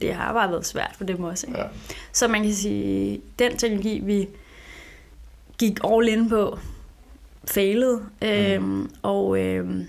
det 0.02 0.13
har 0.13 0.34
bare 0.34 0.52
været 0.52 0.65
svært 0.65 0.93
for 0.98 1.04
dem 1.04 1.24
også. 1.24 1.48
Ikke? 1.48 1.60
Ja. 1.60 1.65
Så 2.12 2.28
man 2.28 2.43
kan 2.43 2.54
sige, 2.54 3.21
den 3.39 3.58
teknologi, 3.58 4.02
vi 4.04 4.28
gik 5.58 5.80
all 5.84 6.08
in 6.08 6.30
på, 6.30 6.60
failede, 7.48 8.02
mm. 8.21 8.28
øhm, 8.28 8.89
og 9.02 9.39
øhm, 9.39 9.88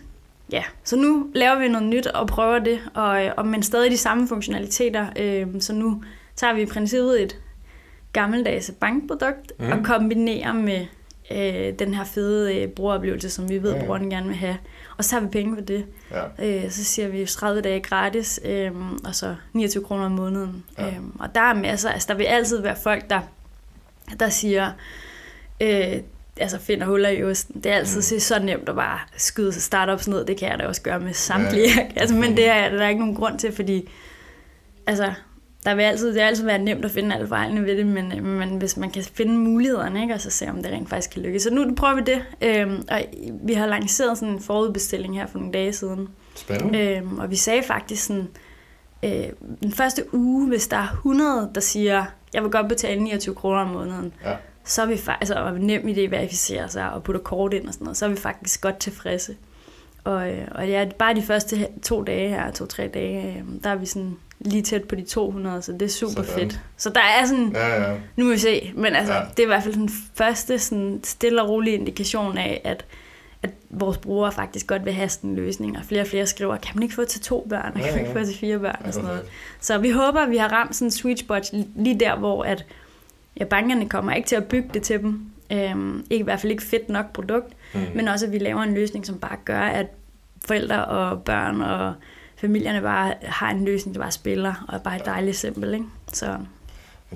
ja, 0.52 0.62
så 0.84 0.96
nu 0.96 1.30
laver 1.34 1.58
vi 1.58 1.68
noget 1.68 1.86
nyt 1.86 2.06
og 2.06 2.26
prøver 2.26 2.58
det, 2.58 2.80
og, 2.94 3.24
og 3.36 3.46
men 3.46 3.62
stadig 3.62 3.90
de 3.90 3.96
samme 3.96 4.28
funktionaliteter, 4.28 5.06
øhm, 5.16 5.60
så 5.60 5.72
nu 5.72 6.02
tager 6.36 6.54
vi 6.54 6.62
i 6.62 6.66
princippet 6.66 7.22
et 7.22 7.36
gammeldags 8.12 8.70
bankprodukt 8.80 9.52
mm. 9.58 9.72
og 9.72 9.78
kombinerer 9.84 10.52
med 10.52 10.86
øh, 11.30 11.78
den 11.78 11.94
her 11.94 12.04
fede 12.04 12.56
øh, 12.56 12.68
brugeroplevelse, 12.68 13.30
som 13.30 13.48
vi 13.48 13.62
ved, 13.62 13.74
ja. 13.74 13.80
brugeren 13.80 14.10
gerne 14.10 14.26
vil 14.26 14.36
have. 14.36 14.58
Og 14.96 15.04
så 15.04 15.16
har 15.16 15.20
vi 15.20 15.28
penge 15.28 15.56
for 15.56 15.62
det. 15.62 15.86
Ja. 16.10 16.64
Øh, 16.64 16.70
så 16.70 16.84
siger 16.84 17.08
vi 17.08 17.26
30 17.26 17.60
dage 17.60 17.80
gratis, 17.80 18.40
øh, 18.44 18.72
og 19.04 19.14
så 19.14 19.36
29 19.52 19.84
kroner 19.84 20.04
om 20.04 20.12
måneden. 20.12 20.64
Ja. 20.78 20.86
Øh, 20.86 20.98
og 21.18 21.34
der 21.34 21.40
er 21.40 21.54
masser, 21.54 21.90
altså 21.90 22.08
der 22.08 22.14
vil 22.14 22.24
altid 22.24 22.62
være 22.62 22.76
folk, 22.82 23.10
der, 23.10 23.20
der 24.20 24.28
siger, 24.28 24.72
øh, 25.60 25.96
altså 26.36 26.58
finder 26.58 26.86
huller 26.86 27.08
i 27.08 27.24
osten. 27.24 27.60
Det 27.60 27.72
er 27.72 27.76
altid 27.76 28.16
mm. 28.16 28.20
så 28.20 28.38
nemt 28.38 28.68
at 28.68 28.74
bare 28.74 28.98
skyde 29.16 29.52
startups 29.52 30.08
ned. 30.08 30.24
Det 30.24 30.36
kan 30.36 30.50
jeg 30.50 30.58
da 30.58 30.66
også 30.66 30.82
gøre 30.82 31.00
med 31.00 31.12
samtlige. 31.12 31.68
Ja. 31.76 31.88
altså, 32.00 32.14
men 32.14 32.36
det 32.36 32.48
er 32.48 32.68
der 32.68 32.84
er 32.84 32.88
ikke 32.88 33.00
nogen 33.00 33.14
grund 33.14 33.38
til, 33.38 33.52
fordi 33.52 33.88
altså, 34.86 35.12
der 35.66 35.74
vil 35.74 35.82
altid, 35.82 36.06
det 36.06 36.14
vil 36.14 36.20
altid 36.20 36.44
være 36.44 36.58
nemt 36.58 36.84
at 36.84 36.90
finde 36.90 37.14
alle 37.14 37.28
fejlene 37.28 37.64
ved 37.64 37.76
det, 37.76 37.86
men, 37.86 38.24
men 38.24 38.56
hvis 38.56 38.76
man 38.76 38.90
kan 38.90 39.02
finde 39.02 39.38
mulighederne, 39.38 40.02
ikke, 40.02 40.14
og 40.14 40.20
så 40.20 40.30
se, 40.30 40.48
om 40.48 40.62
det 40.62 40.72
rent 40.72 40.88
faktisk 40.88 41.10
kan 41.10 41.22
lykkes. 41.22 41.42
Så 41.42 41.50
nu 41.50 41.74
prøver 41.74 41.94
vi 41.94 42.02
det, 42.06 42.24
øhm, 42.42 42.84
og 42.90 43.02
vi 43.42 43.52
har 43.52 43.66
lanceret 43.66 44.18
sådan 44.18 44.34
en 44.34 44.40
forudbestilling 44.40 45.16
her 45.18 45.26
for 45.26 45.38
nogle 45.38 45.52
dage 45.52 45.72
siden. 45.72 46.08
Spændende. 46.34 46.96
Øhm, 46.96 47.18
og 47.18 47.30
vi 47.30 47.36
sagde 47.36 47.62
faktisk 47.62 48.04
sådan, 48.04 48.28
øh, 49.02 49.26
den 49.62 49.72
første 49.72 50.14
uge, 50.14 50.48
hvis 50.48 50.68
der 50.68 50.76
er 50.76 50.88
100, 50.88 51.50
der 51.54 51.60
siger, 51.60 52.04
jeg 52.34 52.42
vil 52.42 52.50
godt 52.50 52.68
betale 52.68 53.02
29 53.02 53.34
kroner 53.34 53.60
om 53.60 53.68
måneden, 53.68 54.12
ja. 54.24 54.36
så 54.64 54.82
er 54.82 54.86
vi 54.86 54.96
faktisk, 54.96 55.32
altså 55.32 55.56
nem 55.58 55.82
idé 55.82 56.00
verificere 56.10 56.68
sig 56.68 56.92
og 56.92 57.02
putte 57.02 57.20
kort 57.20 57.54
ind 57.54 57.68
og 57.68 57.74
sådan 57.74 57.84
noget, 57.84 57.96
så 57.96 58.04
er 58.04 58.08
vi 58.08 58.16
faktisk 58.16 58.60
godt 58.60 58.78
tilfredse. 58.78 59.36
Og, 60.04 60.30
øh, 60.30 60.48
og 60.50 60.68
ja, 60.68 60.88
bare 60.98 61.14
de 61.14 61.22
første 61.22 61.68
to 61.82 62.02
dage 62.02 62.28
her, 62.28 62.50
to-tre 62.50 62.88
dage, 62.94 63.28
øh, 63.28 63.62
der 63.64 63.70
er 63.70 63.76
vi 63.76 63.86
sådan 63.86 64.16
lige 64.40 64.62
tæt 64.62 64.84
på 64.84 64.94
de 64.94 65.02
200, 65.02 65.62
så 65.62 65.72
det 65.72 65.82
er 65.82 65.88
super 65.88 66.22
sådan. 66.22 66.40
fedt. 66.40 66.60
Så 66.76 66.90
der 66.90 67.00
er 67.20 67.26
sådan, 67.26 67.52
ja, 67.54 67.90
ja. 67.90 67.96
nu 68.16 68.24
må 68.24 68.30
vi 68.30 68.38
se, 68.38 68.72
men 68.74 68.94
altså, 68.94 69.14
ja. 69.14 69.20
det 69.20 69.38
er 69.38 69.42
i 69.42 69.46
hvert 69.46 69.62
fald 69.62 69.74
den 69.74 69.90
første 70.14 70.58
sådan 70.58 71.00
stille 71.04 71.42
og 71.42 71.48
rolig 71.48 71.74
indikation 71.74 72.38
af, 72.38 72.60
at, 72.64 72.84
at 73.42 73.50
vores 73.70 73.98
brugere 73.98 74.32
faktisk 74.32 74.66
godt 74.66 74.84
vil 74.84 74.92
have 74.92 75.08
sådan 75.08 75.30
en 75.30 75.36
løsning, 75.36 75.78
og 75.78 75.84
flere 75.84 76.00
og 76.00 76.06
flere 76.06 76.26
skriver, 76.26 76.56
kan 76.56 76.72
man 76.74 76.82
ikke 76.82 76.94
få 76.94 77.04
til 77.04 77.20
to 77.20 77.46
børn, 77.48 77.72
og 77.74 77.80
kan 77.80 77.92
man 77.92 78.00
ikke 78.00 78.20
få 78.20 78.24
til 78.24 78.38
fire 78.38 78.58
børn, 78.58 78.82
og 78.84 78.94
sådan 78.94 79.08
noget. 79.08 79.22
Så 79.60 79.78
vi 79.78 79.90
håber, 79.90 80.20
at 80.20 80.30
vi 80.30 80.36
har 80.36 80.48
ramt 80.48 80.76
sådan 80.76 80.86
en 80.86 80.90
sweet 80.90 81.18
spot 81.18 81.52
lige 81.76 82.00
der, 82.00 82.16
hvor 82.16 82.44
at, 82.44 82.64
ja, 83.40 83.44
bankerne 83.44 83.88
kommer 83.88 84.12
ikke 84.12 84.28
til 84.28 84.36
at 84.36 84.44
bygge 84.44 84.70
det 84.74 84.82
til 84.82 85.00
dem, 85.00 85.30
øhm, 85.52 86.06
ikke 86.10 86.22
i 86.22 86.24
hvert 86.24 86.40
fald 86.40 86.52
ikke 86.52 86.62
fedt 86.62 86.88
nok 86.88 87.12
produkt, 87.12 87.52
mm. 87.74 87.80
men 87.94 88.08
også 88.08 88.26
at 88.26 88.32
vi 88.32 88.38
laver 88.38 88.62
en 88.62 88.74
løsning, 88.74 89.06
som 89.06 89.18
bare 89.18 89.36
gør, 89.44 89.60
at 89.60 89.86
forældre 90.46 90.84
og 90.84 91.22
børn 91.22 91.60
og 91.60 91.94
familierne 92.36 92.80
bare 92.80 93.14
har 93.22 93.50
en 93.50 93.64
løsning, 93.64 93.94
der 93.94 94.00
bare 94.00 94.12
spiller, 94.12 94.64
og 94.68 94.74
er 94.74 94.78
bare 94.78 94.96
et 94.96 95.04
dejligt 95.04 95.36
simpel, 95.36 95.74
ikke? 95.74 95.86
Så... 96.12 96.38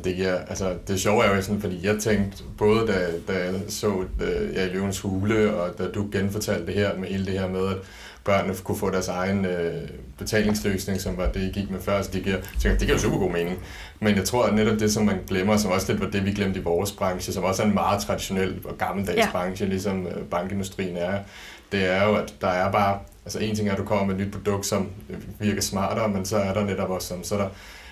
Det, 0.04 0.16
giver, 0.16 0.38
altså, 0.38 0.74
det 0.88 1.00
sjove 1.00 1.24
er 1.24 1.36
jo 1.36 1.42
sådan, 1.42 1.60
fordi 1.60 1.86
jeg 1.86 1.98
tænkte, 1.98 2.42
både 2.58 2.86
da, 2.86 3.32
da 3.32 3.38
jeg 3.38 3.54
så 3.68 4.04
øh, 4.20 4.54
ja, 4.54 4.66
Løvens 4.66 5.00
Hule, 5.00 5.54
og 5.54 5.78
da 5.78 5.88
du 5.88 6.08
genfortalte 6.12 6.66
det 6.66 6.74
her 6.74 6.96
med 6.98 7.08
hele 7.08 7.26
det 7.26 7.32
her 7.32 7.48
med, 7.48 7.68
at 7.68 7.76
børnene 8.24 8.54
kunne 8.64 8.78
få 8.78 8.90
deres 8.90 9.08
egen 9.08 9.44
øh, 9.44 9.88
betalingsløsning, 10.18 11.00
som 11.00 11.16
var 11.16 11.28
det, 11.28 11.40
I 11.40 11.60
gik 11.60 11.70
med 11.70 11.80
før, 11.80 12.02
så 12.02 12.10
det 12.12 12.24
giver, 12.24 12.36
tænkte, 12.36 12.70
det 12.70 12.80
giver 12.80 12.92
jo 12.92 12.98
super 12.98 13.18
god 13.18 13.30
mening. 13.30 13.58
Men 14.00 14.16
jeg 14.16 14.24
tror, 14.24 14.44
at 14.44 14.54
netop 14.54 14.80
det, 14.80 14.92
som 14.92 15.04
man 15.04 15.18
glemmer, 15.26 15.56
som 15.56 15.70
også 15.70 15.92
lidt 15.92 16.02
var 16.02 16.10
det, 16.10 16.24
vi 16.24 16.32
glemte 16.32 16.60
i 16.60 16.62
vores 16.62 16.92
branche, 16.92 17.32
som 17.32 17.44
også 17.44 17.62
er 17.62 17.66
en 17.66 17.74
meget 17.74 18.02
traditionel 18.02 18.60
og 18.64 18.78
gammeldags 18.78 19.16
ja. 19.16 19.30
branche, 19.32 19.66
ligesom 19.66 20.06
øh, 20.06 20.22
bankindustrien 20.22 20.96
er, 20.96 21.18
det 21.72 21.90
er 21.90 22.04
jo, 22.04 22.14
at 22.14 22.34
der 22.40 22.48
er 22.48 22.72
bare 22.72 22.98
altså 23.24 23.38
en 23.38 23.56
ting 23.56 23.68
er, 23.68 23.72
at 23.72 23.78
du 23.78 23.84
kommer 23.84 24.06
med 24.06 24.14
et 24.14 24.26
nyt 24.26 24.32
produkt, 24.32 24.66
som 24.66 24.88
virker 25.38 25.60
smartere, 25.60 26.08
men 26.08 26.24
så 26.24 26.36
er 26.36 26.54
der 26.54 26.64
netop 26.64 26.90
også 26.90 27.08
sådan, 27.08 27.24
så 27.24 27.34
er 27.34 27.38
der, 27.38 27.48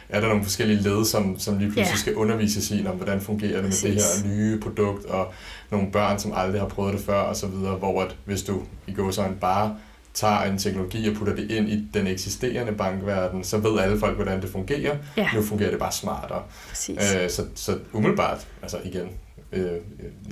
er 0.09 0.21
der 0.21 0.29
nogle 0.29 0.43
forskellige 0.43 0.81
led, 0.81 1.05
som, 1.05 1.38
som 1.38 1.59
lige 1.59 1.67
pludselig 1.67 1.87
yeah. 1.87 1.99
skal 1.99 2.14
undervises 2.14 2.71
i, 2.71 2.87
om 2.87 2.97
hvordan 2.97 3.21
fungerer 3.21 3.53
det 3.53 3.62
med 3.62 3.71
Præcis. 3.71 4.05
det 4.05 4.23
her 4.23 4.37
nye 4.37 4.61
produkt, 4.61 5.05
og 5.05 5.33
nogle 5.71 5.91
børn, 5.93 6.19
som 6.19 6.33
aldrig 6.37 6.61
har 6.61 6.69
prøvet 6.69 6.93
det 6.93 7.01
før, 7.03 7.21
og 7.21 7.37
så 7.37 7.47
videre, 7.47 7.75
hvor 7.75 8.03
at 8.03 8.17
hvis 8.25 8.43
du 8.43 8.62
i 8.87 8.93
går 8.93 9.11
sådan 9.11 9.37
bare 9.41 9.77
tager 10.14 10.43
en 10.43 10.59
teknologi 10.59 11.09
og 11.09 11.17
putter 11.17 11.35
det 11.35 11.51
ind 11.51 11.69
i 11.69 11.88
den 11.95 12.07
eksisterende 12.07 12.73
bankverden, 12.73 13.45
så 13.45 13.59
ved 13.59 13.79
alle 13.79 13.99
folk, 13.99 14.17
hvordan 14.17 14.43
det 14.43 14.51
fungerer. 14.51 14.97
Ja. 15.17 15.29
Nu 15.35 15.43
fungerer 15.43 15.71
det 15.71 15.79
bare 15.79 15.93
smartere. 15.93 16.43
Øh, 16.91 17.31
så, 17.31 17.45
så 17.55 17.79
umiddelbart, 17.93 18.47
altså 18.62 18.79
igen, 18.85 19.09
øh, 19.53 19.63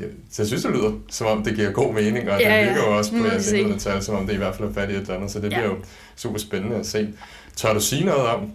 jeg, 0.00 0.08
så 0.30 0.42
jeg 0.42 0.46
synes, 0.46 0.62
det 0.62 0.72
lyder, 0.72 0.92
som 1.10 1.26
om 1.26 1.44
det 1.44 1.56
giver 1.56 1.70
god 1.70 1.94
mening, 1.94 2.30
og 2.30 2.40
ja, 2.40 2.60
det 2.60 2.68
virker 2.68 2.90
jo 2.90 2.96
også 2.96 3.10
på 3.10 3.24
jeres 3.24 3.52
indledende 3.52 3.78
tal, 3.78 4.02
som 4.02 4.14
om 4.14 4.26
det 4.26 4.34
i 4.34 4.36
hvert 4.36 4.54
fald 4.54 4.68
er 4.68 4.72
fat 4.72 4.90
i 4.90 4.92
et 4.92 5.00
eller 5.00 5.14
andet, 5.14 5.30
så 5.30 5.40
det 5.40 5.52
ja. 5.52 5.56
bliver 5.56 5.70
jo 5.70 5.76
super 6.16 6.38
spændende 6.38 6.76
at 6.76 6.86
se. 6.86 7.08
Tør 7.56 7.74
du 7.74 7.80
sige 7.80 8.04
noget 8.04 8.26
om, 8.26 8.52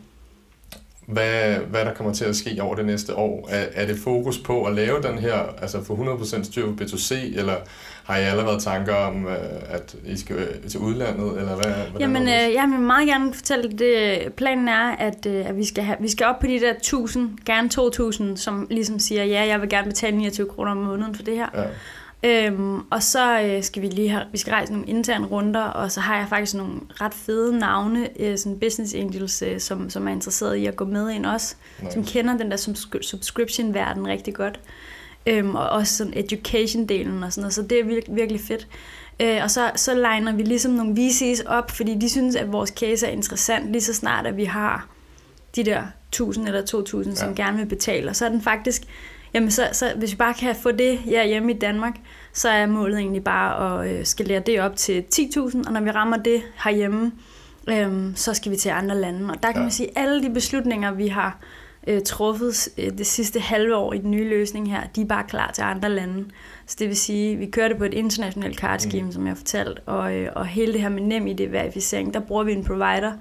hvad, 1.06 1.56
hvad 1.56 1.86
der 1.86 1.93
kommer 1.93 2.13
til 2.13 2.26
at 2.26 2.36
ske 2.36 2.58
over 2.62 2.76
det 2.76 2.86
næste 2.86 3.15
år? 3.15 3.47
Er, 3.52 3.65
er 3.74 3.86
det 3.86 4.00
fokus 4.00 4.38
på 4.38 4.63
at 4.63 4.76
lave 4.76 5.02
den 5.02 5.19
her, 5.19 5.38
altså 5.62 5.84
få 5.84 6.17
100% 6.21 6.43
styr 6.43 6.65
på 6.65 6.84
B2C, 6.84 7.15
eller 7.15 7.56
har 8.03 8.17
I 8.17 8.21
allerede 8.23 8.59
tanker 8.59 8.95
om, 8.95 9.27
øh, 9.27 9.35
at 9.69 9.95
I 10.05 10.17
skal 10.17 10.69
til 10.69 10.79
udlandet, 10.79 11.39
eller 11.39 11.55
hvad? 11.55 11.73
Jamen, 11.99 12.21
øh, 12.21 12.53
jeg 12.53 12.67
vil 12.71 12.79
meget 12.79 13.07
gerne 13.07 13.33
fortælle 13.33 13.71
det. 13.71 14.19
Planen 14.33 14.67
er, 14.67 14.95
at, 14.95 15.25
øh, 15.25 15.49
at 15.49 15.57
vi, 15.57 15.65
skal 15.65 15.83
have, 15.83 15.97
vi 15.99 16.09
skal 16.09 16.25
op 16.25 16.39
på 16.39 16.47
de 16.47 16.59
der 16.59 16.73
1000, 16.73 17.37
gerne 17.45 17.69
2000, 17.69 18.37
som 18.37 18.67
ligesom 18.69 18.99
siger, 18.99 19.23
ja, 19.23 19.45
jeg 19.47 19.61
vil 19.61 19.69
gerne 19.69 19.87
betale 19.87 20.17
29 20.17 20.47
kroner 20.47 20.71
om 20.71 20.77
måneden 20.77 21.15
for 21.15 21.23
det 21.23 21.35
her. 21.35 21.47
Ja. 21.53 21.63
Øhm, 22.23 22.79
og 22.89 23.03
så 23.03 23.41
øh, 23.41 23.63
skal 23.63 23.81
vi 23.81 23.87
lige 23.87 24.09
have, 24.09 24.23
vi 24.31 24.37
skal 24.37 24.51
rejse 24.51 24.71
nogle 24.71 24.87
interne 24.87 25.27
runder, 25.27 25.63
og 25.63 25.91
så 25.91 25.99
har 25.99 26.17
jeg 26.17 26.25
faktisk 26.29 26.55
nogle 26.55 26.73
ret 27.01 27.13
fede 27.13 27.59
navne, 27.59 28.07
øh, 28.19 28.37
sådan 28.37 28.59
business 28.59 28.93
angels, 28.93 29.41
øh, 29.41 29.59
som, 29.59 29.89
som 29.89 30.07
er 30.07 30.11
interesseret 30.11 30.55
i 30.55 30.65
at 30.65 30.75
gå 30.75 30.85
med 30.85 31.09
ind 31.09 31.25
også, 31.25 31.55
nice. 31.81 31.93
som 31.93 32.05
kender 32.05 32.37
den 32.37 32.51
der 32.51 32.57
subscription-verden 33.01 34.07
rigtig 34.07 34.33
godt. 34.33 34.59
Øhm, 35.25 35.55
og 35.55 35.69
også 35.69 35.97
sådan 35.97 36.13
education-delen 36.13 37.25
og 37.25 37.34
sådan 37.34 37.41
noget, 37.41 37.53
så 37.53 37.62
det 37.62 37.79
er 37.79 37.84
virkelig, 37.84 38.15
virkelig 38.15 38.41
fedt. 38.41 38.67
Øh, 39.19 39.39
og 39.43 39.51
så, 39.51 39.71
så 39.75 39.95
liner 39.95 40.34
vi 40.36 40.43
ligesom 40.43 40.71
nogle 40.71 40.93
VC's 40.93 41.47
op, 41.47 41.71
fordi 41.71 41.95
de 41.95 42.10
synes, 42.10 42.36
at 42.36 42.51
vores 42.51 42.69
case 42.69 43.07
er 43.07 43.12
interessant 43.12 43.71
lige 43.71 43.81
så 43.81 43.93
snart, 43.93 44.27
at 44.27 44.38
vi 44.38 44.43
har 44.43 44.88
de 45.55 45.63
der 45.63 45.84
1000 46.10 46.47
eller 46.47 46.65
2000, 46.65 47.15
ja. 47.15 47.19
som 47.19 47.36
gerne 47.36 47.57
vil 47.57 47.65
betale. 47.65 48.10
Og 48.10 48.15
så 48.15 48.25
er 48.25 48.29
den 48.29 48.41
faktisk 48.41 48.81
Jamen, 49.34 49.51
så, 49.51 49.69
så 49.71 49.93
hvis 49.95 50.12
vi 50.12 50.15
bare 50.15 50.34
kan 50.34 50.55
få 50.55 50.71
det 50.71 50.97
her 50.97 51.23
hjemme 51.23 51.51
i 51.51 51.57
Danmark, 51.57 51.95
så 52.34 52.49
er 52.49 52.65
målet 52.65 52.99
egentlig 52.99 53.23
bare 53.23 53.81
at 53.81 53.91
øh, 53.91 54.05
skalere 54.05 54.39
det 54.39 54.62
op 54.62 54.75
til 54.75 55.03
10.000, 55.15 55.67
og 55.67 55.73
når 55.73 55.81
vi 55.81 55.91
rammer 55.91 56.17
det 56.17 56.41
herhjemme, 56.63 57.12
øh, 57.69 58.15
så 58.15 58.34
skal 58.34 58.51
vi 58.51 58.57
til 58.57 58.69
andre 58.69 58.97
lande. 58.97 59.29
Og 59.29 59.43
der 59.43 59.51
kan 59.51 59.62
ja. 59.62 59.62
man 59.62 59.71
sige, 59.71 59.89
at 59.89 60.03
alle 60.03 60.23
de 60.23 60.29
beslutninger, 60.29 60.91
vi 60.91 61.07
har 61.07 61.38
øh, 61.87 62.01
truffet 62.01 62.69
øh, 62.77 62.97
det 62.97 63.07
sidste 63.07 63.39
halve 63.39 63.75
år 63.75 63.93
i 63.93 63.97
den 63.97 64.11
nye 64.11 64.29
løsning 64.29 64.71
her, 64.71 64.81
de 64.95 65.01
er 65.01 65.05
bare 65.05 65.23
klar 65.27 65.51
til 65.51 65.61
andre 65.61 65.89
lande. 65.89 66.25
Så 66.65 66.75
det 66.79 66.87
vil 66.87 66.97
sige, 66.97 67.37
vi 67.37 67.45
kører 67.45 67.67
det 67.67 67.77
på 67.77 67.83
et 67.83 67.93
internationalt 67.93 68.59
cardscheme, 68.59 69.05
mm. 69.05 69.11
som 69.11 69.25
jeg 69.25 69.31
har 69.31 69.35
fortalt, 69.35 69.79
og, 69.85 70.15
øh, 70.15 70.29
og 70.35 70.45
hele 70.45 70.73
det 70.73 70.81
her 70.81 70.89
med 70.89 71.01
nem 71.01 71.27
ID-verificering, 71.27 72.13
der 72.13 72.19
bruger 72.19 72.43
vi 72.43 72.53
en 72.53 72.63
provider, 72.63 73.13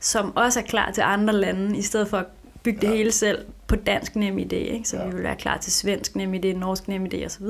som 0.00 0.36
også 0.36 0.60
er 0.60 0.64
klar 0.64 0.90
til 0.90 1.00
andre 1.00 1.34
lande, 1.34 1.78
i 1.78 1.82
stedet 1.82 2.08
for 2.08 2.16
at 2.16 2.26
bygge 2.62 2.78
ja. 2.82 2.88
det 2.88 2.96
hele 2.96 3.12
selv 3.12 3.44
på 3.66 3.76
dansk 3.76 4.16
nem 4.16 4.38
idé, 4.38 4.54
ikke? 4.54 4.88
så 4.88 4.96
ja. 4.96 5.06
vi 5.06 5.14
vil 5.14 5.22
være 5.22 5.36
klar 5.36 5.58
til 5.58 5.72
svensk 5.72 6.16
nem 6.16 6.34
idé, 6.34 6.46
norsk 6.46 6.88
nem 6.88 7.06
idé 7.06 7.26
osv. 7.26 7.46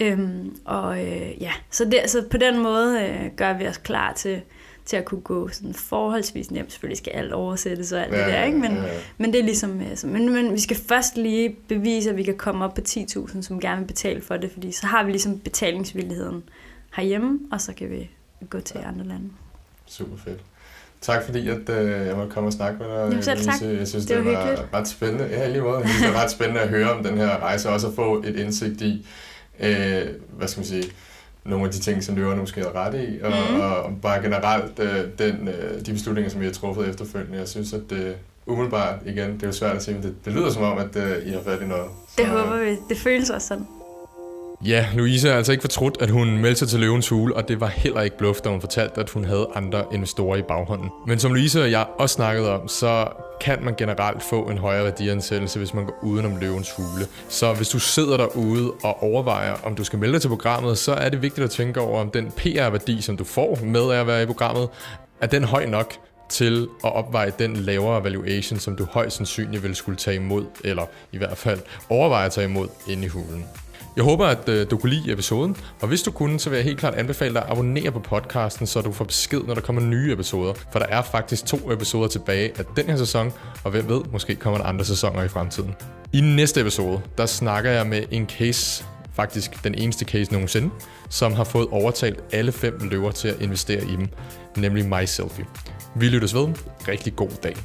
Øhm, 0.00 0.56
og 0.64 0.98
øh, 0.98 1.42
ja, 1.42 1.52
så, 1.70 1.84
det, 1.84 2.00
så 2.06 2.24
på 2.30 2.36
den 2.36 2.62
måde 2.62 3.00
øh, 3.00 3.30
gør 3.36 3.52
vi 3.52 3.66
os 3.66 3.76
klar 3.76 4.12
til, 4.12 4.42
til 4.84 4.96
at 4.96 5.04
kunne 5.04 5.20
gå 5.20 5.48
sådan 5.48 5.74
forholdsvis 5.74 6.50
nemt. 6.50 6.72
Selvfølgelig 6.72 6.98
skal 6.98 7.10
alt 7.10 7.32
oversættes 7.32 7.92
og 7.92 8.02
alt 8.02 8.12
ja, 8.12 8.18
det 8.18 8.26
der, 8.26 8.44
ikke? 8.44 8.58
Men, 8.58 8.72
ja, 8.72 8.82
ja. 8.82 9.00
men 9.18 9.32
det 9.32 9.40
er 9.40 9.44
ligesom, 9.44 9.80
øh, 9.80 9.96
så, 9.96 10.06
men, 10.06 10.32
men 10.32 10.52
vi 10.52 10.60
skal 10.60 10.76
først 10.76 11.16
lige 11.16 11.56
bevise, 11.68 12.10
at 12.10 12.16
vi 12.16 12.22
kan 12.22 12.36
komme 12.36 12.64
op 12.64 12.74
på 12.74 12.80
10.000, 12.88 13.42
som 13.42 13.60
gerne 13.60 13.80
vil 13.80 13.86
betale 13.86 14.20
for 14.20 14.36
det, 14.36 14.52
fordi 14.52 14.72
så 14.72 14.86
har 14.86 15.04
vi 15.04 15.10
ligesom 15.10 15.38
betalingsvilligheden 15.38 16.42
herhjemme, 16.94 17.40
og 17.52 17.60
så 17.60 17.72
kan 17.72 17.90
vi 17.90 18.10
gå 18.50 18.60
til 18.60 18.76
ja. 18.82 18.88
andre 18.88 19.04
lande. 19.04 19.30
Super 19.86 20.16
fedt. 20.16 20.40
Tak 21.00 21.24
fordi, 21.24 21.48
at 21.48 21.68
øh, 21.68 22.06
jeg 22.06 22.16
måtte 22.16 22.32
komme 22.32 22.48
og 22.48 22.52
snakke 22.52 22.78
med 22.78 22.86
dig. 22.86 22.94
Jamen 22.94 23.22
selv 23.22 23.40
tak. 23.40 23.62
Jeg 23.62 23.88
synes, 23.88 24.06
det, 24.06 24.16
det 24.16 24.24
var, 24.24 24.32
var 24.32 24.74
ret 24.74 24.88
spændende. 24.88 25.24
Ja, 25.24 25.48
lige 25.48 25.62
måde. 25.62 25.78
Jeg 25.78 25.88
synes, 25.88 26.02
det 26.02 26.14
var 26.14 26.22
ret 26.22 26.30
spændende 26.30 26.60
at 26.60 26.68
høre 26.68 26.90
om 26.90 27.04
den 27.04 27.18
her 27.18 27.38
rejse, 27.38 27.68
og 27.68 27.74
også 27.74 27.86
at 27.86 27.94
få 27.94 28.22
et 28.22 28.36
indsigt 28.36 28.80
i, 28.80 29.06
øh, 29.60 30.06
hvad 30.36 30.48
skal 30.48 30.60
man 30.60 30.66
sige, 30.66 30.84
nogle 31.44 31.64
af 31.64 31.70
de 31.70 31.78
ting, 31.78 32.04
som 32.04 32.16
løberne 32.16 32.40
måske 32.40 32.60
har 32.60 32.76
ret 32.76 32.94
i, 32.94 33.22
og, 33.22 33.30
mm. 33.30 33.60
og, 33.60 33.82
og 33.82 33.92
bare 34.02 34.22
generelt 34.22 34.78
øh, 34.78 35.04
den, 35.18 35.48
øh, 35.48 35.86
de 35.86 35.92
beslutninger, 35.92 36.30
som 36.30 36.40
vi 36.40 36.46
har 36.46 36.52
truffet 36.52 36.88
efterfølgende. 36.88 37.38
Jeg 37.38 37.48
synes, 37.48 37.72
at 37.72 37.80
det 37.90 38.14
umiddelbart, 38.46 38.94
igen, 39.06 39.34
det 39.34 39.42
er 39.42 39.46
jo 39.46 39.52
svært 39.52 39.76
at 39.76 39.82
sige, 39.82 39.94
men 39.94 40.02
det, 40.02 40.14
det 40.24 40.32
lyder 40.32 40.50
som 40.50 40.62
om, 40.62 40.78
at 40.78 40.96
øh, 40.96 41.26
I 41.26 41.30
har 41.30 41.40
fat 41.44 41.62
i 41.62 41.66
noget. 41.66 41.86
Så, 42.08 42.14
det 42.18 42.26
håber 42.26 42.64
vi. 42.64 42.76
Det 42.88 42.98
føles 42.98 43.30
også 43.30 43.46
sådan. 43.46 43.66
Ja, 44.64 44.86
Louise 44.94 45.28
er 45.28 45.36
altså 45.36 45.52
ikke 45.52 45.62
fortrudt, 45.62 45.96
at 46.00 46.10
hun 46.10 46.38
meldte 46.38 46.58
sig 46.58 46.68
til 46.68 46.80
løvens 46.80 47.08
hule, 47.08 47.36
og 47.36 47.48
det 47.48 47.60
var 47.60 47.66
heller 47.66 48.00
ikke 48.00 48.18
bluff, 48.18 48.40
da 48.40 48.48
hun 48.48 48.60
fortalte, 48.60 49.00
at 49.00 49.10
hun 49.10 49.24
havde 49.24 49.48
andre 49.54 49.84
investorer 49.92 50.36
i 50.36 50.42
baghånden. 50.42 50.90
Men 51.06 51.18
som 51.18 51.34
Louise 51.34 51.62
og 51.62 51.70
jeg 51.70 51.86
også 51.98 52.14
snakkede 52.14 52.60
om, 52.60 52.68
så 52.68 53.06
kan 53.42 53.64
man 53.64 53.74
generelt 53.74 54.22
få 54.22 54.42
en 54.42 54.58
højere 54.58 54.84
værdiansættelse, 54.84 55.58
hvis 55.58 55.74
man 55.74 55.84
går 55.84 55.98
udenom 56.02 56.36
løvens 56.36 56.70
hule. 56.76 57.06
Så 57.28 57.54
hvis 57.54 57.68
du 57.68 57.78
sidder 57.78 58.16
derude 58.16 58.72
og 58.82 59.02
overvejer, 59.02 59.54
om 59.64 59.74
du 59.74 59.84
skal 59.84 59.98
melde 59.98 60.12
dig 60.12 60.20
til 60.20 60.28
programmet, 60.28 60.78
så 60.78 60.92
er 60.92 61.08
det 61.08 61.22
vigtigt 61.22 61.44
at 61.44 61.50
tænke 61.50 61.80
over, 61.80 62.00
om 62.00 62.10
den 62.10 62.30
PR-værdi, 62.36 63.00
som 63.00 63.16
du 63.16 63.24
får 63.24 63.58
med 63.64 63.92
at 63.92 64.06
være 64.06 64.22
i 64.22 64.26
programmet, 64.26 64.68
er 65.20 65.26
den 65.26 65.44
høj 65.44 65.66
nok 65.66 65.94
til 66.32 66.68
at 66.84 66.92
opveje 66.92 67.32
den 67.38 67.56
lavere 67.56 68.04
valuation, 68.04 68.58
som 68.58 68.76
du 68.76 68.84
højst 68.84 69.16
sandsynligt 69.16 69.62
vil 69.62 69.74
skulle 69.74 69.98
tage 69.98 70.16
imod, 70.16 70.44
eller 70.64 70.86
i 71.12 71.18
hvert 71.18 71.38
fald 71.38 71.60
overveje 71.88 72.26
at 72.26 72.32
tage 72.32 72.44
imod 72.44 72.68
inde 72.88 73.04
i 73.04 73.08
hulen. 73.08 73.44
Jeg 73.96 74.04
håber, 74.04 74.26
at 74.26 74.48
øh, 74.48 74.70
du 74.70 74.76
kunne 74.76 74.90
lide 74.90 75.12
episoden, 75.12 75.56
og 75.80 75.88
hvis 75.88 76.02
du 76.02 76.10
kunne, 76.10 76.40
så 76.40 76.50
vil 76.50 76.56
jeg 76.56 76.64
helt 76.64 76.78
klart 76.78 76.94
anbefale 76.94 77.34
dig 77.34 77.42
at 77.42 77.50
abonnere 77.50 77.92
på 77.92 77.98
podcasten, 77.98 78.66
så 78.66 78.80
du 78.80 78.92
får 78.92 79.04
besked, 79.04 79.40
når 79.40 79.54
der 79.54 79.60
kommer 79.60 79.82
nye 79.82 80.12
episoder. 80.12 80.54
For 80.72 80.78
der 80.78 80.86
er 80.86 81.02
faktisk 81.02 81.46
to 81.46 81.72
episoder 81.72 82.08
tilbage 82.08 82.52
af 82.58 82.64
den 82.76 82.86
her 82.86 82.96
sæson, 82.96 83.32
og 83.64 83.70
hvem 83.70 83.88
ved, 83.88 84.00
måske 84.12 84.34
kommer 84.34 84.58
der 84.58 84.66
andre 84.66 84.84
sæsoner 84.84 85.22
i 85.22 85.28
fremtiden. 85.28 85.74
I 86.12 86.20
næste 86.20 86.60
episode, 86.60 87.00
der 87.18 87.26
snakker 87.26 87.70
jeg 87.70 87.86
med 87.86 88.02
en 88.10 88.26
case, 88.26 88.84
faktisk 89.14 89.64
den 89.64 89.74
eneste 89.74 90.04
case 90.04 90.32
nogensinde, 90.32 90.70
som 91.10 91.32
har 91.32 91.44
fået 91.44 91.68
overtalt 91.70 92.20
alle 92.32 92.52
fem 92.52 92.88
løver 92.90 93.10
til 93.10 93.28
at 93.28 93.40
investere 93.40 93.84
i 93.84 93.96
dem, 93.96 94.08
nemlig 94.56 94.86
MySelfie. 94.86 95.46
Vi 95.94 96.08
lyttes 96.08 96.34
ved. 96.34 96.48
Rigtig 96.88 97.14
god 97.16 97.28
dag. 97.42 97.56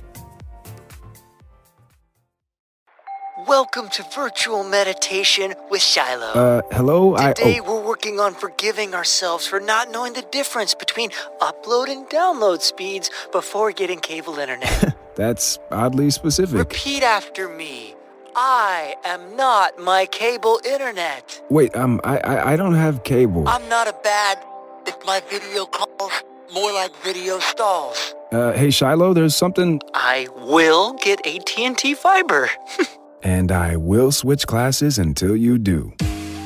Welcome 3.48 3.90
to 3.90 4.04
virtual 4.22 4.64
meditation 4.64 5.54
with 5.72 5.82
Shiloh. 5.82 6.34
Uh, 6.36 6.62
hello? 6.72 7.16
Today 7.16 7.56
I, 7.56 7.60
oh. 7.60 7.68
we're 7.68 7.88
working 7.88 8.20
on 8.20 8.34
forgiving 8.34 8.94
ourselves 8.94 9.48
for 9.48 9.60
not 9.60 9.88
knowing 9.94 10.14
the 10.14 10.26
difference 10.40 10.76
between 10.76 11.10
upload 11.40 11.88
and 11.88 12.10
download 12.10 12.62
speeds 12.62 13.10
before 13.32 13.72
getting 13.72 14.00
cable 14.00 14.36
internet. 14.40 14.98
That's 15.16 15.60
oddly 15.72 16.10
specific. 16.10 16.58
Repeat 16.58 17.04
after 17.04 17.48
me. 17.48 17.96
I 18.36 18.96
am 19.06 19.22
not 19.36 19.80
my 19.80 20.06
cable 20.06 20.60
internet. 20.66 21.42
Wait, 21.50 21.76
um, 21.76 22.02
I, 22.04 22.18
I, 22.18 22.54
I 22.54 22.58
don't 22.58 22.76
have 22.76 23.04
cable. 23.04 23.48
I'm 23.48 23.68
not 23.70 23.88
a 23.88 23.96
bad. 24.04 24.38
If 24.86 24.98
my 25.06 25.22
video 25.30 25.66
calls, 25.66 26.24
more 26.54 26.74
like 26.74 26.94
video 27.04 27.40
stalls. 27.40 28.17
Uh, 28.32 28.52
hey 28.54 28.70
Shiloh, 28.70 29.14
there's 29.14 29.36
something. 29.36 29.80
I 29.94 30.28
will 30.36 30.94
get 30.94 31.26
AT&T 31.26 31.94
fiber. 31.96 32.50
And 33.24 33.52
I 33.52 33.76
will 33.76 34.12
switch 34.12 34.46
classes 34.46 35.00
until 35.00 35.36
you 35.36 35.58
do. 35.58 35.92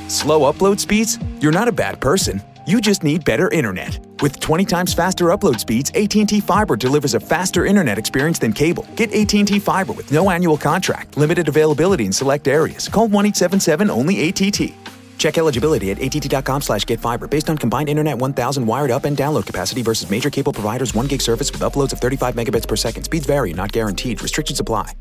Slow 0.07 0.51
upload 0.51 0.79
speeds? 0.79 1.19
You're 1.39 1.51
not 1.51 1.67
a 1.67 1.71
bad 1.71 1.99
person. 1.99 2.41
You 2.65 2.79
just 2.79 3.03
need 3.03 3.25
better 3.25 3.49
internet. 3.49 3.99
With 4.21 4.39
20 4.39 4.65
times 4.65 4.93
faster 4.93 5.25
upload 5.25 5.59
speeds, 5.59 5.91
AT&T 5.93 6.39
Fiber 6.39 6.75
delivers 6.77 7.13
a 7.13 7.19
faster 7.19 7.65
internet 7.65 7.97
experience 7.97 8.39
than 8.39 8.53
cable. 8.53 8.87
Get 8.95 9.13
AT&T 9.13 9.59
Fiber 9.59 9.93
with 9.93 10.11
no 10.11 10.29
annual 10.31 10.57
contract, 10.57 11.17
limited 11.17 11.49
availability 11.49 12.05
in 12.05 12.13
select 12.13 12.47
areas. 12.47 12.87
Call 12.87 13.09
1-877-ONLY-ATT. 13.09 14.73
Check 15.21 15.37
eligibility 15.37 15.91
at 15.91 15.99
att.com 15.99 16.61
slash 16.61 16.83
getfiber 16.85 17.29
based 17.29 17.47
on 17.47 17.55
combined 17.55 17.89
internet 17.89 18.17
1000 18.17 18.65
wired 18.65 18.89
up 18.89 19.05
and 19.05 19.15
download 19.15 19.45
capacity 19.45 19.83
versus 19.83 20.09
major 20.09 20.31
cable 20.31 20.51
providers 20.51 20.95
1 20.95 21.05
gig 21.05 21.21
service 21.21 21.51
with 21.51 21.61
uploads 21.61 21.93
of 21.93 21.99
35 21.99 22.33
megabits 22.33 22.67
per 22.67 22.75
second. 22.75 23.03
Speeds 23.03 23.27
vary, 23.27 23.53
not 23.53 23.71
guaranteed. 23.71 24.19
Restrictions 24.23 24.59
apply. 24.59 24.95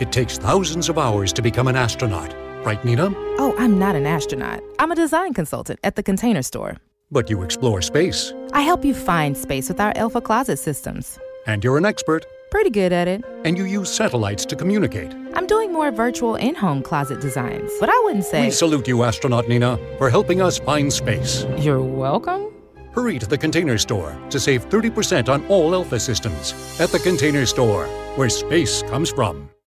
It 0.00 0.10
takes 0.10 0.38
thousands 0.38 0.88
of 0.88 0.98
hours 0.98 1.32
to 1.34 1.40
become 1.40 1.68
an 1.68 1.76
astronaut. 1.76 2.34
Right, 2.66 2.84
Nina? 2.84 3.14
Oh, 3.38 3.54
I'm 3.58 3.78
not 3.78 3.94
an 3.94 4.06
astronaut. 4.06 4.60
I'm 4.80 4.90
a 4.90 4.96
design 4.96 5.32
consultant 5.32 5.78
at 5.84 5.94
the 5.94 6.02
Container 6.02 6.42
Store. 6.42 6.78
But 7.12 7.30
you 7.30 7.42
explore 7.42 7.80
space. 7.80 8.32
I 8.52 8.62
help 8.62 8.84
you 8.84 8.92
find 8.92 9.36
space 9.36 9.68
with 9.68 9.78
our 9.78 9.92
Alpha 9.94 10.20
Closet 10.20 10.58
systems. 10.58 11.16
And 11.46 11.62
you're 11.62 11.78
an 11.78 11.86
expert. 11.86 12.26
Pretty 12.50 12.70
good 12.70 12.92
at 12.92 13.08
it. 13.08 13.24
And 13.44 13.58
you 13.58 13.64
use 13.64 13.92
satellites 13.92 14.46
to 14.46 14.56
communicate. 14.56 15.12
I'm 15.34 15.46
doing 15.46 15.72
more 15.72 15.90
virtual 15.90 16.36
in 16.36 16.54
home 16.54 16.82
closet 16.82 17.20
designs, 17.20 17.70
but 17.80 17.88
I 17.88 18.00
wouldn't 18.04 18.24
say. 18.24 18.46
We 18.46 18.50
salute 18.50 18.88
you, 18.88 19.02
astronaut 19.02 19.48
Nina, 19.48 19.78
for 19.98 20.10
helping 20.10 20.40
us 20.40 20.58
find 20.58 20.92
space. 20.92 21.44
You're 21.58 21.82
welcome. 21.82 22.52
Hurry 22.92 23.18
to 23.18 23.26
the 23.26 23.36
Container 23.36 23.76
Store 23.76 24.16
to 24.30 24.40
save 24.40 24.68
30% 24.70 25.28
on 25.28 25.46
all 25.48 25.74
Alpha 25.74 26.00
systems. 26.00 26.54
At 26.80 26.90
the 26.90 26.98
Container 26.98 27.44
Store, 27.44 27.86
where 28.16 28.30
space 28.30 28.82
comes 28.84 29.10
from. 29.10 29.50